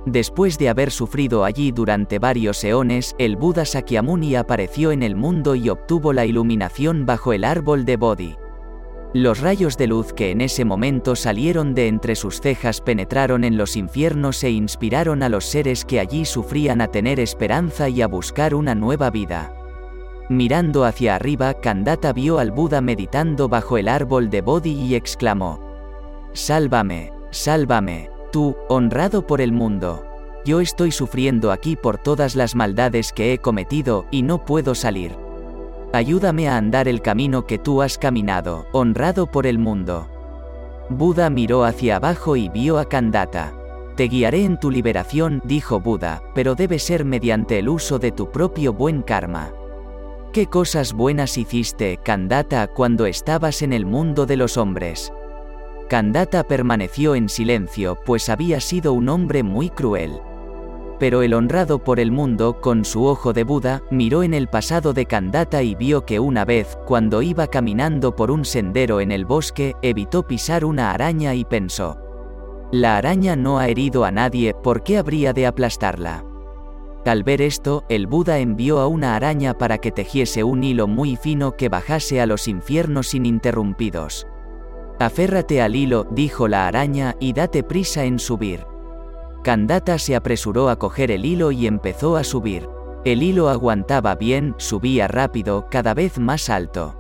Después 0.07 0.59
de 0.59 0.69
haber 0.69 0.91
sufrido 0.91 1.45
allí 1.45 1.73
durante 1.73 2.19
varios 2.19 2.63
eones, 2.63 3.15
el 3.19 3.37
Buda 3.37 3.65
Sakyamuni 3.65 4.37
apareció 4.37 4.93
en 4.93 5.03
el 5.03 5.17
mundo 5.17 5.55
y 5.55 5.71
obtuvo 5.71 6.13
la 6.13 6.27
iluminación 6.27 7.07
bajo 7.07 7.33
el 7.33 7.43
árbol 7.43 7.87
de 7.87 7.97
Bodhi. 7.97 8.37
Los 9.15 9.41
rayos 9.41 9.79
de 9.79 9.87
luz 9.87 10.13
que 10.13 10.33
en 10.33 10.41
ese 10.41 10.65
momento 10.65 11.17
salieron 11.17 11.73
de 11.73 11.87
entre 11.87 12.17
sus 12.17 12.41
cejas 12.41 12.81
penetraron 12.81 13.45
en 13.45 13.57
los 13.57 13.77
infiernos 13.77 14.43
e 14.45 14.51
inspiraron 14.51 15.23
a 15.23 15.29
los 15.29 15.47
seres 15.47 15.85
que 15.85 16.01
allí 16.01 16.25
sufrían 16.25 16.81
a 16.81 16.89
tener 16.89 17.19
esperanza 17.21 17.89
y 17.89 18.03
a 18.03 18.09
buscar 18.09 18.55
una 18.55 18.75
nueva 18.75 19.11
vida. 19.11 19.55
Mirando 20.29 20.85
hacia 20.85 21.15
arriba, 21.15 21.55
Kandata 21.55 22.13
vio 22.13 22.39
al 22.39 22.51
Buda 22.51 22.81
meditando 22.81 23.49
bajo 23.49 23.79
el 23.79 23.89
árbol 23.89 24.31
de 24.31 24.41
Bodhi 24.43 24.73
y 24.73 24.97
exclamó, 24.97 25.61
Sálvame, 26.33 27.13
sálvame, 27.31 28.11
tú, 28.35 28.57
honrado 28.69 29.29
por 29.29 29.41
el 29.41 29.53
mundo. 29.53 30.05
Yo 30.45 30.61
estoy 30.61 30.91
sufriendo 30.91 31.53
aquí 31.53 31.77
por 31.77 31.99
todas 31.99 32.35
las 32.35 32.57
maldades 32.57 33.13
que 33.13 33.33
he 33.33 33.39
cometido 33.39 34.07
y 34.11 34.23
no 34.23 34.45
puedo 34.45 34.75
salir. 34.75 35.17
Ayúdame 35.93 36.49
a 36.49 36.57
andar 36.57 36.89
el 36.89 37.01
camino 37.01 37.47
que 37.47 37.59
tú 37.59 37.81
has 37.81 37.97
caminado, 37.97 38.67
honrado 38.73 39.29
por 39.29 39.47
el 39.47 39.61
mundo. 39.61 40.09
Buda 40.91 41.31
miró 41.31 41.63
hacia 41.63 41.95
abajo 41.95 42.35
y 42.35 42.49
vio 42.49 42.81
a 42.81 42.87
Kandata. 42.87 43.55
Te 43.95 44.09
guiaré 44.09 44.45
en 44.45 44.59
tu 44.59 44.69
liberación, 44.73 45.41
dijo 45.45 45.79
Buda, 45.79 46.21
pero 46.35 46.57
debe 46.57 46.81
ser 46.81 47.05
mediante 47.05 47.61
el 47.61 47.69
uso 47.69 48.01
de 48.01 48.11
tu 48.11 48.33
propio 48.33 48.73
buen 48.73 49.03
karma. 49.03 49.53
¿Qué 50.33 50.47
cosas 50.47 50.93
buenas 50.93 51.39
hiciste, 51.39 52.01
Kandata, 52.03 52.67
cuando 52.67 53.07
estabas 53.07 53.63
en 53.63 53.73
el 53.73 53.87
mundo 53.87 54.27
de 54.27 54.37
los 54.39 54.57
hombres? 54.57 55.13
Kandata 55.89 56.45
permaneció 56.45 57.15
en 57.15 57.29
silencio, 57.29 57.99
pues 58.07 58.29
había 58.29 58.61
sido 58.61 58.93
un 58.95 59.09
hombre 59.09 59.43
muy 59.43 59.69
cruel. 59.69 60.21
Pero 60.99 61.23
el 61.23 61.35
honrado 61.35 61.79
por 61.79 62.01
el 62.01 62.11
mundo, 62.11 62.61
con 62.61 62.85
su 62.85 63.05
ojo 63.05 63.33
de 63.33 63.45
Buda, 63.45 63.83
miró 63.91 64.23
en 64.23 64.33
el 64.33 64.49
pasado 64.49 64.93
de 64.93 65.07
Kandata 65.07 65.63
y 65.63 65.75
vio 65.75 66.07
que 66.07 66.21
una 66.21 66.45
vez, 66.45 66.79
cuando 66.87 67.21
iba 67.21 67.49
caminando 67.49 68.17
por 68.17 68.31
un 68.31 68.45
sendero 68.45 69.01
en 69.01 69.13
el 69.13 69.27
bosque, 69.27 69.75
evitó 69.83 70.27
pisar 70.27 70.65
una 70.65 70.93
araña 70.93 71.35
y 71.35 71.45
pensó. 71.45 71.99
La 72.73 72.97
araña 72.97 73.37
no 73.37 73.59
ha 73.59 73.69
herido 73.69 74.05
a 74.05 74.11
nadie, 74.11 74.55
¿por 74.55 74.83
qué 74.83 74.99
habría 74.99 75.33
de 75.33 75.47
aplastarla? 75.47 76.25
Al 77.05 77.23
ver 77.23 77.43
esto, 77.43 77.85
el 77.91 78.07
Buda 78.07 78.39
envió 78.39 78.81
a 78.81 78.87
una 78.87 79.15
araña 79.15 79.59
para 79.59 79.77
que 79.79 79.93
tejiese 79.93 80.43
un 80.43 80.65
hilo 80.65 80.89
muy 80.89 81.17
fino 81.17 81.53
que 81.53 81.69
bajase 81.69 82.23
a 82.23 82.27
los 82.27 82.49
infiernos 82.49 83.13
ininterrumpidos. 83.13 84.27
Aférrate 84.99 85.61
al 85.61 85.75
hilo, 85.75 86.07
dijo 86.11 86.49
la 86.49 86.67
araña, 86.69 87.17
y 87.21 87.33
date 87.33 87.63
prisa 87.63 88.05
en 88.05 88.19
subir. 88.19 88.67
Kandata 89.43 89.99
se 89.99 90.17
apresuró 90.17 90.69
a 90.69 90.79
coger 90.79 91.11
el 91.11 91.25
hilo 91.25 91.51
y 91.53 91.67
empezó 91.67 92.17
a 92.17 92.25
subir. 92.25 92.69
El 93.05 93.23
hilo 93.23 93.51
aguantaba 93.51 94.15
bien, 94.15 94.55
subía 94.57 95.09
rápido, 95.09 95.67
cada 95.71 95.93
vez 95.93 96.19
más 96.19 96.49
alto. 96.49 96.97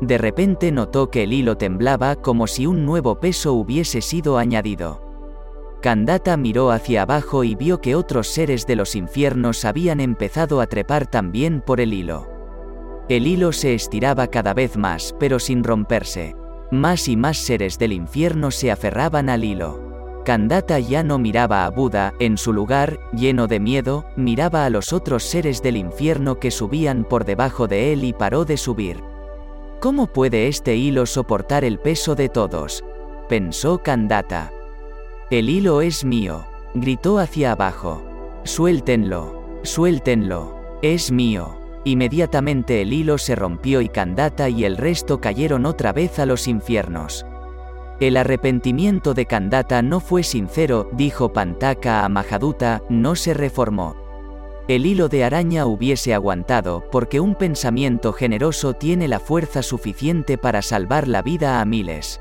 De 0.00 0.18
repente 0.18 0.72
notó 0.72 1.10
que 1.10 1.22
el 1.24 1.32
hilo 1.32 1.56
temblaba 1.56 2.16
como 2.16 2.46
si 2.46 2.66
un 2.66 2.84
nuevo 2.86 3.20
peso 3.20 3.52
hubiese 3.52 4.00
sido 4.00 4.38
añadido. 4.38 5.02
Kandata 5.82 6.36
miró 6.36 6.70
hacia 6.72 7.02
abajo 7.02 7.44
y 7.44 7.54
vio 7.54 7.80
que 7.80 7.94
otros 7.94 8.28
seres 8.28 8.66
de 8.66 8.76
los 8.76 8.94
infiernos 8.94 9.64
habían 9.64 10.00
empezado 10.00 10.60
a 10.60 10.66
trepar 10.66 11.06
también 11.06 11.62
por 11.64 11.80
el 11.80 11.92
hilo. 11.92 12.28
El 13.08 13.26
hilo 13.26 13.52
se 13.52 13.74
estiraba 13.74 14.26
cada 14.26 14.54
vez 14.54 14.76
más, 14.76 15.14
pero 15.18 15.38
sin 15.38 15.64
romperse. 15.64 16.34
Más 16.70 17.08
y 17.08 17.16
más 17.16 17.36
seres 17.38 17.78
del 17.78 17.92
infierno 17.92 18.50
se 18.50 18.70
aferraban 18.70 19.28
al 19.28 19.44
hilo. 19.44 20.22
Kandata 20.24 20.78
ya 20.78 21.02
no 21.02 21.18
miraba 21.18 21.64
a 21.64 21.70
Buda, 21.70 22.14
en 22.20 22.36
su 22.36 22.52
lugar, 22.52 23.00
lleno 23.12 23.46
de 23.46 23.58
miedo, 23.58 24.04
miraba 24.16 24.64
a 24.64 24.70
los 24.70 24.92
otros 24.92 25.24
seres 25.24 25.62
del 25.62 25.76
infierno 25.76 26.38
que 26.38 26.50
subían 26.50 27.04
por 27.04 27.24
debajo 27.24 27.66
de 27.66 27.92
él 27.92 28.04
y 28.04 28.12
paró 28.12 28.44
de 28.44 28.56
subir. 28.56 29.02
¿Cómo 29.80 30.06
puede 30.06 30.46
este 30.46 30.76
hilo 30.76 31.06
soportar 31.06 31.64
el 31.64 31.78
peso 31.78 32.14
de 32.14 32.28
todos? 32.28 32.84
pensó 33.28 33.78
Kandata. 33.78 34.52
El 35.30 35.48
hilo 35.48 35.80
es 35.80 36.04
mío, 36.04 36.46
gritó 36.74 37.18
hacia 37.18 37.52
abajo. 37.52 38.02
Suéltenlo, 38.44 39.60
suéltenlo, 39.62 40.54
es 40.82 41.10
mío. 41.10 41.59
Inmediatamente 41.84 42.82
el 42.82 42.92
hilo 42.92 43.18
se 43.18 43.34
rompió 43.34 43.80
y 43.80 43.88
Kandata 43.88 44.48
y 44.48 44.64
el 44.64 44.76
resto 44.76 45.20
cayeron 45.20 45.66
otra 45.66 45.92
vez 45.92 46.18
a 46.18 46.26
los 46.26 46.46
infiernos. 46.48 47.24
El 48.00 48.16
arrepentimiento 48.16 49.14
de 49.14 49.26
Kandata 49.26 49.82
no 49.82 50.00
fue 50.00 50.22
sincero, 50.22 50.88
dijo 50.92 51.32
Pantaka 51.32 52.04
a 52.04 52.08
Mahaduta, 52.08 52.82
no 52.88 53.14
se 53.14 53.34
reformó 53.34 54.00
el 54.70 54.86
hilo 54.86 55.08
de 55.08 55.24
araña 55.24 55.66
hubiese 55.66 56.14
aguantado, 56.14 56.84
porque 56.92 57.18
un 57.18 57.34
pensamiento 57.34 58.12
generoso 58.12 58.74
tiene 58.74 59.08
la 59.08 59.18
fuerza 59.18 59.64
suficiente 59.64 60.38
para 60.38 60.62
salvar 60.62 61.08
la 61.08 61.22
vida 61.22 61.60
a 61.60 61.64
miles. 61.64 62.20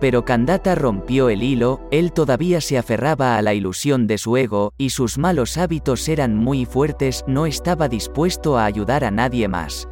Pero 0.00 0.24
Kandata 0.24 0.74
rompió 0.74 1.28
el 1.28 1.42
hilo, 1.42 1.80
él 1.90 2.12
todavía 2.12 2.60
se 2.60 2.78
aferraba 2.78 3.36
a 3.36 3.42
la 3.42 3.54
ilusión 3.54 4.06
de 4.06 4.18
su 4.18 4.36
ego, 4.36 4.72
y 4.76 4.90
sus 4.90 5.18
malos 5.18 5.56
hábitos 5.56 6.08
eran 6.08 6.36
muy 6.36 6.64
fuertes, 6.64 7.24
no 7.26 7.46
estaba 7.46 7.88
dispuesto 7.88 8.58
a 8.58 8.64
ayudar 8.64 9.04
a 9.04 9.10
nadie 9.10 9.48
más. 9.48 9.88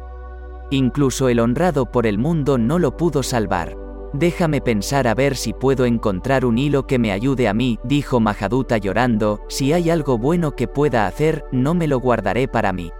Incluso 0.69 1.29
el 1.29 1.39
honrado 1.39 1.91
por 1.91 2.07
el 2.07 2.17
mundo 2.17 2.57
no 2.57 2.79
lo 2.79 2.97
pudo 2.97 3.23
salvar. 3.23 3.77
Déjame 4.13 4.61
pensar 4.61 5.07
a 5.07 5.15
ver 5.15 5.35
si 5.35 5.53
puedo 5.53 5.85
encontrar 5.85 6.45
un 6.45 6.59
hilo 6.59 6.85
que 6.85 6.99
me 6.99 7.11
ayude 7.11 7.47
a 7.47 7.53
mí, 7.53 7.79
dijo 7.83 8.19
Mahaduta 8.19 8.77
llorando, 8.77 9.41
si 9.49 9.73
hay 9.73 9.89
algo 9.89 10.19
bueno 10.19 10.55
que 10.55 10.67
pueda 10.67 11.07
hacer, 11.07 11.45
no 11.51 11.73
me 11.73 11.87
lo 11.87 11.99
guardaré 11.99 12.47
para 12.47 12.73
mí. 12.73 12.91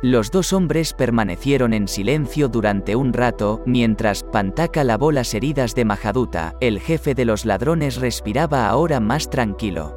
Los 0.00 0.30
dos 0.30 0.52
hombres 0.52 0.92
permanecieron 0.92 1.72
en 1.72 1.88
silencio 1.88 2.48
durante 2.48 2.94
un 2.94 3.12
rato, 3.12 3.62
mientras 3.66 4.22
Pantaka 4.22 4.84
lavó 4.84 5.10
las 5.10 5.34
heridas 5.34 5.74
de 5.74 5.84
Mahaduta, 5.84 6.54
el 6.60 6.78
jefe 6.78 7.16
de 7.16 7.24
los 7.24 7.44
ladrones 7.44 7.96
respiraba 7.96 8.68
ahora 8.68 9.00
más 9.00 9.28
tranquilo. 9.28 9.96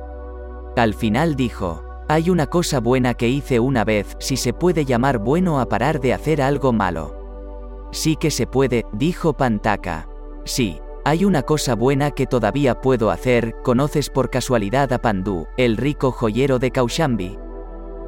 Al 0.76 0.95
final 0.95 1.36
dijo, 1.36 1.84
hay 2.08 2.32
una 2.32 2.47
cosa 2.47 2.80
buena 2.80 3.14
que 3.14 3.30
hice 3.30 3.60
una 3.60 3.84
vez, 3.84 4.16
si 4.20 4.38
se 4.38 4.54
puede 4.54 4.86
llamar 4.86 5.20
bueno 5.20 5.60
a 5.60 5.70
parar 5.70 5.99
de 5.99 6.14
hacer 6.14 6.41
algo 6.41 6.74
malo. 6.74 7.89
Sí 7.91 8.16
que 8.16 8.32
se 8.32 8.47
puede, 8.47 8.88
dijo 8.93 9.34
Pantaka. 9.34 10.10
Sí, 10.45 10.80
hay 11.06 11.26
una 11.26 11.43
cosa 11.43 11.76
buena 11.76 12.10
que 12.10 12.26
todavía 12.26 12.82
puedo 12.82 13.12
hacer, 13.12 13.54
¿conoces 13.64 14.10
por 14.10 14.32
casualidad 14.32 14.91
a 14.93 14.97
Pandú, 14.97 15.45
el 15.58 15.78
rico 15.78 16.12
joyero 16.12 16.58
de 16.58 16.72
Kaushambi? 16.72 17.38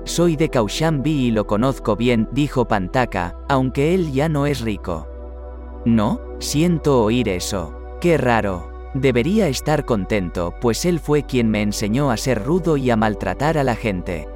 Soy 0.06 0.36
de 0.36 0.49
Kaushambi 0.49 1.28
y 1.28 1.32
lo 1.32 1.47
conozco 1.47 1.95
bien, 1.95 2.28
dijo 2.32 2.66
Pantaka, 2.68 3.38
aunque 3.47 3.93
él 3.93 4.12
ya 4.12 4.28
no 4.28 4.45
es 4.45 4.60
rico. 4.60 5.08
No, 5.86 6.20
siento 6.39 7.01
oír 7.04 7.30
eso. 7.30 7.74
Qué 8.01 8.18
raro. 8.18 8.70
Debería 8.93 9.47
estar 9.47 9.86
contento, 9.86 10.54
pues 10.60 10.86
él 10.86 10.99
fue 10.99 11.24
quien 11.24 11.49
me 11.49 11.62
enseñó 11.62 12.12
a 12.12 12.18
ser 12.18 12.43
rudo 12.43 12.78
y 12.78 12.91
a 12.91 12.97
maltratar 12.97 13.58
a 13.58 13.64
la 13.64 13.76
gente. 13.76 14.28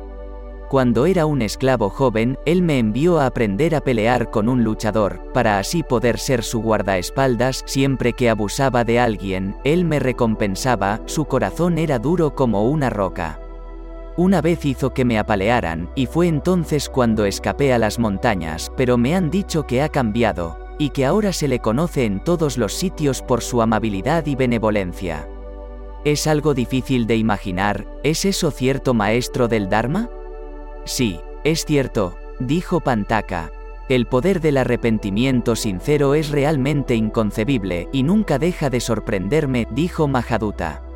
Cuando 0.70 1.06
era 1.06 1.26
un 1.26 1.42
esclavo 1.42 1.90
joven, 1.90 2.38
él 2.46 2.62
me 2.62 2.80
envió 2.80 3.20
a 3.20 3.26
aprender 3.26 3.76
a 3.76 3.82
pelear 3.82 4.32
con 4.32 4.50
un 4.50 4.64
luchador, 4.64 5.22
para 5.34 5.60
así 5.60 5.84
poder 5.84 6.18
ser 6.18 6.44
su 6.44 6.62
guardaespaldas 6.62 7.64
siempre 7.66 8.14
que 8.14 8.30
abusaba 8.30 8.84
de 8.84 9.00
alguien, 9.00 9.56
él 9.64 9.86
me 9.86 10.00
recompensaba, 10.00 11.02
su 11.06 11.26
corazón 11.26 11.78
era 11.78 12.00
duro 12.00 12.36
como 12.36 12.68
una 12.68 12.90
roca. 12.90 13.40
Una 14.18 14.42
vez 14.42 14.66
hizo 14.66 14.96
que 14.96 15.06
me 15.06 15.20
apalearan, 15.20 15.92
y 15.94 16.08
fue 16.08 16.28
entonces 16.28 16.90
cuando 16.90 17.26
escapé 17.26 17.72
a 17.72 17.78
las 17.78 18.00
montañas, 18.00 18.72
pero 18.76 18.98
me 18.98 19.16
han 19.16 19.30
dicho 19.30 19.68
que 19.68 19.84
ha 19.84 19.90
cambiado, 19.90 20.58
y 20.80 20.90
que 20.90 21.06
ahora 21.06 21.32
se 21.32 21.48
le 21.48 21.60
conoce 21.60 22.06
en 22.06 22.24
todos 22.24 22.58
los 22.58 22.74
sitios 22.74 23.22
por 23.22 23.44
su 23.44 23.62
amabilidad 23.62 24.26
y 24.26 24.36
benevolencia. 24.36 25.30
Es 26.04 26.26
algo 26.26 26.56
difícil 26.56 27.06
de 27.06 27.16
imaginar, 27.16 27.86
¿es 28.04 28.26
eso 28.26 28.50
cierto 28.50 28.96
maestro 28.96 29.48
del 29.48 29.70
Dharma? 29.70 30.10
Sí, 30.86 31.20
es 31.44 31.64
cierto, 31.66 32.16
dijo 32.40 32.80
Pantaka. 32.80 33.52
El 33.88 34.08
poder 34.08 34.42
del 34.42 34.58
arrepentimiento 34.58 35.56
sincero 35.56 36.16
es 36.16 36.30
realmente 36.30 36.96
inconcebible 36.96 37.88
y 37.94 38.02
nunca 38.02 38.40
deja 38.40 38.72
de 38.72 38.80
sorprenderme, 38.80 39.68
dijo 39.72 40.08
Mahaduta. 40.08 40.87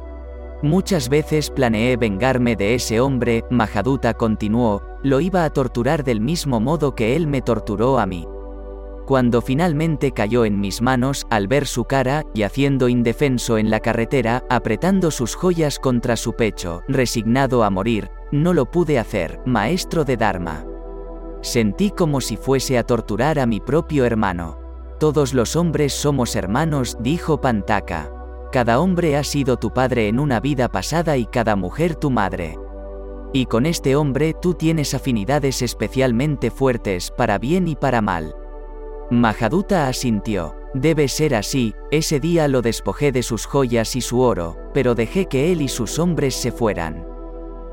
Muchas 0.63 1.09
veces 1.09 1.49
planeé 1.49 1.97
vengarme 1.97 2.55
de 2.55 2.75
ese 2.75 2.99
hombre, 2.99 3.43
Mahaduta 3.49 4.13
continuó, 4.13 4.83
lo 5.01 5.19
iba 5.19 5.43
a 5.43 5.49
torturar 5.49 6.03
del 6.03 6.21
mismo 6.21 6.59
modo 6.59 6.93
que 6.93 7.15
él 7.15 7.25
me 7.25 7.41
torturó 7.41 7.97
a 7.97 8.05
mí. 8.05 8.27
Cuando 9.07 9.41
finalmente 9.41 10.11
cayó 10.11 10.45
en 10.45 10.59
mis 10.59 10.83
manos, 10.83 11.25
al 11.31 11.47
ver 11.47 11.65
su 11.65 11.85
cara, 11.85 12.23
yaciendo 12.35 12.89
indefenso 12.89 13.57
en 13.57 13.71
la 13.71 13.79
carretera, 13.79 14.45
apretando 14.49 15.09
sus 15.09 15.35
joyas 15.35 15.79
contra 15.79 16.15
su 16.15 16.33
pecho, 16.33 16.83
resignado 16.87 17.63
a 17.63 17.71
morir, 17.71 18.11
no 18.31 18.53
lo 18.53 18.69
pude 18.69 18.99
hacer, 18.99 19.41
maestro 19.45 20.05
de 20.05 20.15
Dharma. 20.15 20.63
Sentí 21.41 21.89
como 21.89 22.21
si 22.21 22.37
fuese 22.37 22.77
a 22.77 22.83
torturar 22.83 23.39
a 23.39 23.47
mi 23.47 23.59
propio 23.59 24.05
hermano. 24.05 24.59
Todos 24.99 25.33
los 25.33 25.55
hombres 25.55 25.93
somos 25.93 26.35
hermanos, 26.35 26.97
dijo 27.01 27.41
Pantaka. 27.41 28.20
Cada 28.51 28.81
hombre 28.81 29.15
ha 29.15 29.23
sido 29.23 29.55
tu 29.55 29.71
padre 29.71 30.09
en 30.09 30.19
una 30.19 30.41
vida 30.41 30.67
pasada 30.67 31.15
y 31.15 31.25
cada 31.25 31.55
mujer 31.55 31.95
tu 31.95 32.11
madre. 32.11 32.57
Y 33.31 33.45
con 33.45 33.65
este 33.65 33.95
hombre 33.95 34.35
tú 34.41 34.55
tienes 34.55 34.93
afinidades 34.93 35.61
especialmente 35.61 36.51
fuertes, 36.51 37.11
para 37.11 37.37
bien 37.37 37.69
y 37.69 37.77
para 37.77 38.01
mal. 38.01 38.35
Mahaduta 39.09 39.87
asintió. 39.87 40.55
Debe 40.73 41.07
ser 41.07 41.35
así, 41.35 41.73
ese 41.91 42.19
día 42.19 42.49
lo 42.49 42.61
despojé 42.61 43.13
de 43.13 43.23
sus 43.23 43.45
joyas 43.45 43.95
y 43.95 44.01
su 44.01 44.19
oro, 44.19 44.57
pero 44.73 44.95
dejé 44.95 45.27
que 45.27 45.53
él 45.53 45.61
y 45.61 45.69
sus 45.69 45.97
hombres 45.97 46.35
se 46.35 46.51
fueran. 46.51 47.05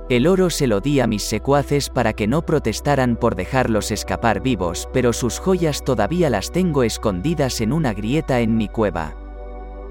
El 0.08 0.26
oro 0.28 0.48
se 0.48 0.68
lo 0.68 0.80
di 0.80 1.00
a 1.00 1.06
mis 1.08 1.24
secuaces 1.24 1.90
para 1.90 2.12
que 2.12 2.26
no 2.28 2.42
protestaran 2.42 3.16
por 3.16 3.34
dejarlos 3.34 3.90
escapar 3.90 4.40
vivos, 4.40 4.88
pero 4.92 5.12
sus 5.12 5.40
joyas 5.40 5.84
todavía 5.84 6.30
las 6.30 6.50
tengo 6.52 6.82
escondidas 6.84 7.60
en 7.60 7.72
una 7.72 7.94
grieta 7.94 8.40
en 8.40 8.56
mi 8.56 8.68
cueva. 8.68 9.27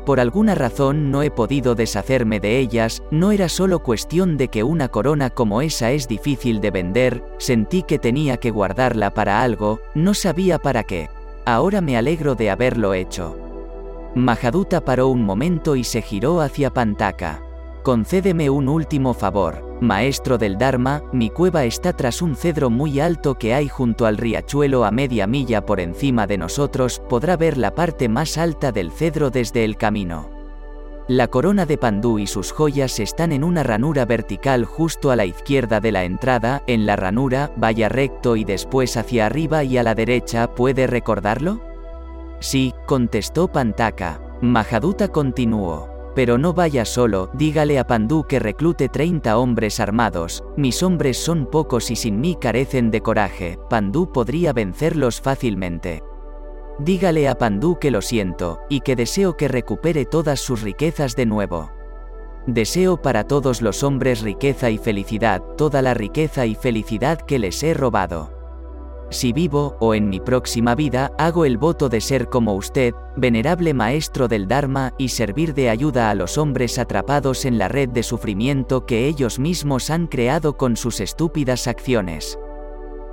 Por 0.07 0.21
alguna 0.21 0.55
razón 0.55 1.11
no 1.11 1.21
he 1.21 1.29
podido 1.29 1.75
deshacerme 1.75 2.39
de 2.39 2.59
ellas, 2.59 3.03
no 3.11 3.33
era 3.33 3.49
solo 3.49 3.79
cuestión 3.79 4.37
de 4.37 4.47
que 4.47 4.63
una 4.63 4.87
corona 4.87 5.29
como 5.29 5.61
esa 5.61 5.91
es 5.91 6.07
difícil 6.07 6.61
de 6.61 6.71
vender, 6.71 7.25
sentí 7.39 7.83
que 7.83 7.99
tenía 7.99 8.37
que 8.37 8.49
guardarla 8.49 9.13
para 9.13 9.41
algo, 9.41 9.81
no 9.95 10.13
sabía 10.13 10.59
para 10.59 10.85
qué. 10.85 11.09
Ahora 11.43 11.81
me 11.81 11.97
alegro 11.97 12.35
de 12.35 12.49
haberlo 12.49 12.93
hecho. 12.93 13.37
Mahaduta 14.15 14.79
paró 14.79 15.09
un 15.09 15.25
momento 15.25 15.75
y 15.75 15.83
se 15.83 16.01
giró 16.01 16.39
hacia 16.39 16.69
Pantaka. 16.69 17.41
Concédeme 17.83 18.49
un 18.49 18.69
último 18.69 19.13
favor. 19.13 19.66
Maestro 19.79 20.39
del 20.39 20.57
Dharma, 20.57 21.03
mi 21.13 21.29
cueva 21.29 21.63
está 21.65 21.93
tras 21.93 22.23
un 22.23 22.35
cedro 22.35 22.71
muy 22.71 22.99
alto 22.99 23.35
que 23.35 23.53
hay 23.53 23.67
junto 23.67 24.07
al 24.07 24.17
riachuelo 24.17 24.85
a 24.85 24.91
media 24.91 25.27
milla 25.27 25.65
por 25.65 25.79
encima 25.79 26.25
de 26.25 26.39
nosotros, 26.39 26.99
podrá 27.07 27.37
ver 27.37 27.57
la 27.57 27.75
parte 27.75 28.09
más 28.09 28.39
alta 28.39 28.71
del 28.71 28.91
cedro 28.91 29.29
desde 29.29 29.63
el 29.63 29.77
camino. 29.77 30.31
La 31.07 31.27
corona 31.27 31.65
de 31.65 31.77
Pandú 31.77 32.17
y 32.17 32.25
sus 32.25 32.51
joyas 32.51 32.99
están 32.99 33.31
en 33.31 33.43
una 33.43 33.61
ranura 33.63 34.05
vertical 34.05 34.65
justo 34.65 35.11
a 35.11 35.15
la 35.15 35.25
izquierda 35.25 35.79
de 35.79 35.91
la 35.91 36.03
entrada, 36.05 36.63
en 36.65 36.85
la 36.85 36.95
ranura, 36.95 37.51
vaya 37.55 37.87
recto 37.87 38.35
y 38.35 38.43
después 38.43 38.97
hacia 38.97 39.27
arriba 39.27 39.63
y 39.63 39.77
a 39.77 39.83
la 39.83 39.95
derecha, 39.95 40.53
¿puede 40.55 40.87
recordarlo? 40.87 41.61
Sí, 42.39 42.73
contestó 42.87 43.47
Pantaka. 43.47 44.19
Mahaduta 44.41 45.07
continuó. 45.07 45.96
Pero 46.17 46.39
no 46.39 46.51
vaya 46.51 46.83
solo, 46.83 47.29
dígale 47.35 47.77
a 47.77 47.85
Pandú 47.85 48.25
que 48.27 48.39
reclute 48.39 48.89
30 48.89 49.37
hombres 49.37 49.79
armados, 49.79 50.43
mis 50.57 50.81
hombres 50.81 51.19
son 51.19 51.45
pocos 51.45 51.91
y 51.91 51.95
sin 51.95 52.19
mí 52.19 52.35
carecen 52.41 52.89
de 52.89 53.01
coraje, 53.01 53.59
Pandú 53.69 54.11
podría 54.11 54.51
vencerlos 54.51 55.21
fácilmente. 55.21 56.01
Dígale 56.79 57.27
a 57.27 57.37
Pandú 57.37 57.77
que 57.79 57.91
lo 57.91 58.01
siento, 58.01 58.61
y 58.67 58.79
que 58.79 58.95
deseo 58.95 59.37
que 59.37 59.47
recupere 59.47 60.05
todas 60.05 60.39
sus 60.39 60.63
riquezas 60.63 61.15
de 61.15 61.27
nuevo. 61.27 61.69
Deseo 62.47 62.99
para 62.99 63.25
todos 63.25 63.61
los 63.61 63.83
hombres 63.83 64.21
riqueza 64.21 64.71
y 64.71 64.79
felicidad, 64.79 65.43
toda 65.55 65.83
la 65.83 65.93
riqueza 65.93 66.47
y 66.47 66.55
felicidad 66.55 67.21
que 67.21 67.37
les 67.37 67.61
he 67.61 67.75
robado. 67.75 68.36
Si 69.09 69.31
vivo, 69.31 69.77
o 69.79 69.93
en 69.93 70.09
mi 70.09 70.19
próxima 70.19 70.75
vida, 70.75 71.11
hago 71.17 71.45
el 71.45 71.57
voto 71.57 71.87
de 71.87 72.01
ser 72.01 72.27
como 72.27 72.55
usted, 72.55 72.93
venerable 73.15 73.73
maestro 73.73 74.27
del 74.27 74.47
Dharma, 74.47 74.93
y 74.97 75.09
servir 75.09 75.53
de 75.53 75.69
ayuda 75.69 76.09
a 76.09 76.15
los 76.15 76.37
hombres 76.37 76.77
atrapados 76.77 77.45
en 77.45 77.57
la 77.57 77.69
red 77.69 77.89
de 77.89 78.03
sufrimiento 78.03 78.85
que 78.85 79.07
ellos 79.07 79.39
mismos 79.39 79.89
han 79.89 80.07
creado 80.07 80.57
con 80.57 80.75
sus 80.75 80.99
estúpidas 80.99 81.67
acciones. 81.67 82.37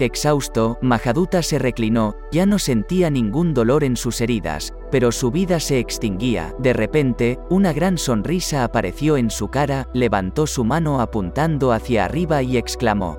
Exhausto, 0.00 0.76
Mahaduta 0.82 1.42
se 1.42 1.60
reclinó, 1.60 2.16
ya 2.32 2.46
no 2.46 2.58
sentía 2.58 3.10
ningún 3.10 3.54
dolor 3.54 3.84
en 3.84 3.96
sus 3.96 4.20
heridas, 4.20 4.74
pero 4.90 5.12
su 5.12 5.30
vida 5.30 5.60
se 5.60 5.78
extinguía. 5.78 6.52
De 6.58 6.72
repente, 6.72 7.38
una 7.48 7.72
gran 7.72 7.96
sonrisa 7.96 8.64
apareció 8.64 9.16
en 9.16 9.30
su 9.30 9.48
cara, 9.48 9.88
levantó 9.94 10.48
su 10.48 10.64
mano 10.64 11.00
apuntando 11.00 11.70
hacia 11.70 12.06
arriba 12.06 12.42
y 12.42 12.56
exclamó, 12.56 13.18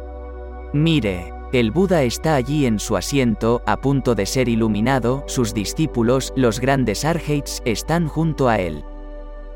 Mire, 0.74 1.35
el 1.52 1.72
Buda 1.72 2.04
está 2.04 2.36
allí 2.36 2.66
en 2.66 2.80
su 2.80 2.98
asiento, 2.98 3.62
a 3.66 3.78
punto 3.78 4.16
de 4.16 4.26
ser 4.26 4.50
iluminado, 4.50 5.24
sus 5.28 5.54
discípulos, 5.54 6.34
los 6.36 6.60
grandes 6.60 7.06
arhates, 7.06 7.62
están 7.66 8.08
junto 8.08 8.50
a 8.50 8.60
él. 8.60 8.84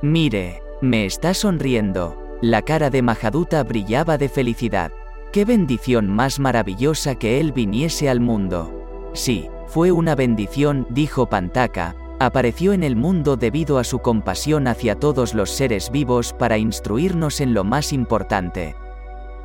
Mire, 0.01 0.61
me 0.81 1.05
está 1.05 1.33
sonriendo. 1.33 2.15
La 2.41 2.61
cara 2.61 2.89
de 2.89 3.01
Mahaduta 3.01 3.63
brillaba 3.63 4.17
de 4.17 4.29
felicidad. 4.29 4.91
Qué 5.33 5.43
bendición 5.43 6.07
más 6.07 6.39
maravillosa 6.39 7.15
que 7.15 7.39
él 7.39 7.51
viniese 7.51 8.09
al 8.09 8.21
mundo. 8.21 9.11
Sí, 9.13 9.49
fue 9.67 9.91
una 9.91 10.15
bendición, 10.15 10.87
dijo 10.89 11.27
Pantaka, 11.27 11.95
apareció 12.19 12.71
en 12.71 12.83
el 12.83 12.95
mundo 12.95 13.35
debido 13.35 13.77
a 13.77 13.83
su 13.83 13.99
compasión 13.99 14.67
hacia 14.67 14.95
todos 14.95 15.33
los 15.33 15.49
seres 15.51 15.91
vivos 15.91 16.33
para 16.33 16.57
instruirnos 16.57 17.41
en 17.41 17.53
lo 17.53 17.63
más 17.63 17.91
importante. 17.91 18.75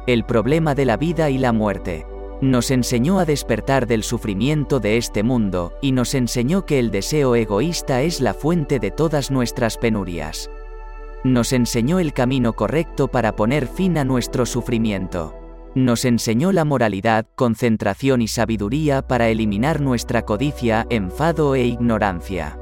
El 0.07 0.25
problema 0.25 0.75
de 0.75 0.85
la 0.85 0.97
vida 0.97 1.31
y 1.31 1.39
la 1.39 1.53
muerte. 1.53 2.07
Nos 2.45 2.71
enseñó 2.71 3.21
a 3.21 3.25
despertar 3.25 3.87
del 3.87 4.03
sufrimiento 4.03 4.79
de 4.79 4.99
este 4.99 5.23
mundo, 5.23 5.73
y 5.81 5.93
nos 5.93 6.15
enseñó 6.15 6.67
que 6.67 6.79
el 6.79 6.91
deseo 6.91 7.37
egoísta 7.37 8.03
es 8.03 8.21
la 8.21 8.35
fuente 8.35 8.79
de 8.79 8.91
todas 8.91 9.31
nuestras 9.31 9.79
penurias. 9.79 10.51
Nos 11.25 11.55
enseñó 11.55 12.01
el 12.01 12.13
camino 12.13 12.53
correcto 12.53 13.09
para 13.09 13.35
poner 13.35 13.67
fin 13.67 13.97
a 13.97 14.05
nuestro 14.05 14.45
sufrimiento. 14.45 15.35
Nos 15.75 16.05
enseñó 16.05 16.53
la 16.53 16.67
moralidad, 16.67 17.25
concentración 17.35 18.21
y 18.21 18.29
sabiduría 18.29 19.01
para 19.01 19.31
eliminar 19.31 19.81
nuestra 19.81 20.27
codicia, 20.27 20.87
enfado 20.91 21.55
e 21.55 21.65
ignorancia. 21.65 22.59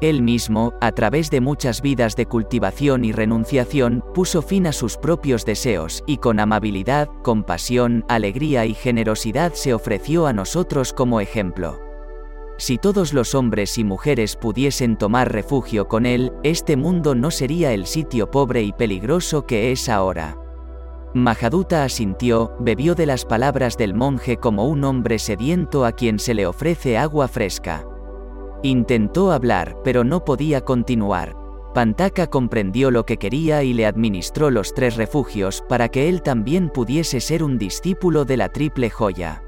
Él 0.00 0.22
mismo, 0.22 0.72
a 0.80 0.92
través 0.92 1.30
de 1.30 1.42
muchas 1.42 1.82
vidas 1.82 2.16
de 2.16 2.24
cultivación 2.24 3.04
y 3.04 3.12
renunciación, 3.12 4.02
puso 4.14 4.40
fin 4.40 4.66
a 4.66 4.72
sus 4.72 4.96
propios 4.96 5.44
deseos, 5.44 6.02
y 6.06 6.16
con 6.16 6.40
amabilidad, 6.40 7.08
compasión, 7.22 8.04
alegría 8.08 8.64
y 8.64 8.72
generosidad 8.72 9.52
se 9.52 9.74
ofreció 9.74 10.26
a 10.26 10.32
nosotros 10.32 10.94
como 10.94 11.20
ejemplo. 11.20 11.78
Si 12.56 12.78
todos 12.78 13.12
los 13.12 13.34
hombres 13.34 13.76
y 13.76 13.84
mujeres 13.84 14.36
pudiesen 14.36 14.96
tomar 14.96 15.32
refugio 15.32 15.86
con 15.86 16.06
Él, 16.06 16.32
este 16.44 16.76
mundo 16.76 17.14
no 17.14 17.30
sería 17.30 17.72
el 17.72 17.86
sitio 17.86 18.30
pobre 18.30 18.62
y 18.62 18.72
peligroso 18.72 19.46
que 19.46 19.70
es 19.70 19.88
ahora. 19.90 20.38
Mahaduta 21.12 21.84
asintió, 21.84 22.52
bebió 22.60 22.94
de 22.94 23.04
las 23.04 23.24
palabras 23.24 23.76
del 23.76 23.94
monje 23.94 24.36
como 24.36 24.66
un 24.66 24.84
hombre 24.84 25.18
sediento 25.18 25.84
a 25.84 25.92
quien 25.92 26.18
se 26.18 26.34
le 26.34 26.46
ofrece 26.46 26.96
agua 26.96 27.28
fresca. 27.28 27.84
Intentó 28.62 29.32
hablar, 29.32 29.76
pero 29.82 30.04
no 30.04 30.24
podía 30.24 30.60
continuar. 30.60 31.34
Pantaka 31.72 32.26
comprendió 32.26 32.90
lo 32.90 33.06
que 33.06 33.16
quería 33.16 33.62
y 33.62 33.72
le 33.72 33.86
administró 33.86 34.50
los 34.50 34.74
tres 34.74 34.96
refugios 34.96 35.62
para 35.68 35.88
que 35.88 36.08
él 36.08 36.20
también 36.20 36.68
pudiese 36.68 37.20
ser 37.20 37.42
un 37.42 37.58
discípulo 37.58 38.24
de 38.24 38.36
la 38.36 38.48
triple 38.48 38.90
joya. 38.90 39.42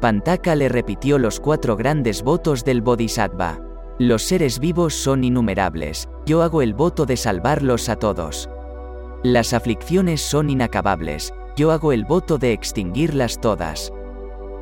Pantaka 0.00 0.54
le 0.54 0.68
repitió 0.68 1.18
los 1.18 1.40
cuatro 1.40 1.76
grandes 1.76 2.22
votos 2.22 2.64
del 2.64 2.80
Bodhisattva. 2.80 3.60
Los 3.98 4.22
seres 4.22 4.58
vivos 4.60 4.94
son 4.94 5.24
innumerables, 5.24 6.08
yo 6.24 6.42
hago 6.42 6.62
el 6.62 6.72
voto 6.72 7.04
de 7.04 7.18
salvarlos 7.18 7.90
a 7.90 7.96
todos. 7.96 8.48
Las 9.22 9.52
aflicciones 9.52 10.22
son 10.22 10.48
inacabables, 10.48 11.34
yo 11.56 11.72
hago 11.72 11.92
el 11.92 12.06
voto 12.06 12.38
de 12.38 12.52
extinguirlas 12.52 13.38
todas. 13.38 13.92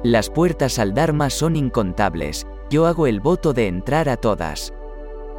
Las 0.03 0.31
puertas 0.31 0.81
al 0.81 0.95
Dharma 0.95 1.31
son 1.31 1.55
incontables, 1.55 2.47
yo 2.71 2.87
hago 2.87 3.07
el 3.07 3.21
voto 3.21 3.53
de 3.53 3.67
entrar 3.67 4.09
a 4.09 4.17
todas. 4.17 4.73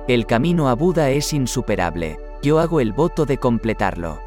El 0.08 0.26
camino 0.26 0.70
a 0.70 0.76
Buda 0.76 1.12
es 1.12 1.34
insuperable, 1.34 2.18
yo 2.42 2.60
hago 2.60 2.80
el 2.80 2.94
voto 2.94 3.26
de 3.26 3.38
completarlo. 3.38 4.20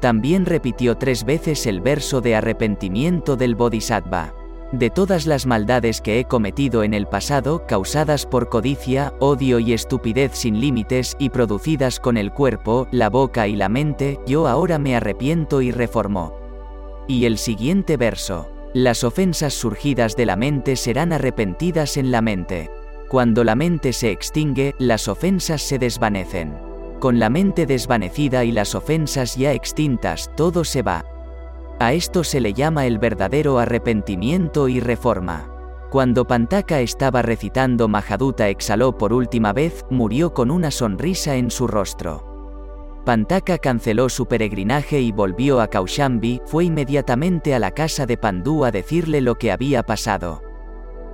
También 0.00 0.46
repitió 0.46 0.96
tres 0.96 1.24
veces 1.24 1.66
el 1.66 1.80
verso 1.80 2.20
de 2.20 2.36
arrepentimiento 2.36 3.36
del 3.36 3.54
Bodhisattva 3.54 4.34
de 4.72 4.90
todas 4.90 5.26
las 5.26 5.46
maldades 5.46 6.00
que 6.00 6.20
he 6.20 6.24
cometido 6.24 6.82
en 6.82 6.92
el 6.92 7.06
pasado, 7.06 7.66
causadas 7.66 8.26
por 8.26 8.48
codicia, 8.48 9.14
odio 9.18 9.58
y 9.58 9.72
estupidez 9.72 10.32
sin 10.34 10.60
límites 10.60 11.16
y 11.18 11.30
producidas 11.30 12.00
con 12.00 12.16
el 12.16 12.32
cuerpo, 12.32 12.86
la 12.90 13.08
boca 13.08 13.48
y 13.48 13.56
la 13.56 13.68
mente, 13.68 14.20
yo 14.26 14.46
ahora 14.46 14.78
me 14.78 14.94
arrepiento 14.94 15.62
y 15.62 15.70
reformo. 15.70 16.34
Y 17.06 17.24
el 17.24 17.38
siguiente 17.38 17.96
verso. 17.96 18.50
Las 18.80 19.02
ofensas 19.02 19.54
surgidas 19.54 20.14
de 20.14 20.24
la 20.24 20.36
mente 20.36 20.76
serán 20.76 21.12
arrepentidas 21.12 21.96
en 21.96 22.12
la 22.12 22.22
mente. 22.22 22.70
Cuando 23.08 23.42
la 23.42 23.56
mente 23.56 23.92
se 23.92 24.12
extingue, 24.12 24.76
las 24.78 25.08
ofensas 25.08 25.62
se 25.62 25.80
desvanecen. 25.80 26.56
Con 27.00 27.18
la 27.18 27.28
mente 27.28 27.66
desvanecida 27.66 28.44
y 28.44 28.52
las 28.52 28.76
ofensas 28.76 29.34
ya 29.34 29.52
extintas, 29.52 30.30
todo 30.36 30.62
se 30.62 30.82
va, 30.82 31.04
a 31.80 31.92
esto 31.92 32.22
se 32.22 32.40
le 32.40 32.54
llama 32.54 32.86
el 32.86 33.00
verdadero 33.00 33.58
arrepentimiento 33.58 34.68
y 34.68 34.78
reforma. 34.78 35.50
Cuando 35.90 36.24
Pantaka 36.24 36.80
estaba 36.80 37.20
recitando 37.22 37.88
Mahaduta 37.88 38.48
exhaló 38.48 38.96
por 38.96 39.12
última 39.12 39.52
vez, 39.52 39.84
murió 39.90 40.32
con 40.32 40.52
una 40.52 40.70
sonrisa 40.70 41.34
en 41.34 41.50
su 41.50 41.66
rostro. 41.66 42.27
Pantaka 43.04 43.58
canceló 43.58 44.08
su 44.08 44.26
peregrinaje 44.26 45.00
y 45.00 45.12
volvió 45.12 45.60
a 45.60 45.68
Kaushambi, 45.68 46.42
fue 46.46 46.64
inmediatamente 46.64 47.54
a 47.54 47.58
la 47.58 47.70
casa 47.70 48.06
de 48.06 48.16
Pandú 48.16 48.64
a 48.64 48.70
decirle 48.70 49.20
lo 49.20 49.36
que 49.36 49.50
había 49.50 49.82
pasado. 49.82 50.42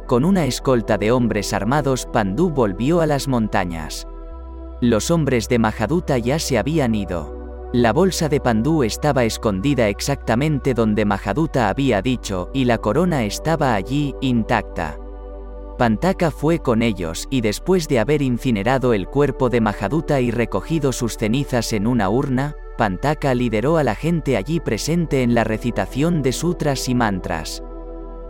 Con 0.06 0.24
una 0.24 0.44
escolta 0.44 0.98
de 0.98 1.12
hombres 1.12 1.52
armados, 1.52 2.06
Pandú 2.12 2.50
volvió 2.50 3.00
a 3.00 3.06
las 3.06 3.28
montañas. 3.28 4.06
Los 4.80 5.10
hombres 5.10 5.48
de 5.48 5.58
Mahaduta 5.58 6.18
ya 6.18 6.38
se 6.38 6.58
habían 6.58 6.94
ido. 6.94 7.70
La 7.72 7.92
bolsa 7.92 8.28
de 8.28 8.40
Pandú 8.40 8.82
estaba 8.82 9.24
escondida 9.24 9.88
exactamente 9.88 10.74
donde 10.74 11.04
Mahaduta 11.04 11.68
había 11.68 12.02
dicho, 12.02 12.50
y 12.52 12.66
la 12.66 12.78
corona 12.78 13.24
estaba 13.24 13.74
allí, 13.74 14.14
intacta. 14.20 14.98
Pantaka 15.78 16.30
fue 16.30 16.60
con 16.60 16.82
ellos, 16.82 17.26
y 17.30 17.40
después 17.40 17.88
de 17.88 17.98
haber 17.98 18.22
incinerado 18.22 18.94
el 18.94 19.08
cuerpo 19.08 19.50
de 19.50 19.60
Mahaduta 19.60 20.20
y 20.20 20.30
recogido 20.30 20.92
sus 20.92 21.16
cenizas 21.16 21.72
en 21.72 21.88
una 21.88 22.08
urna, 22.10 22.54
Pantaka 22.78 23.34
lideró 23.34 23.76
a 23.76 23.82
la 23.82 23.96
gente 23.96 24.36
allí 24.36 24.60
presente 24.60 25.22
en 25.22 25.34
la 25.34 25.42
recitación 25.42 26.22
de 26.22 26.32
sutras 26.32 26.88
y 26.88 26.94
mantras. 26.94 27.62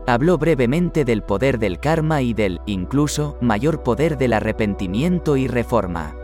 Habló 0.06 0.38
brevemente 0.38 1.04
del 1.04 1.22
poder 1.22 1.58
del 1.58 1.80
karma 1.80 2.22
y 2.22 2.32
del, 2.32 2.60
incluso, 2.64 3.36
mayor 3.42 3.82
poder 3.82 4.16
del 4.16 4.32
arrepentimiento 4.32 5.36
y 5.36 5.46
reforma. 5.46 6.16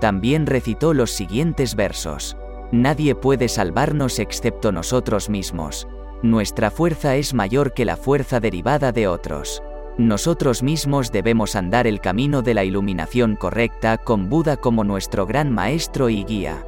También 0.00 0.46
recitó 0.46 0.94
los 0.94 1.12
siguientes 1.12 1.76
versos. 1.76 2.36
Nadie 2.72 3.14
puede 3.14 3.48
salvarnos 3.48 4.18
excepto 4.18 4.72
nosotros 4.72 5.28
mismos. 5.28 5.86
Nuestra 6.22 6.70
fuerza 6.70 7.16
es 7.16 7.34
mayor 7.34 7.72
que 7.72 7.84
la 7.84 7.96
fuerza 7.96 8.40
derivada 8.40 8.92
de 8.92 9.08
otros. 9.08 9.62
Nosotros 10.00 10.62
mismos 10.62 11.12
debemos 11.12 11.54
andar 11.54 11.86
el 11.86 12.00
camino 12.00 12.40
de 12.40 12.54
la 12.54 12.64
iluminación 12.64 13.36
correcta 13.36 13.98
con 13.98 14.30
Buda 14.30 14.56
como 14.56 14.82
nuestro 14.82 15.26
gran 15.26 15.52
maestro 15.52 16.08
y 16.08 16.24
guía. 16.24 16.64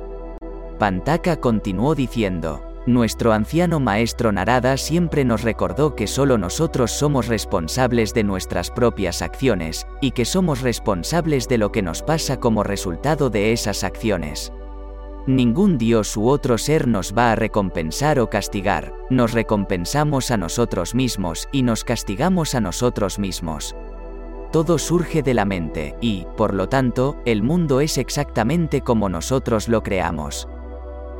Pantaka 0.78 1.39
continuó 1.39 1.95
diciendo, 1.95 2.62
nuestro 2.85 3.33
anciano 3.33 3.80
maestro 3.80 4.33
Narada 4.33 4.76
siempre 4.76 5.24
nos 5.24 5.45
recordó 5.45 5.97
que 5.97 6.09
solo 6.09 6.37
nosotros 6.37 6.91
somos 6.91 7.26
responsables 7.26 8.12
de 8.12 8.22
nuestras 8.22 8.70
propias 8.70 9.22
acciones, 9.22 9.87
y 10.03 10.11
que 10.11 10.26
somos 10.26 10.61
responsables 10.61 11.49
de 11.49 11.57
lo 11.57 11.72
que 11.72 11.80
nos 11.80 12.03
pasa 12.03 12.39
como 12.39 12.62
resultado 12.62 13.30
de 13.30 13.55
esas 13.55 13.83
acciones. 13.83 14.53
Ningún 15.27 15.79
Dios 15.79 16.16
u 16.16 16.29
otro 16.29 16.59
ser 16.59 16.89
nos 16.89 17.14
va 17.16 17.31
a 17.31 17.37
recompensar 17.37 18.18
o 18.18 18.29
castigar, 18.29 18.93
nos 19.09 19.33
recompensamos 19.33 20.33
a 20.33 20.37
nosotros 20.37 20.97
mismos 20.97 21.49
y 21.53 21.62
nos 21.62 21.85
castigamos 21.85 22.57
a 22.57 22.61
nosotros 22.61 23.20
mismos. 23.20 23.77
Todo 24.51 24.79
surge 24.79 25.23
de 25.23 25.35
la 25.35 25.45
mente, 25.45 25.95
y, 26.01 26.27
por 26.37 26.55
lo 26.55 26.68
tanto, 26.68 27.16
el 27.25 27.45
mundo 27.45 27.81
es 27.81 27.99
exactamente 27.99 28.81
como 28.81 29.09
nosotros 29.09 29.68
lo 29.68 29.85
creamos. 29.85 30.49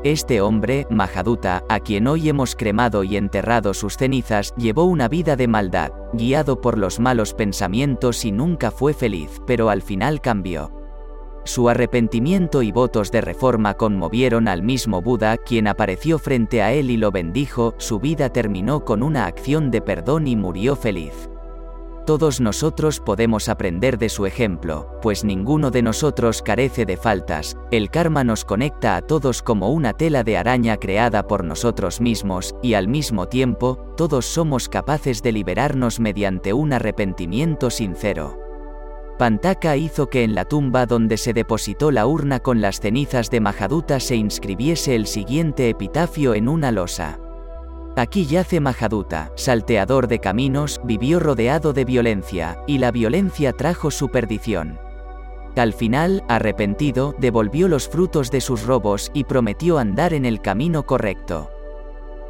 Este 0.03 0.41
hombre, 0.41 0.85
Mahaduta, 0.89 1.63
a 1.69 1.79
quien 1.79 2.07
hoy 2.07 2.27
hemos 2.27 2.57
cremado 2.57 3.05
y 3.05 3.15
enterrado 3.15 3.73
sus 3.73 3.95
cenizas, 3.95 4.53
llevó 4.57 4.83
una 4.83 5.07
vida 5.07 5.37
de 5.37 5.47
maldad, 5.47 5.91
guiado 6.11 6.59
por 6.59 6.77
los 6.77 6.99
malos 6.99 7.33
pensamientos 7.33 8.25
y 8.25 8.33
nunca 8.33 8.69
fue 8.69 8.93
feliz, 8.93 9.41
pero 9.47 9.69
al 9.69 9.81
final 9.81 10.19
cambió. 10.19 10.82
Su 11.45 11.67
arrepentimiento 11.67 12.61
y 12.61 12.71
votos 12.71 13.11
de 13.11 13.19
reforma 13.19 13.73
conmovieron 13.73 14.47
al 14.47 14.63
mismo 14.63 15.01
Buda, 15.01 15.37
quien 15.37 15.67
apareció 15.67 16.17
frente 16.17 16.61
a 16.61 16.71
él 16.71 16.89
y 16.89 16.97
lo 16.97 17.11
bendijo, 17.11 17.75
su 17.77 17.99
vida 17.99 18.29
terminó 18.29 18.85
con 18.85 19.03
una 19.03 19.25
acción 19.25 19.69
de 19.69 19.81
perdón 19.81 20.27
y 20.27 20.37
murió 20.37 20.77
feliz. 20.77 21.29
Todos 22.05 22.41
nosotros 22.41 22.99
podemos 22.99 23.47
aprender 23.47 23.97
de 23.97 24.09
su 24.09 24.25
ejemplo, 24.25 24.99
pues 25.01 25.23
ninguno 25.23 25.71
de 25.71 25.81
nosotros 25.81 26.41
carece 26.41 26.85
de 26.85 26.97
faltas, 26.97 27.57
el 27.71 27.89
karma 27.89 28.25
nos 28.25 28.43
conecta 28.43 28.97
a 28.97 29.01
todos 29.01 29.41
como 29.41 29.69
una 29.69 29.93
tela 29.93 30.25
de 30.25 30.37
araña 30.37 30.75
creada 30.75 31.27
por 31.27 31.45
nosotros 31.45 32.01
mismos, 32.01 32.55
y 32.61 32.73
al 32.73 32.89
mismo 32.89 33.27
tiempo, 33.27 33.93
todos 33.95 34.25
somos 34.25 34.67
capaces 34.67 35.23
de 35.23 35.31
liberarnos 35.31 36.01
mediante 36.01 36.51
un 36.51 36.73
arrepentimiento 36.73 37.69
sincero. 37.69 38.42
Pantaka 39.17 39.77
hizo 39.77 40.09
que 40.09 40.23
en 40.23 40.33
la 40.33 40.45
tumba 40.45 40.85
donde 40.85 41.17
se 41.17 41.33
depositó 41.33 41.91
la 41.91 42.07
urna 42.07 42.39
con 42.39 42.61
las 42.61 42.79
cenizas 42.79 43.29
de 43.29 43.41
Mahaduta 43.41 43.99
se 43.99 44.15
inscribiese 44.15 44.95
el 44.95 45.05
siguiente 45.05 45.69
epitafio 45.69 46.33
en 46.33 46.49
una 46.49 46.71
losa. 46.71 47.19
Aquí 47.95 48.25
yace 48.25 48.59
Mahaduta, 48.59 49.31
salteador 49.35 50.07
de 50.07 50.17
caminos, 50.17 50.81
vivió 50.83 51.19
rodeado 51.19 51.73
de 51.73 51.85
violencia, 51.85 52.57
y 52.65 52.79
la 52.79 52.89
violencia 52.89 53.53
trajo 53.53 53.91
su 53.91 54.09
perdición. 54.09 54.79
Al 55.55 55.73
final, 55.73 56.23
arrepentido, 56.27 57.13
devolvió 57.19 57.67
los 57.67 57.87
frutos 57.87 58.31
de 58.31 58.41
sus 58.41 58.65
robos 58.65 59.11
y 59.13 59.25
prometió 59.25 59.77
andar 59.77 60.15
en 60.15 60.25
el 60.25 60.41
camino 60.41 60.87
correcto. 60.87 61.51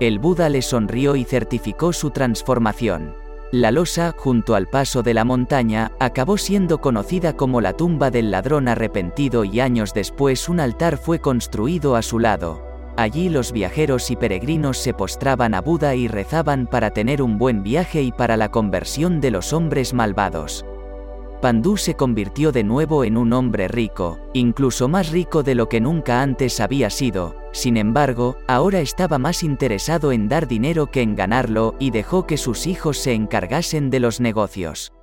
El 0.01 0.19
Buda 0.19 0.49
le 0.49 0.61
sonrió 0.61 1.15
y 1.15 1.23
certificó 1.23 1.93
su 1.93 2.11
transformación. 2.11 3.22
La 3.53 3.69
losa, 3.69 4.15
junto 4.17 4.55
al 4.55 4.67
paso 4.67 5.03
de 5.03 5.13
la 5.13 5.25
montaña, 5.25 5.91
acabó 5.99 6.39
siendo 6.39 6.81
conocida 6.81 7.37
como 7.37 7.61
la 7.61 7.73
tumba 7.73 8.09
del 8.09 8.31
ladrón 8.31 8.67
arrepentido 8.67 9.43
y 9.43 9.59
años 9.59 9.93
después 9.93 10.49
un 10.49 10.59
altar 10.59 10.97
fue 10.97 11.19
construido 11.19 11.95
a 11.95 12.01
su 12.01 12.17
lado, 12.17 12.73
Allí 12.95 13.29
los 13.29 13.51
viajeros 13.51 14.11
y 14.11 14.15
peregrinos 14.15 14.77
se 14.77 14.93
postraban 14.93 15.55
a 15.55 15.61
Buda 15.61 15.95
y 15.95 16.07
rezaban 16.07 16.67
para 16.67 16.91
tener 16.91 17.21
un 17.21 17.39
buen 17.39 17.63
viaje 17.63 18.03
y 18.03 18.11
para 18.11 18.37
la 18.37 18.49
conversión 18.49 19.19
de 19.19 19.31
los 19.31 19.51
hombres 19.51 19.93
malvados. 19.93 20.63
Pandú 21.43 21.75
se 21.75 21.95
convirtió 21.95 22.53
de 22.53 22.63
nuevo 22.63 23.03
en 23.03 23.17
un 23.17 23.33
hombre 23.33 23.67
rico, 23.67 24.17
incluso 24.31 24.87
más 24.87 25.11
rico 25.11 25.43
de 25.43 25.55
lo 25.55 25.67
que 25.67 25.81
nunca 25.81 26.21
antes 26.21 26.61
había 26.61 26.89
sido, 26.89 27.35
sin 27.51 27.75
embargo, 27.75 28.37
ahora 28.47 28.79
estaba 28.79 29.17
más 29.17 29.43
interesado 29.43 30.13
en 30.13 30.29
dar 30.29 30.47
dinero 30.47 30.89
que 30.89 31.01
en 31.01 31.17
ganarlo 31.17 31.75
y 31.79 31.91
dejó 31.91 32.25
que 32.25 32.37
sus 32.37 32.65
hijos 32.65 32.97
se 32.97 33.11
encargasen 33.11 33.89
de 33.89 33.99
los 33.99 34.21
negocios. 34.21 34.93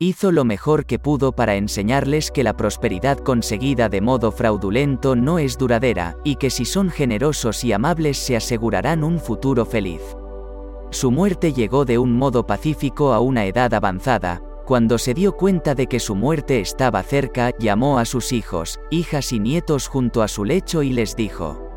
Hizo 0.00 0.32
lo 0.32 0.44
mejor 0.44 0.84
que 0.84 0.98
pudo 0.98 1.30
para 1.30 1.54
enseñarles 1.54 2.32
que 2.32 2.42
la 2.42 2.56
prosperidad 2.56 3.16
conseguida 3.18 3.88
de 3.88 4.00
modo 4.00 4.32
fraudulento 4.32 5.14
no 5.14 5.38
es 5.38 5.58
duradera, 5.58 6.16
y 6.24 6.34
que 6.34 6.50
si 6.50 6.64
son 6.64 6.90
generosos 6.90 7.62
y 7.62 7.72
amables 7.72 8.18
se 8.18 8.34
asegurarán 8.34 9.04
un 9.04 9.20
futuro 9.20 9.64
feliz. 9.64 10.02
Su 10.90 11.12
muerte 11.12 11.52
llegó 11.52 11.84
de 11.84 11.98
un 11.98 12.16
modo 12.16 12.48
pacífico 12.48 13.12
a 13.12 13.20
una 13.20 13.44
edad 13.44 13.72
avanzada, 13.74 14.42
cuando 14.68 14.98
se 14.98 15.14
dio 15.14 15.34
cuenta 15.34 15.74
de 15.74 15.86
que 15.86 15.98
su 15.98 16.14
muerte 16.14 16.60
estaba 16.60 17.02
cerca, 17.02 17.52
llamó 17.58 17.98
a 17.98 18.04
sus 18.04 18.32
hijos, 18.32 18.78
hijas 18.90 19.32
y 19.32 19.40
nietos 19.40 19.88
junto 19.88 20.20
a 20.20 20.28
su 20.28 20.44
lecho 20.44 20.82
y 20.82 20.92
les 20.92 21.16
dijo, 21.16 21.70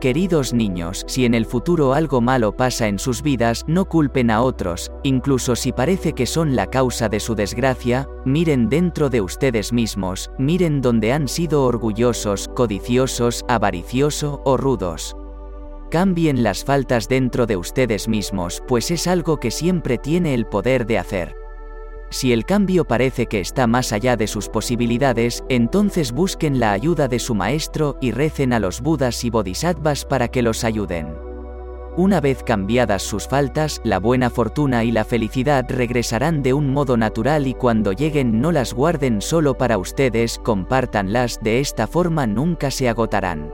Queridos 0.00 0.52
niños, 0.52 1.04
si 1.06 1.24
en 1.24 1.34
el 1.34 1.46
futuro 1.46 1.94
algo 1.94 2.20
malo 2.20 2.50
pasa 2.50 2.88
en 2.88 2.98
sus 2.98 3.22
vidas, 3.22 3.62
no 3.68 3.84
culpen 3.84 4.32
a 4.32 4.42
otros, 4.42 4.90
incluso 5.04 5.54
si 5.54 5.70
parece 5.70 6.14
que 6.14 6.26
son 6.26 6.56
la 6.56 6.66
causa 6.66 7.08
de 7.08 7.20
su 7.20 7.36
desgracia, 7.36 8.08
miren 8.24 8.68
dentro 8.68 9.08
de 9.08 9.20
ustedes 9.20 9.72
mismos, 9.72 10.32
miren 10.36 10.80
donde 10.80 11.12
han 11.12 11.28
sido 11.28 11.62
orgullosos, 11.62 12.48
codiciosos, 12.56 13.44
avariciosos 13.46 14.40
o 14.44 14.56
rudos. 14.56 15.16
Cambien 15.92 16.42
las 16.42 16.64
faltas 16.64 17.06
dentro 17.06 17.46
de 17.46 17.56
ustedes 17.56 18.08
mismos, 18.08 18.64
pues 18.66 18.90
es 18.90 19.06
algo 19.06 19.38
que 19.38 19.52
siempre 19.52 19.96
tiene 19.96 20.34
el 20.34 20.44
poder 20.44 20.86
de 20.86 20.98
hacer. 20.98 21.45
Si 22.10 22.32
el 22.32 22.44
cambio 22.44 22.84
parece 22.84 23.26
que 23.26 23.40
está 23.40 23.66
más 23.66 23.92
allá 23.92 24.16
de 24.16 24.26
sus 24.26 24.48
posibilidades, 24.48 25.44
entonces 25.48 26.12
busquen 26.12 26.60
la 26.60 26.72
ayuda 26.72 27.08
de 27.08 27.18
su 27.18 27.34
maestro 27.34 27.98
y 28.00 28.12
recen 28.12 28.52
a 28.52 28.60
los 28.60 28.80
budas 28.80 29.24
y 29.24 29.30
bodhisattvas 29.30 30.04
para 30.04 30.28
que 30.28 30.42
los 30.42 30.62
ayuden. 30.64 31.26
Una 31.96 32.20
vez 32.20 32.42
cambiadas 32.42 33.02
sus 33.02 33.26
faltas, 33.26 33.80
la 33.82 33.98
buena 33.98 34.28
fortuna 34.28 34.84
y 34.84 34.92
la 34.92 35.04
felicidad 35.04 35.64
regresarán 35.66 36.42
de 36.42 36.52
un 36.52 36.70
modo 36.70 36.98
natural 36.98 37.46
y 37.46 37.54
cuando 37.54 37.92
lleguen 37.92 38.40
no 38.40 38.52
las 38.52 38.74
guarden 38.74 39.22
solo 39.22 39.56
para 39.56 39.78
ustedes, 39.78 40.38
compártanlas, 40.38 41.40
de 41.42 41.60
esta 41.60 41.86
forma 41.86 42.26
nunca 42.26 42.70
se 42.70 42.90
agotarán. 42.90 43.50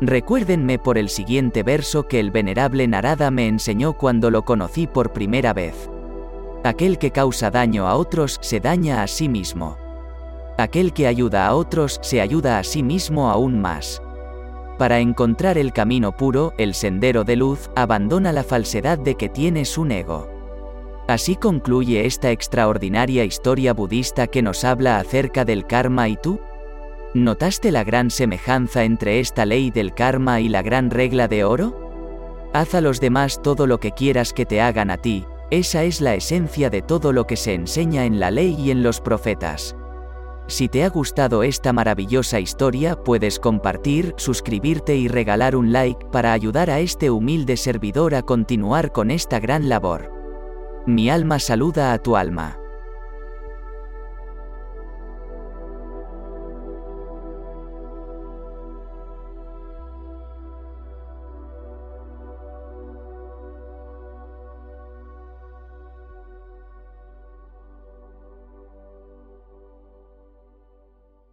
Recuérdenme 0.00 0.78
por 0.78 0.96
el 0.96 1.10
siguiente 1.10 1.62
verso 1.62 2.08
que 2.08 2.20
el 2.20 2.30
venerable 2.30 2.88
Narada 2.88 3.30
me 3.30 3.46
enseñó 3.48 3.92
cuando 3.92 4.30
lo 4.30 4.46
conocí 4.46 4.86
por 4.86 5.12
primera 5.12 5.52
vez. 5.52 5.90
Aquel 6.64 6.98
que 6.98 7.12
causa 7.12 7.50
daño 7.50 7.86
a 7.86 7.94
otros 7.94 8.38
se 8.40 8.60
daña 8.60 9.02
a 9.02 9.06
sí 9.06 9.28
mismo. 9.28 9.76
Aquel 10.58 10.92
que 10.92 11.06
ayuda 11.06 11.46
a 11.46 11.54
otros 11.54 12.00
se 12.02 12.20
ayuda 12.20 12.58
a 12.58 12.64
sí 12.64 12.82
mismo 12.82 13.30
aún 13.30 13.60
más. 13.60 14.02
Para 14.76 14.98
encontrar 14.98 15.56
el 15.56 15.72
camino 15.72 16.12
puro, 16.12 16.52
el 16.58 16.74
sendero 16.74 17.24
de 17.24 17.36
luz, 17.36 17.70
abandona 17.76 18.32
la 18.32 18.42
falsedad 18.42 18.98
de 18.98 19.14
que 19.14 19.28
tienes 19.28 19.78
un 19.78 19.92
ego. 19.92 20.28
Así 21.06 21.36
concluye 21.36 22.06
esta 22.06 22.32
extraordinaria 22.32 23.24
historia 23.24 23.72
budista 23.72 24.26
que 24.26 24.42
nos 24.42 24.64
habla 24.64 24.98
acerca 24.98 25.44
del 25.44 25.66
karma 25.66 26.08
y 26.08 26.16
tú. 26.16 26.40
¿Notaste 27.14 27.72
la 27.72 27.82
gran 27.82 28.10
semejanza 28.10 28.84
entre 28.84 29.20
esta 29.20 29.46
ley 29.46 29.70
del 29.70 29.94
karma 29.94 30.40
y 30.40 30.48
la 30.48 30.62
gran 30.62 30.90
regla 30.90 31.26
de 31.28 31.44
oro? 31.44 31.88
Haz 32.52 32.74
a 32.74 32.80
los 32.80 33.00
demás 33.00 33.40
todo 33.42 33.66
lo 33.66 33.80
que 33.80 33.92
quieras 33.92 34.32
que 34.32 34.44
te 34.44 34.60
hagan 34.60 34.90
a 34.90 34.98
ti, 34.98 35.24
esa 35.50 35.84
es 35.84 36.00
la 36.00 36.14
esencia 36.14 36.68
de 36.68 36.82
todo 36.82 37.12
lo 37.12 37.26
que 37.26 37.36
se 37.36 37.54
enseña 37.54 38.04
en 38.04 38.20
la 38.20 38.30
ley 38.30 38.54
y 38.58 38.70
en 38.70 38.82
los 38.82 39.00
profetas. 39.00 39.74
Si 40.46 40.68
te 40.68 40.84
ha 40.84 40.88
gustado 40.88 41.42
esta 41.42 41.72
maravillosa 41.72 42.40
historia, 42.40 42.96
puedes 42.96 43.38
compartir, 43.38 44.14
suscribirte 44.16 44.96
y 44.96 45.08
regalar 45.08 45.56
un 45.56 45.72
like 45.72 46.06
para 46.06 46.32
ayudar 46.32 46.70
a 46.70 46.80
este 46.80 47.10
humilde 47.10 47.56
servidor 47.56 48.14
a 48.14 48.22
continuar 48.22 48.92
con 48.92 49.10
esta 49.10 49.40
gran 49.40 49.68
labor. 49.68 50.10
Mi 50.86 51.10
alma 51.10 51.38
saluda 51.38 51.92
a 51.92 51.98
tu 51.98 52.16
alma. 52.16 52.58